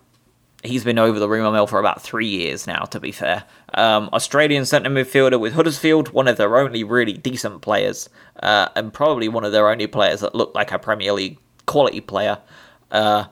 He's 0.61 0.83
been 0.83 0.99
over 0.99 1.19
the 1.19 1.29
rumour 1.29 1.51
mill 1.51 1.67
for 1.67 1.79
about 1.79 2.01
three 2.01 2.27
years 2.27 2.67
now, 2.67 2.83
to 2.83 2.99
be 2.99 3.13
fair. 3.13 3.45
Um, 3.73 4.09
Australian 4.11 4.65
centre 4.65 4.89
midfielder 4.89 5.39
with 5.39 5.53
Huddersfield, 5.53 6.09
one 6.09 6.27
of 6.27 6.35
their 6.35 6.57
only 6.57 6.83
really 6.83 7.13
decent 7.13 7.61
players, 7.61 8.09
uh, 8.43 8.67
and 8.75 8.93
probably 8.93 9.29
one 9.29 9.45
of 9.45 9.53
their 9.53 9.69
only 9.69 9.87
players 9.87 10.19
that 10.19 10.35
looked 10.35 10.55
like 10.55 10.73
a 10.73 10.77
Premier 10.77 11.13
League 11.13 11.37
quality 11.65 12.01
player. 12.01 12.39
Uh, 12.91 13.25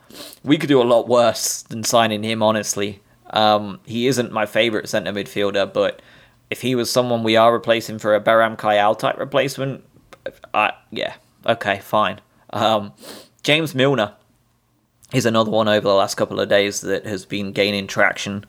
we 0.44 0.58
could 0.58 0.70
do 0.70 0.82
a 0.82 0.84
lot 0.84 1.10
worse 1.10 1.64
than 1.64 1.84
signing 1.84 2.24
him, 2.24 2.42
honestly. 2.42 3.02
Um, 3.32 3.82
he 3.86 4.08
isn't 4.08 4.32
my 4.32 4.46
favourite 4.46 4.88
centre 4.88 5.12
midfielder, 5.12 5.74
but 5.74 6.02
if 6.50 6.62
he 6.62 6.76
was 6.76 6.90
someone 6.90 7.24
we 7.24 7.36
are 7.36 7.52
replacing 7.52 8.00
for 8.00 8.16
a 8.16 8.22
Beram 8.22 8.58
Kayal 8.58 8.98
type 8.98 9.18
replacement, 9.18 9.84
I, 10.54 10.72
yeah, 10.92 11.16
okay, 11.46 11.80
fine. 11.80 12.22
Um, 12.52 12.94
James 13.44 13.76
Milner 13.76 14.14
is 15.14 15.26
another 15.26 15.52
one 15.52 15.68
over 15.68 15.88
the 15.88 15.94
last 15.94 16.16
couple 16.16 16.40
of 16.40 16.50
days 16.50 16.82
that 16.82 17.06
has 17.06 17.26
been 17.26 17.52
gaining 17.52 17.88
traction. 17.88 18.46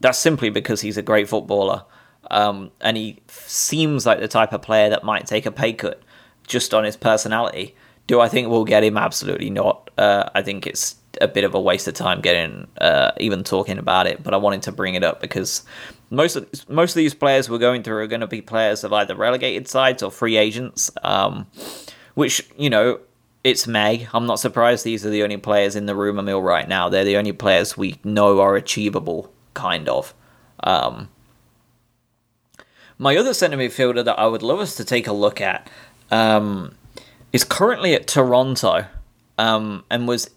That's 0.00 0.18
simply 0.18 0.50
because 0.50 0.80
he's 0.80 0.96
a 0.96 1.02
great 1.02 1.28
footballer. 1.28 1.84
Um, 2.30 2.70
and 2.80 2.96
he 2.96 3.20
seems 3.28 4.06
like 4.06 4.20
the 4.20 4.28
type 4.28 4.52
of 4.52 4.62
player 4.62 4.90
that 4.90 5.04
might 5.04 5.26
take 5.26 5.46
a 5.46 5.52
pay 5.52 5.72
cut 5.72 6.02
just 6.46 6.74
on 6.74 6.84
his 6.84 6.96
personality. 6.96 7.74
Do 8.06 8.20
I 8.20 8.28
think 8.28 8.48
we'll 8.48 8.64
get 8.64 8.84
him? 8.84 8.96
Absolutely 8.98 9.50
not. 9.50 9.90
Uh, 9.96 10.28
I 10.34 10.42
think 10.42 10.66
it's 10.66 10.96
a 11.20 11.28
bit 11.28 11.44
of 11.44 11.54
a 11.54 11.60
waste 11.60 11.86
of 11.88 11.94
time 11.94 12.20
getting 12.20 12.66
uh, 12.80 13.12
even 13.18 13.44
talking 13.44 13.78
about 13.78 14.06
it. 14.06 14.22
But 14.22 14.34
I 14.34 14.38
wanted 14.38 14.62
to 14.62 14.72
bring 14.72 14.94
it 14.94 15.04
up 15.04 15.20
because 15.20 15.62
most 16.10 16.36
of 16.36 16.68
most 16.68 16.92
of 16.92 16.96
these 16.96 17.14
players 17.14 17.48
we're 17.48 17.58
going 17.58 17.82
through 17.82 18.02
are 18.02 18.06
going 18.06 18.20
to 18.20 18.26
be 18.26 18.40
players 18.40 18.82
of 18.84 18.92
either 18.92 19.14
relegated 19.14 19.68
sides 19.68 20.02
or 20.02 20.10
free 20.10 20.36
agents. 20.36 20.90
Um, 21.02 21.46
which 22.14 22.46
you 22.56 22.68
know 22.70 23.00
it's 23.44 23.66
May. 23.66 24.08
I'm 24.12 24.26
not 24.26 24.38
surprised 24.38 24.84
these 24.84 25.04
are 25.04 25.10
the 25.10 25.22
only 25.22 25.36
players 25.36 25.74
in 25.74 25.86
the 25.86 25.94
rumor 25.94 26.22
mill 26.22 26.42
right 26.42 26.68
now. 26.68 26.88
They're 26.88 27.04
the 27.04 27.16
only 27.16 27.32
players 27.32 27.76
we 27.76 27.96
know 28.04 28.40
are 28.40 28.56
achievable, 28.56 29.32
kind 29.54 29.88
of. 29.88 30.14
Um, 30.62 31.08
my 32.98 33.16
other 33.16 33.34
centre 33.34 33.56
midfielder 33.56 34.04
that 34.04 34.18
I 34.18 34.26
would 34.26 34.42
love 34.42 34.60
us 34.60 34.76
to 34.76 34.84
take 34.84 35.08
a 35.08 35.12
look 35.12 35.40
at 35.40 35.68
um, 36.10 36.76
is 37.32 37.42
currently 37.42 37.94
at 37.94 38.06
Toronto 38.06 38.86
um, 39.38 39.84
and 39.90 40.06
was 40.06 40.30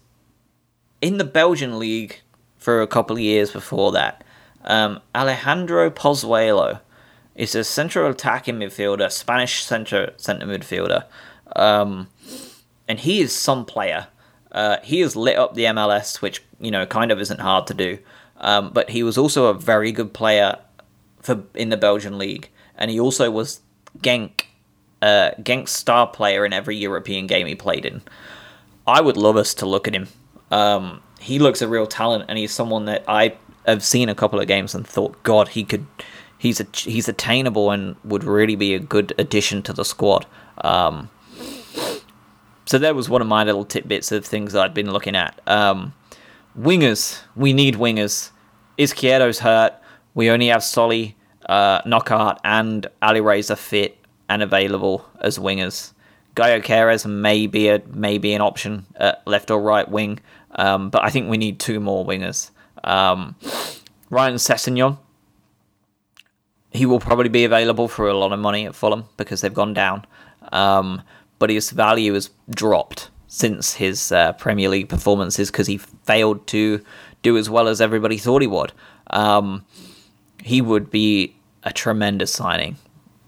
in 1.00 1.18
the 1.18 1.24
Belgian 1.24 1.78
league 1.78 2.20
for 2.56 2.82
a 2.82 2.86
couple 2.88 3.16
of 3.16 3.22
years 3.22 3.52
before 3.52 3.92
that. 3.92 4.24
Um, 4.64 5.00
Alejandro 5.14 5.90
Pozuelo 5.90 6.80
is 7.36 7.54
a 7.54 7.62
central 7.62 8.10
attacking 8.10 8.56
midfielder, 8.56 9.12
Spanish 9.12 9.62
centre 9.62 10.14
centre 10.16 10.46
midfielder. 10.46 11.04
Um, 11.54 12.08
and 12.88 13.00
he 13.00 13.20
is 13.20 13.32
some 13.32 13.64
player. 13.64 14.08
Uh, 14.52 14.78
he 14.82 15.00
has 15.00 15.16
lit 15.16 15.36
up 15.36 15.54
the 15.54 15.64
MLS, 15.64 16.22
which 16.22 16.42
you 16.60 16.70
know 16.70 16.86
kind 16.86 17.10
of 17.10 17.20
isn't 17.20 17.40
hard 17.40 17.66
to 17.66 17.74
do. 17.74 17.98
Um, 18.38 18.70
but 18.72 18.90
he 18.90 19.02
was 19.02 19.16
also 19.16 19.46
a 19.46 19.54
very 19.54 19.92
good 19.92 20.12
player 20.12 20.58
for 21.20 21.44
in 21.54 21.70
the 21.70 21.76
Belgian 21.76 22.18
league, 22.18 22.48
and 22.76 22.90
he 22.90 23.00
also 23.00 23.30
was 23.30 23.60
Genk 23.98 24.44
uh, 25.02 25.30
star 25.66 26.06
player 26.06 26.44
in 26.44 26.52
every 26.52 26.76
European 26.76 27.26
game 27.26 27.46
he 27.46 27.54
played 27.54 27.84
in. 27.84 28.02
I 28.86 29.00
would 29.00 29.16
love 29.16 29.36
us 29.36 29.54
to 29.54 29.66
look 29.66 29.88
at 29.88 29.94
him. 29.94 30.08
Um, 30.50 31.02
he 31.20 31.38
looks 31.38 31.62
a 31.62 31.68
real 31.68 31.86
talent, 31.86 32.26
and 32.28 32.38
he's 32.38 32.52
someone 32.52 32.84
that 32.86 33.04
I 33.08 33.36
have 33.66 33.82
seen 33.82 34.08
a 34.08 34.14
couple 34.14 34.40
of 34.40 34.46
games 34.46 34.74
and 34.74 34.86
thought, 34.86 35.22
God, 35.22 35.48
he 35.48 35.64
could. 35.64 35.86
He's 36.38 36.60
a, 36.60 36.66
he's 36.74 37.08
attainable 37.08 37.70
and 37.70 37.96
would 38.04 38.22
really 38.22 38.56
be 38.56 38.74
a 38.74 38.78
good 38.78 39.14
addition 39.16 39.62
to 39.62 39.72
the 39.72 39.86
squad. 39.86 40.26
Um, 40.58 41.08
so 42.66 42.78
that 42.78 42.94
was 42.94 43.08
one 43.08 43.22
of 43.22 43.28
my 43.28 43.44
little 43.44 43.64
tidbits 43.64 44.12
of 44.12 44.26
things 44.26 44.54
I'd 44.54 44.74
been 44.74 44.92
looking 44.92 45.16
at. 45.16 45.40
Um, 45.46 45.94
wingers, 46.58 47.20
we 47.34 47.52
need 47.52 47.76
wingers. 47.76 48.30
Izquierdo's 48.76 49.38
hurt. 49.38 49.74
We 50.14 50.30
only 50.30 50.48
have 50.48 50.62
Solly, 50.62 51.16
uh, 51.48 51.80
and 52.44 52.86
Ali 53.00 53.20
Reza 53.20 53.56
fit 53.56 53.98
and 54.28 54.42
available 54.42 55.06
as 55.20 55.38
wingers. 55.38 55.92
Gaio 56.34 56.60
Gyökeres 56.60 57.06
may 57.06 57.46
be 57.46 57.68
a 57.68 57.80
maybe 57.86 58.34
an 58.34 58.42
option 58.42 58.84
at 58.96 59.26
left 59.26 59.50
or 59.50 59.60
right 59.60 59.88
wing, 59.88 60.20
um, 60.56 60.90
but 60.90 61.02
I 61.02 61.08
think 61.08 61.30
we 61.30 61.38
need 61.38 61.58
two 61.58 61.80
more 61.80 62.04
wingers. 62.04 62.50
Um, 62.84 63.36
Ryan 64.10 64.34
Sessegnon, 64.34 64.98
he 66.72 66.84
will 66.84 67.00
probably 67.00 67.30
be 67.30 67.44
available 67.44 67.88
for 67.88 68.08
a 68.08 68.16
lot 68.16 68.32
of 68.32 68.38
money 68.38 68.66
at 68.66 68.74
Fulham 68.74 69.04
because 69.16 69.40
they've 69.40 69.54
gone 69.54 69.72
down. 69.72 70.06
Um, 70.52 71.02
but 71.38 71.50
his 71.50 71.70
value 71.70 72.14
has 72.14 72.30
dropped 72.50 73.10
since 73.28 73.74
his 73.74 74.12
uh, 74.12 74.32
Premier 74.34 74.68
League 74.68 74.88
performances 74.88 75.50
because 75.50 75.66
he 75.66 75.78
failed 75.78 76.46
to 76.46 76.82
do 77.22 77.36
as 77.36 77.50
well 77.50 77.68
as 77.68 77.80
everybody 77.80 78.18
thought 78.18 78.40
he 78.40 78.48
would. 78.48 78.72
Um, 79.10 79.64
he 80.42 80.60
would 80.60 80.90
be 80.90 81.36
a 81.64 81.72
tremendous 81.72 82.32
signing 82.32 82.76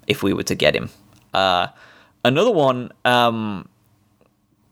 if 0.07 0.23
we 0.23 0.33
were 0.33 0.45
to 0.45 0.55
get 0.55 0.75
him. 0.75 0.91
Uh, 1.35 1.67
another 2.25 2.51
one 2.51 2.93
um, 3.05 3.69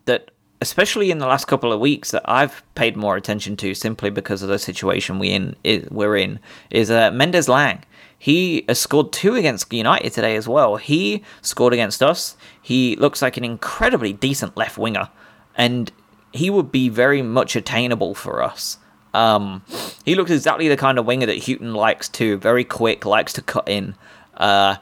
that, 0.07 0.31
especially 0.61 1.11
in 1.11 1.19
the 1.19 1.27
last 1.27 1.47
couple 1.47 1.73
of 1.73 1.81
weeks, 1.81 2.13
that 2.13 2.23
I've 2.25 2.63
paid 2.75 2.97
more 2.97 3.17
attention 3.17 3.57
to 3.59 3.75
simply 3.75 4.11
because 4.11 4.43
of 4.43 4.49
the 4.49 4.59
situation 4.59 5.19
we 5.19 5.31
in 5.31 5.57
we're 5.91 6.17
in 6.17 6.39
is 6.71 6.91
uh, 6.91 7.11
Mendez-Laing. 7.11 7.83
He 8.19 8.65
scored 8.73 9.13
two 9.13 9.35
against 9.35 9.71
United 9.73 10.11
today 10.13 10.37
as 10.37 10.49
well. 10.49 10.77
He 10.77 11.23
scored 11.43 11.75
against 11.75 12.03
us. 12.03 12.37
He 12.67 12.97
looks 12.97 13.23
like 13.23 13.37
an 13.37 13.45
incredibly 13.45 14.13
decent 14.13 14.57
left 14.57 14.77
winger, 14.77 15.09
and 15.55 15.93
he 16.33 16.51
would 16.51 16.73
be 16.73 16.89
very 16.89 17.23
much 17.23 17.55
attainable 17.55 18.13
for 18.13 18.43
us. 18.43 18.79
Um, 19.15 19.63
he 20.05 20.17
looks 20.17 20.33
exactly 20.33 20.67
the 20.67 20.77
kind 20.77 20.99
of 20.99 21.07
winger 21.07 21.27
that 21.27 21.47
Hughton 21.47 21.75
likes 21.75 22.09
too. 22.09 22.39
Very 22.39 22.65
quick, 22.65 23.07
likes 23.07 23.33
to 23.35 23.41
cut 23.41 23.69
in. 23.69 23.95
Uh, 24.37 24.79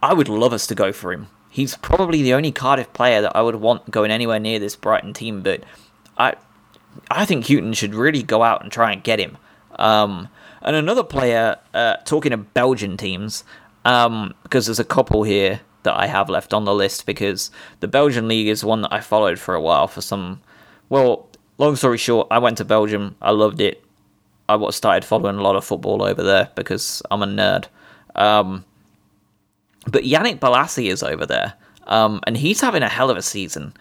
I 0.00 0.14
would 0.14 0.28
love 0.28 0.52
us 0.52 0.68
to 0.68 0.76
go 0.76 0.92
for 0.92 1.12
him. 1.12 1.26
He's 1.48 1.76
probably 1.78 2.22
the 2.22 2.32
only 2.32 2.52
Cardiff 2.52 2.92
player 2.92 3.20
that 3.22 3.34
I 3.34 3.42
would 3.42 3.56
want 3.56 3.90
going 3.90 4.12
anywhere 4.12 4.38
near 4.38 4.60
this 4.60 4.76
Brighton 4.76 5.12
team, 5.12 5.42
but 5.42 5.64
I, 6.16 6.34
I 7.10 7.24
think 7.24 7.48
Hughton 7.48 7.72
should 7.72 7.92
really 7.92 8.22
go 8.22 8.44
out 8.44 8.62
and 8.62 8.70
try 8.70 8.92
and 8.92 9.02
get 9.02 9.18
him. 9.18 9.36
Um, 9.80 10.28
and 10.62 10.76
another 10.76 11.02
player, 11.02 11.56
uh, 11.74 11.96
talking 12.04 12.32
of 12.32 12.54
Belgian 12.54 12.96
teams, 12.96 13.42
um, 13.84 14.32
because 14.44 14.66
there's 14.66 14.78
a 14.78 14.84
couple 14.84 15.24
here 15.24 15.62
that 15.82 15.98
I 15.98 16.06
have 16.06 16.28
left 16.28 16.52
on 16.52 16.64
the 16.64 16.74
list 16.74 17.06
because 17.06 17.50
the 17.80 17.88
Belgian 17.88 18.28
league 18.28 18.48
is 18.48 18.64
one 18.64 18.82
that 18.82 18.92
I 18.92 19.00
followed 19.00 19.38
for 19.38 19.54
a 19.54 19.60
while 19.60 19.86
for 19.86 20.00
some. 20.00 20.40
Well, 20.88 21.28
long 21.58 21.76
story 21.76 21.98
short, 21.98 22.28
I 22.30 22.38
went 22.38 22.58
to 22.58 22.64
Belgium. 22.64 23.16
I 23.22 23.30
loved 23.30 23.60
it. 23.60 23.82
I 24.48 24.70
started 24.70 25.04
following 25.04 25.36
a 25.36 25.42
lot 25.42 25.56
of 25.56 25.64
football 25.64 26.02
over 26.02 26.22
there 26.22 26.50
because 26.56 27.02
I'm 27.10 27.22
a 27.22 27.26
nerd. 27.26 27.66
Um, 28.16 28.64
but 29.86 30.02
Yannick 30.02 30.40
Bolasie 30.40 30.90
is 30.90 31.02
over 31.02 31.24
there, 31.24 31.54
um, 31.86 32.20
and 32.26 32.36
he's 32.36 32.60
having 32.60 32.82
a 32.82 32.88
hell 32.88 33.10
of 33.10 33.16
a 33.16 33.22
season. 33.22 33.72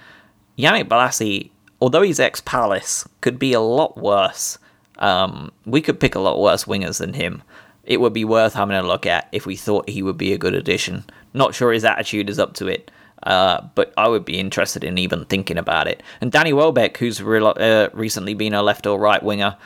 Yannick 0.58 0.88
Bolasie, 0.88 1.50
although 1.82 2.04
he's 2.04 2.20
ex 2.20 2.42
Palace, 2.42 3.08
could 3.22 3.40
be 3.40 3.54
a 3.54 3.60
lot 3.60 3.98
worse. 3.98 4.60
Um, 5.00 5.52
we 5.66 5.82
could 5.82 6.00
pick 6.00 6.16
a 6.16 6.20
lot 6.20 6.40
worse 6.40 6.66
wingers 6.66 7.00
than 7.00 7.14
him. 7.14 7.42
It 7.84 8.00
would 8.02 8.14
be 8.14 8.26
worth 8.26 8.54
having 8.54 8.76
a 8.76 8.84
look 8.84 9.06
at 9.06 9.30
if 9.32 9.46
we 9.46 9.56
thought 9.56 9.90
he 9.90 10.04
would 10.04 10.18
be 10.18 10.34
a 10.34 10.38
good 10.38 10.54
addition. 10.54 11.06
Not 11.34 11.56
sure 11.56 11.72
his 11.72 11.86
attitude 11.86 12.30
is 12.30 12.40
up 12.40 12.54
to 12.56 12.68
it. 12.68 12.92
Uh, 13.24 13.68
but 13.76 13.94
I 13.98 14.08
would 14.08 14.24
be 14.24 14.40
interested 14.40 14.84
in 14.84 14.98
even 14.98 15.26
thinking 15.26 15.58
about 15.58 15.88
it. 15.88 16.02
And 16.22 16.32
Danny 16.32 16.54
Welbeck, 16.54 16.98
who's 16.98 17.22
re- 17.22 17.42
uh, 17.42 17.90
recently 17.94 18.34
been 18.34 18.54
a 18.54 18.64
left 18.64 18.88
or 18.88 18.98
right 18.98 19.22
winger, 19.22 19.58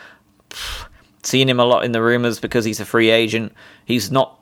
seen 1.21 1.49
him 1.49 1.59
a 1.59 1.65
lot 1.65 1.83
in 1.83 1.91
the 1.91 2.01
rumours 2.01 2.39
because 2.39 2.65
he's 2.65 2.79
a 2.79 2.85
free 2.85 3.09
agent. 3.09 3.53
He's 3.85 4.11
not. 4.11 4.39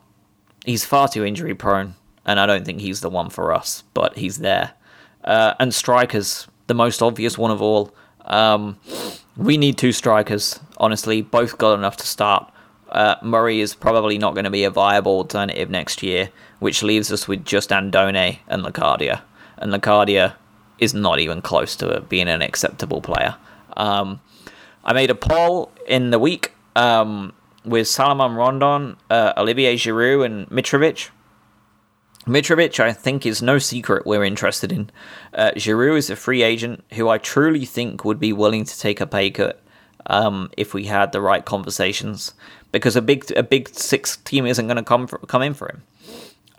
He's 0.66 0.86
far 0.86 1.08
too 1.08 1.26
injury 1.26 1.56
prone, 1.56 1.96
and 2.26 2.40
I 2.40 2.46
don't 2.46 2.66
think 2.66 2.82
he's 2.82 3.02
the 3.02 3.10
one 3.10 3.30
for 3.30 3.54
us. 3.54 3.84
But 3.94 4.18
he's 4.18 4.38
there. 4.38 4.74
Uh, 5.24 5.56
and 5.60 5.74
strikers, 5.74 6.48
the 6.68 6.74
most 6.74 7.02
obvious 7.02 7.38
one 7.38 7.52
of 7.52 7.62
all. 7.62 7.94
Um, 8.26 8.78
we 9.36 9.58
need 9.58 9.78
two 9.78 9.92
strikers. 9.92 10.60
Honestly, 10.78 11.22
both 11.22 11.58
got 11.58 11.74
enough 11.74 11.98
to 11.98 12.08
start. 12.08 12.51
Uh, 12.92 13.16
Murray 13.22 13.62
is 13.62 13.74
probably 13.74 14.18
not 14.18 14.34
going 14.34 14.44
to 14.44 14.52
be 14.52 14.64
a 14.64 14.70
viable 14.70 15.14
alternative 15.14 15.70
next 15.70 16.04
year, 16.04 16.30
which 16.60 16.84
leaves 16.84 17.12
us 17.12 17.28
with 17.28 17.46
just 17.46 17.70
Andone 17.70 18.40
and 18.48 18.64
Locadia. 18.64 19.22
And 19.58 19.72
Locadia 19.72 20.36
is 20.80 20.94
not 20.94 21.20
even 21.20 21.42
close 21.42 21.76
to 21.78 22.02
being 22.02 22.28
an 22.28 22.42
acceptable 22.42 23.02
player. 23.02 23.36
Um, 23.78 24.20
I 24.84 24.94
made 24.94 25.10
a 25.10 25.16
poll 25.16 25.72
in 25.88 26.10
the 26.10 26.20
week 26.20 26.54
um, 26.76 27.34
with 27.64 27.88
Salomon 27.88 28.36
Rondon, 28.36 28.98
uh, 29.10 29.34
Olivier 29.38 29.76
Giroud, 29.76 30.26
and 30.26 30.50
Mitrovic. 30.50 31.10
Mitrovic, 32.26 32.80
I 32.80 32.94
think, 32.94 33.26
is 33.26 33.42
no 33.42 33.58
secret 33.58 34.06
we're 34.06 34.24
interested 34.24 34.72
in. 34.72 34.90
Uh, 35.34 35.52
Giroud 35.56 35.98
is 35.98 36.10
a 36.10 36.16
free 36.16 36.44
agent 36.44 36.84
who 36.94 37.10
I 37.10 37.18
truly 37.18 37.66
think 37.66 38.04
would 38.04 38.20
be 38.20 38.34
willing 38.34 38.66
to 38.66 38.80
take 38.80 39.02
a 39.02 39.08
pay 39.08 39.32
cut 39.32 39.62
um, 40.08 40.50
if 40.58 40.74
we 40.74 40.86
had 40.86 41.12
the 41.12 41.22
right 41.22 41.44
conversations, 41.44 42.34
because 42.72 42.96
a 42.96 43.02
big 43.02 43.32
a 43.36 43.44
big 43.44 43.70
six 43.70 44.18
team 44.18 44.46
isn't 44.46 44.68
going 44.68 44.78
to 44.78 44.84
come 44.84 45.08
for, 45.08 45.18
come 45.20 45.42
in 45.42 45.54
for 45.54 45.70
him. 45.70 45.84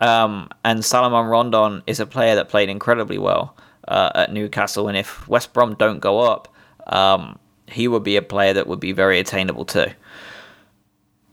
Um, 0.00 0.48
and 0.64 0.84
Salomon 0.84 1.26
Rondon 1.26 1.82
is 1.86 2.00
a 2.00 2.06
player 2.06 2.34
that 2.34 2.48
played 2.48 2.68
incredibly 2.68 3.18
well 3.18 3.56
uh, 3.86 4.10
at 4.14 4.32
Newcastle, 4.32 4.88
and 4.88 4.96
if 4.96 5.26
West 5.28 5.52
Brom 5.52 5.74
don't 5.74 6.00
go 6.00 6.20
up, 6.20 6.52
um, 6.86 7.38
he 7.68 7.86
would 7.88 8.02
be 8.02 8.16
a 8.16 8.22
player 8.22 8.52
that 8.52 8.66
would 8.66 8.80
be 8.80 8.92
very 8.92 9.18
attainable 9.18 9.64
too. 9.64 9.86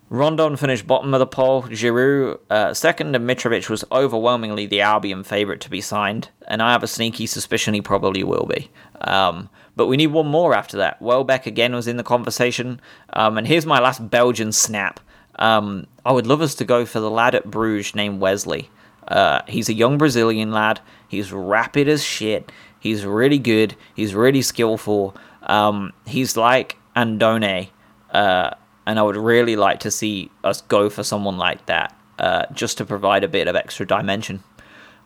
Rondon 0.09 0.55
finished 0.55 0.87
bottom 0.87 1.13
of 1.13 1.19
the 1.19 1.27
poll, 1.27 1.63
Giroud 1.63 2.39
uh, 2.49 2.73
second, 2.73 3.15
and 3.15 3.29
Mitrovic 3.29 3.69
was 3.69 3.85
overwhelmingly 3.91 4.65
the 4.65 4.81
Albion 4.81 5.23
favourite 5.23 5.61
to 5.61 5.69
be 5.69 5.81
signed, 5.81 6.29
and 6.47 6.63
I 6.63 6.71
have 6.71 6.81
a 6.81 6.87
sneaky 6.87 7.27
suspicion 7.27 7.75
he 7.75 7.81
probably 7.81 8.23
will 8.23 8.47
be. 8.47 8.71
Um, 9.01 9.49
but 9.75 9.85
we 9.85 9.97
need 9.97 10.07
one 10.07 10.25
more 10.25 10.55
after 10.55 10.77
that. 10.77 10.99
Welbeck 10.99 11.45
again 11.45 11.75
was 11.75 11.87
in 11.87 11.97
the 11.97 12.03
conversation, 12.03 12.81
um, 13.13 13.37
and 13.37 13.45
here's 13.45 13.67
my 13.67 13.79
last 13.79 14.09
Belgian 14.09 14.51
snap. 14.51 14.99
Um, 15.37 15.85
I 16.03 16.11
would 16.11 16.25
love 16.25 16.41
us 16.41 16.55
to 16.55 16.65
go 16.65 16.85
for 16.85 16.99
the 16.99 17.11
lad 17.11 17.35
at 17.35 17.51
Bruges 17.51 17.93
named 17.93 18.19
Wesley. 18.19 18.71
Uh, 19.07 19.41
he's 19.47 19.69
a 19.69 19.73
young 19.73 19.99
Brazilian 19.99 20.51
lad. 20.51 20.81
He's 21.07 21.31
rapid 21.31 21.87
as 21.87 22.03
shit. 22.03 22.51
He's 22.79 23.05
really 23.05 23.39
good. 23.39 23.75
He's 23.95 24.15
really 24.15 24.41
skillful. 24.41 25.15
Um, 25.43 25.93
he's 26.07 26.35
like 26.35 26.77
Andone. 26.95 27.69
Uh, 28.11 28.51
and 28.89 28.97
I 28.97 29.03
would 29.03 29.17
really 29.17 29.55
like 29.55 29.81
to 29.81 29.91
see 29.91 30.31
us 30.43 30.61
go 30.61 30.89
for 30.89 31.03
someone 31.03 31.37
like 31.37 31.67
that, 31.67 31.95
uh, 32.17 32.47
just 32.51 32.79
to 32.79 32.85
provide 32.85 33.23
a 33.23 33.27
bit 33.27 33.47
of 33.47 33.55
extra 33.55 33.85
dimension. 33.85 34.43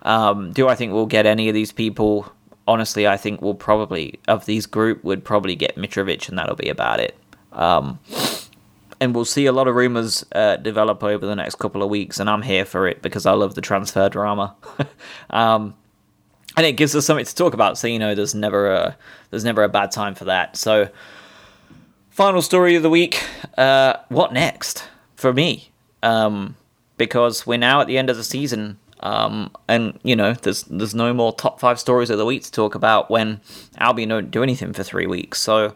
Um, 0.04 0.54
do 0.54 0.70
I 0.70 0.76
think 0.76 0.94
we'll 0.94 1.06
get 1.06 1.26
any 1.26 1.50
of 1.50 1.54
these 1.54 1.74
people? 1.74 2.32
Honestly, 2.66 3.06
I 3.06 3.18
think 3.18 3.42
we'll 3.42 3.56
probably 3.56 4.22
of 4.26 4.46
these 4.46 4.68
group 4.68 5.04
would 5.04 5.26
probably 5.26 5.58
get 5.58 5.76
Mitrovic, 5.76 6.30
and 6.30 6.38
that'll 6.38 6.56
be 6.56 6.70
about 6.70 7.02
it. 7.02 7.18
Um, 7.52 8.00
and 9.02 9.14
we'll 9.14 9.26
see 9.26 9.48
a 9.48 9.52
lot 9.52 9.68
of 9.68 9.76
rumors 9.76 10.26
uh, 10.32 10.56
develop 10.56 11.04
over 11.04 11.26
the 11.26 11.36
next 11.36 11.56
couple 11.56 11.84
of 11.84 11.90
weeks, 11.90 12.22
and 12.22 12.30
I'm 12.30 12.42
here 12.42 12.64
for 12.64 12.88
it 12.88 13.02
because 13.02 13.26
I 13.26 13.34
love 13.34 13.54
the 13.56 13.62
transfer 13.62 14.08
drama. 14.08 14.56
um, 15.30 15.76
and 16.56 16.66
it 16.66 16.78
gives 16.78 16.96
us 16.96 17.06
something 17.06 17.26
to 17.26 17.36
talk 17.36 17.54
about. 17.54 17.78
So 17.78 17.88
you 17.88 18.00
know, 18.00 18.16
there's 18.16 18.34
never 18.34 18.72
a 18.72 18.98
there's 19.30 19.44
never 19.44 19.62
a 19.62 19.68
bad 19.68 19.92
time 19.92 20.16
for 20.16 20.24
that. 20.24 20.56
So 20.56 20.88
Final 22.14 22.43
story 22.43 22.76
of 22.76 22.84
the 22.84 22.91
week. 22.91 23.24
Uh, 23.57 23.95
what 24.09 24.32
next 24.32 24.88
for 25.16 25.34
me? 25.34 25.72
Um, 26.03 26.55
because 26.95 27.47
we're 27.47 27.57
now 27.57 27.82
at 27.82 27.88
the 27.88 27.97
end 27.97 28.11
of 28.11 28.18
the 28.18 28.24
season, 28.24 28.78
um, 28.99 29.49
and 29.68 29.99
you 30.03 30.16
know, 30.16 30.34
there's 30.34 30.61
there's 30.66 30.93
no 30.93 31.11
more 31.11 31.34
top 31.34 31.59
five 31.59 31.80
stories 31.80 32.11
of 32.11 32.20
the 32.20 32.26
week 32.26 32.43
to 32.43 32.51
talk 32.51 32.76
about 32.76 33.09
when 33.09 33.41
Albion 33.80 34.09
don't 34.09 34.30
do 34.30 34.43
anything 34.43 34.74
for 34.74 34.84
three 34.84 35.07
weeks. 35.07 35.41
So, 35.41 35.76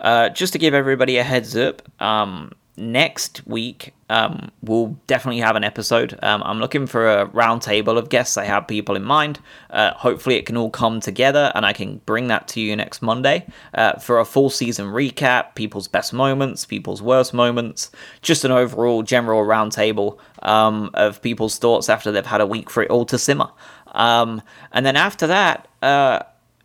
uh, 0.00 0.30
just 0.30 0.52
to 0.54 0.58
give 0.58 0.74
everybody 0.74 1.18
a 1.18 1.22
heads 1.22 1.56
up, 1.56 1.82
um, 2.02 2.50
next 2.76 3.46
week 3.46 3.94
um, 4.08 4.50
we'll 4.62 4.96
definitely 5.06 5.40
have 5.40 5.56
an 5.56 5.64
episode. 5.64 6.18
Um, 6.22 6.42
I'm 6.44 6.60
looking 6.60 6.86
for 6.86 7.08
a 7.08 7.26
roundtable 7.28 7.98
of 7.98 8.08
guests. 8.08 8.36
I 8.36 8.44
have 8.44 8.68
people 8.68 8.94
in 8.94 9.02
mind. 9.02 9.40
Uh, 9.70 9.94
hopefully, 9.94 10.36
it 10.36 10.46
can 10.46 10.56
all 10.56 10.70
come 10.70 11.00
together 11.00 11.50
and 11.54 11.66
I 11.66 11.72
can 11.72 11.98
bring 12.06 12.28
that 12.28 12.46
to 12.48 12.60
you 12.60 12.76
next 12.76 13.02
Monday 13.02 13.46
uh, 13.74 13.94
for 13.94 14.20
a 14.20 14.24
full 14.24 14.48
season 14.48 14.86
recap, 14.86 15.54
people's 15.54 15.88
best 15.88 16.12
moments, 16.12 16.64
people's 16.64 17.02
worst 17.02 17.34
moments, 17.34 17.90
just 18.22 18.44
an 18.44 18.52
overall 18.52 19.02
general 19.02 19.44
roundtable 19.44 20.18
um, 20.42 20.90
of 20.94 21.20
people's 21.20 21.58
thoughts 21.58 21.88
after 21.88 22.12
they've 22.12 22.24
had 22.24 22.40
a 22.40 22.46
week 22.46 22.70
for 22.70 22.84
it 22.84 22.90
all 22.90 23.06
to 23.06 23.18
simmer. 23.18 23.50
Um, 23.92 24.40
and 24.72 24.86
then 24.86 24.94
after 24.94 25.26
that, 25.26 25.66
uh, 25.82 26.20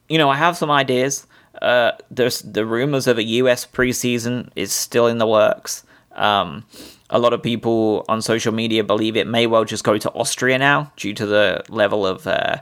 you 0.10 0.18
know, 0.18 0.30
I 0.30 0.36
have 0.36 0.58
some 0.58 0.70
ideas. 0.70 1.26
Uh, 1.60 1.94
there's 2.12 2.42
the 2.42 2.66
rumors 2.66 3.08
of 3.08 3.18
a 3.18 3.24
US 3.24 3.66
preseason 3.66 4.50
is 4.56 4.72
still 4.72 5.08
in 5.08 5.18
the 5.18 5.28
works. 5.28 5.84
Um, 6.22 6.66
a 7.10 7.20
lot 7.20 7.34
of 7.34 7.42
people 7.42 8.06
on 8.08 8.22
social 8.22 8.54
media 8.54 8.84
believe 8.84 9.18
it 9.18 9.28
may 9.28 9.48
well 9.48 9.66
just 9.66 9.84
go 9.84 9.98
to 9.98 10.12
Austria 10.12 10.58
now 10.58 10.94
due 10.96 11.14
to 11.14 11.26
the 11.26 11.64
level 11.68 12.06
of 12.06 12.28
uh, 12.28 12.58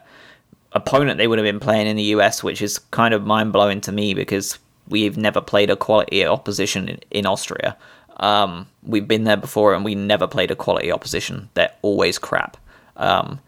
opponent 0.71 1.17
they 1.17 1.27
would 1.27 1.37
have 1.37 1.45
been 1.45 1.59
playing 1.59 1.85
in 1.85 1.97
the 1.97 2.03
US, 2.15 2.43
which 2.43 2.61
is 2.61 2.79
kind 2.79 3.13
of 3.13 3.25
mind 3.25 3.51
blowing 3.51 3.81
to 3.81 3.91
me 3.91 4.13
because 4.13 4.57
we've 4.87 5.17
never 5.17 5.41
played 5.41 5.69
a 5.69 5.75
quality 5.75 6.25
opposition 6.25 6.89
in, 6.89 6.99
in 7.11 7.25
Austria. 7.25 7.77
Um, 8.17 8.67
we've 8.81 9.07
been 9.07 9.25
there 9.25 9.37
before 9.37 9.73
and 9.73 9.83
we 9.83 9.93
never 9.93 10.25
played 10.25 10.51
a 10.51 10.55
quality 10.55 10.91
opposition. 10.91 11.49
They're 11.53 11.73
always 11.81 12.17
crap. 12.17 12.57
Um, 12.95 13.39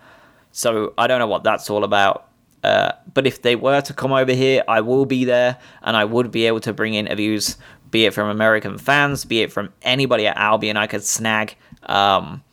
so 0.52 0.94
I 0.98 1.08
don't 1.08 1.20
know 1.20 1.28
what 1.28 1.44
that's 1.44 1.70
all 1.70 1.84
about. 1.84 2.28
Uh, 2.64 2.92
but 3.14 3.26
if 3.26 3.42
they 3.42 3.56
were 3.56 3.82
to 3.82 3.94
come 3.94 4.12
over 4.12 4.34
here, 4.34 4.64
I 4.68 4.82
will 4.82 5.06
be 5.06 5.26
there 5.26 5.58
and 5.82 5.98
I 5.98 6.06
would 6.06 6.32
be 6.32 6.46
able 6.46 6.60
to 6.62 6.74
bring 6.74 6.94
interviews 6.94 7.58
be 7.92 8.06
it 8.06 8.14
from 8.14 8.30
American 8.30 8.78
fans, 8.78 9.26
be 9.26 9.42
it 9.42 9.52
from 9.52 9.72
anybody 9.82 10.26
at 10.26 10.38
Albion 10.38 10.78
I 10.78 10.88
could 10.88 11.04
snag. 11.04 11.56
Um, 11.84 12.44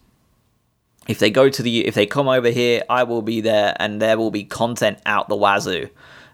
if 1.06 1.18
they 1.18 1.30
go 1.30 1.48
to 1.48 1.62
the, 1.62 1.86
if 1.86 1.94
they 1.94 2.04
come 2.04 2.28
over 2.28 2.50
here, 2.50 2.82
I 2.90 3.04
will 3.04 3.22
be 3.22 3.40
there, 3.40 3.74
and 3.80 4.02
there 4.02 4.18
will 4.18 4.30
be 4.30 4.44
content 4.44 4.98
out 5.06 5.28
the 5.28 5.36
wazoo. 5.36 5.88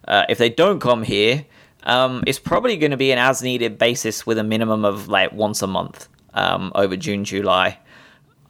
Uh, 0.08 0.24
if 0.28 0.38
they 0.38 0.48
don't 0.48 0.80
come 0.80 1.02
here, 1.04 1.46
um, 1.84 2.24
it's 2.26 2.38
probably 2.38 2.76
going 2.76 2.90
to 2.90 2.96
be 2.96 3.12
an 3.12 3.18
as 3.18 3.42
needed 3.42 3.78
basis 3.78 4.26
with 4.26 4.38
a 4.38 4.44
minimum 4.44 4.84
of 4.84 5.08
like 5.08 5.32
once 5.32 5.62
a 5.62 5.66
month 5.66 6.08
um, 6.32 6.72
over 6.74 6.96
June, 6.96 7.24
July. 7.24 7.78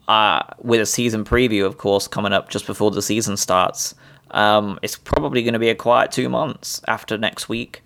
Uh, 0.07 0.43
with 0.59 0.83
a 0.83 0.87
season 0.87 1.25
preview, 1.25 1.65
of 1.65 1.79
course, 1.79 2.07
coming 2.07 2.33
up 2.33 2.51
just 2.51 2.67
before 2.67 2.91
the 2.91 3.01
season 3.01 3.39
starts. 3.39 3.95
Um, 4.33 4.79
it's 4.83 4.97
probably 4.97 5.43
going 5.43 5.55
to 5.55 5.59
be 5.59 5.71
a 5.71 5.75
quiet 5.75 6.13
two 6.13 6.29
months 6.29 6.83
after 6.87 7.17
next 7.17 7.49
week. 7.49 7.83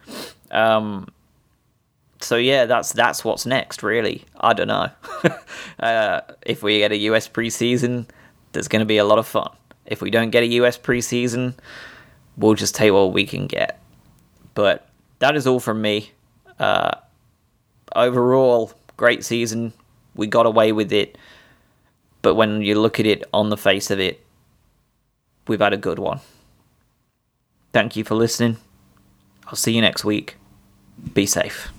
Um, 0.51 1.09
so 2.21 2.37
yeah, 2.37 2.67
that's 2.67 2.93
that's 2.93 3.25
what's 3.25 3.47
next. 3.47 3.83
Really, 3.83 4.25
I 4.39 4.53
don't 4.53 4.69
know. 4.69 4.91
uh, 5.81 6.21
if 6.43 6.63
we 6.63 6.79
get 6.79 6.93
a 6.93 6.97
US 6.97 7.29
preseason, 7.29 8.07
there's 8.53 8.69
going 8.69 8.81
to 8.81 8.87
be 8.87 8.99
a 8.99 9.05
lot 9.05 9.19
of 9.19 9.27
fun. 9.27 9.51
If 9.87 10.03
we 10.03 10.11
don't 10.11 10.31
get 10.31 10.43
a 10.43 10.47
US 10.47 10.77
preseason, 10.79 11.55
we'll 12.37 12.55
just 12.55 12.75
take 12.75 12.93
what 12.93 13.13
we 13.13 13.27
can 13.27 13.47
get. 13.47 13.81
But 14.55 14.89
that 15.21 15.37
is 15.37 15.47
all 15.47 15.61
from 15.61 15.81
me. 15.81 16.13
Uh, 16.59 16.93
overall, 17.95 18.73
great 18.97 19.25
season. 19.25 19.73
We 20.15 20.27
got 20.27 20.47
away 20.47 20.73
with 20.73 20.93
it. 20.93 21.17
But 22.23 22.35
when 22.35 22.63
you 22.63 22.79
look 22.81 22.99
at 22.99 23.07
it 23.07 23.25
on 23.33 23.49
the 23.49 23.57
face 23.57 23.91
of 23.91 24.01
it, 24.01 24.25
we've 25.47 25.61
had 25.61 25.73
a 25.73 25.77
good 25.77 25.99
one. 25.99 26.21
Thank 27.73 27.97
you 27.97 28.03
for 28.03 28.15
listening. 28.15 28.57
I'll 29.47 29.55
see 29.55 29.73
you 29.73 29.81
next 29.81 30.05
week. 30.05 30.37
Be 31.15 31.27
safe. 31.27 31.71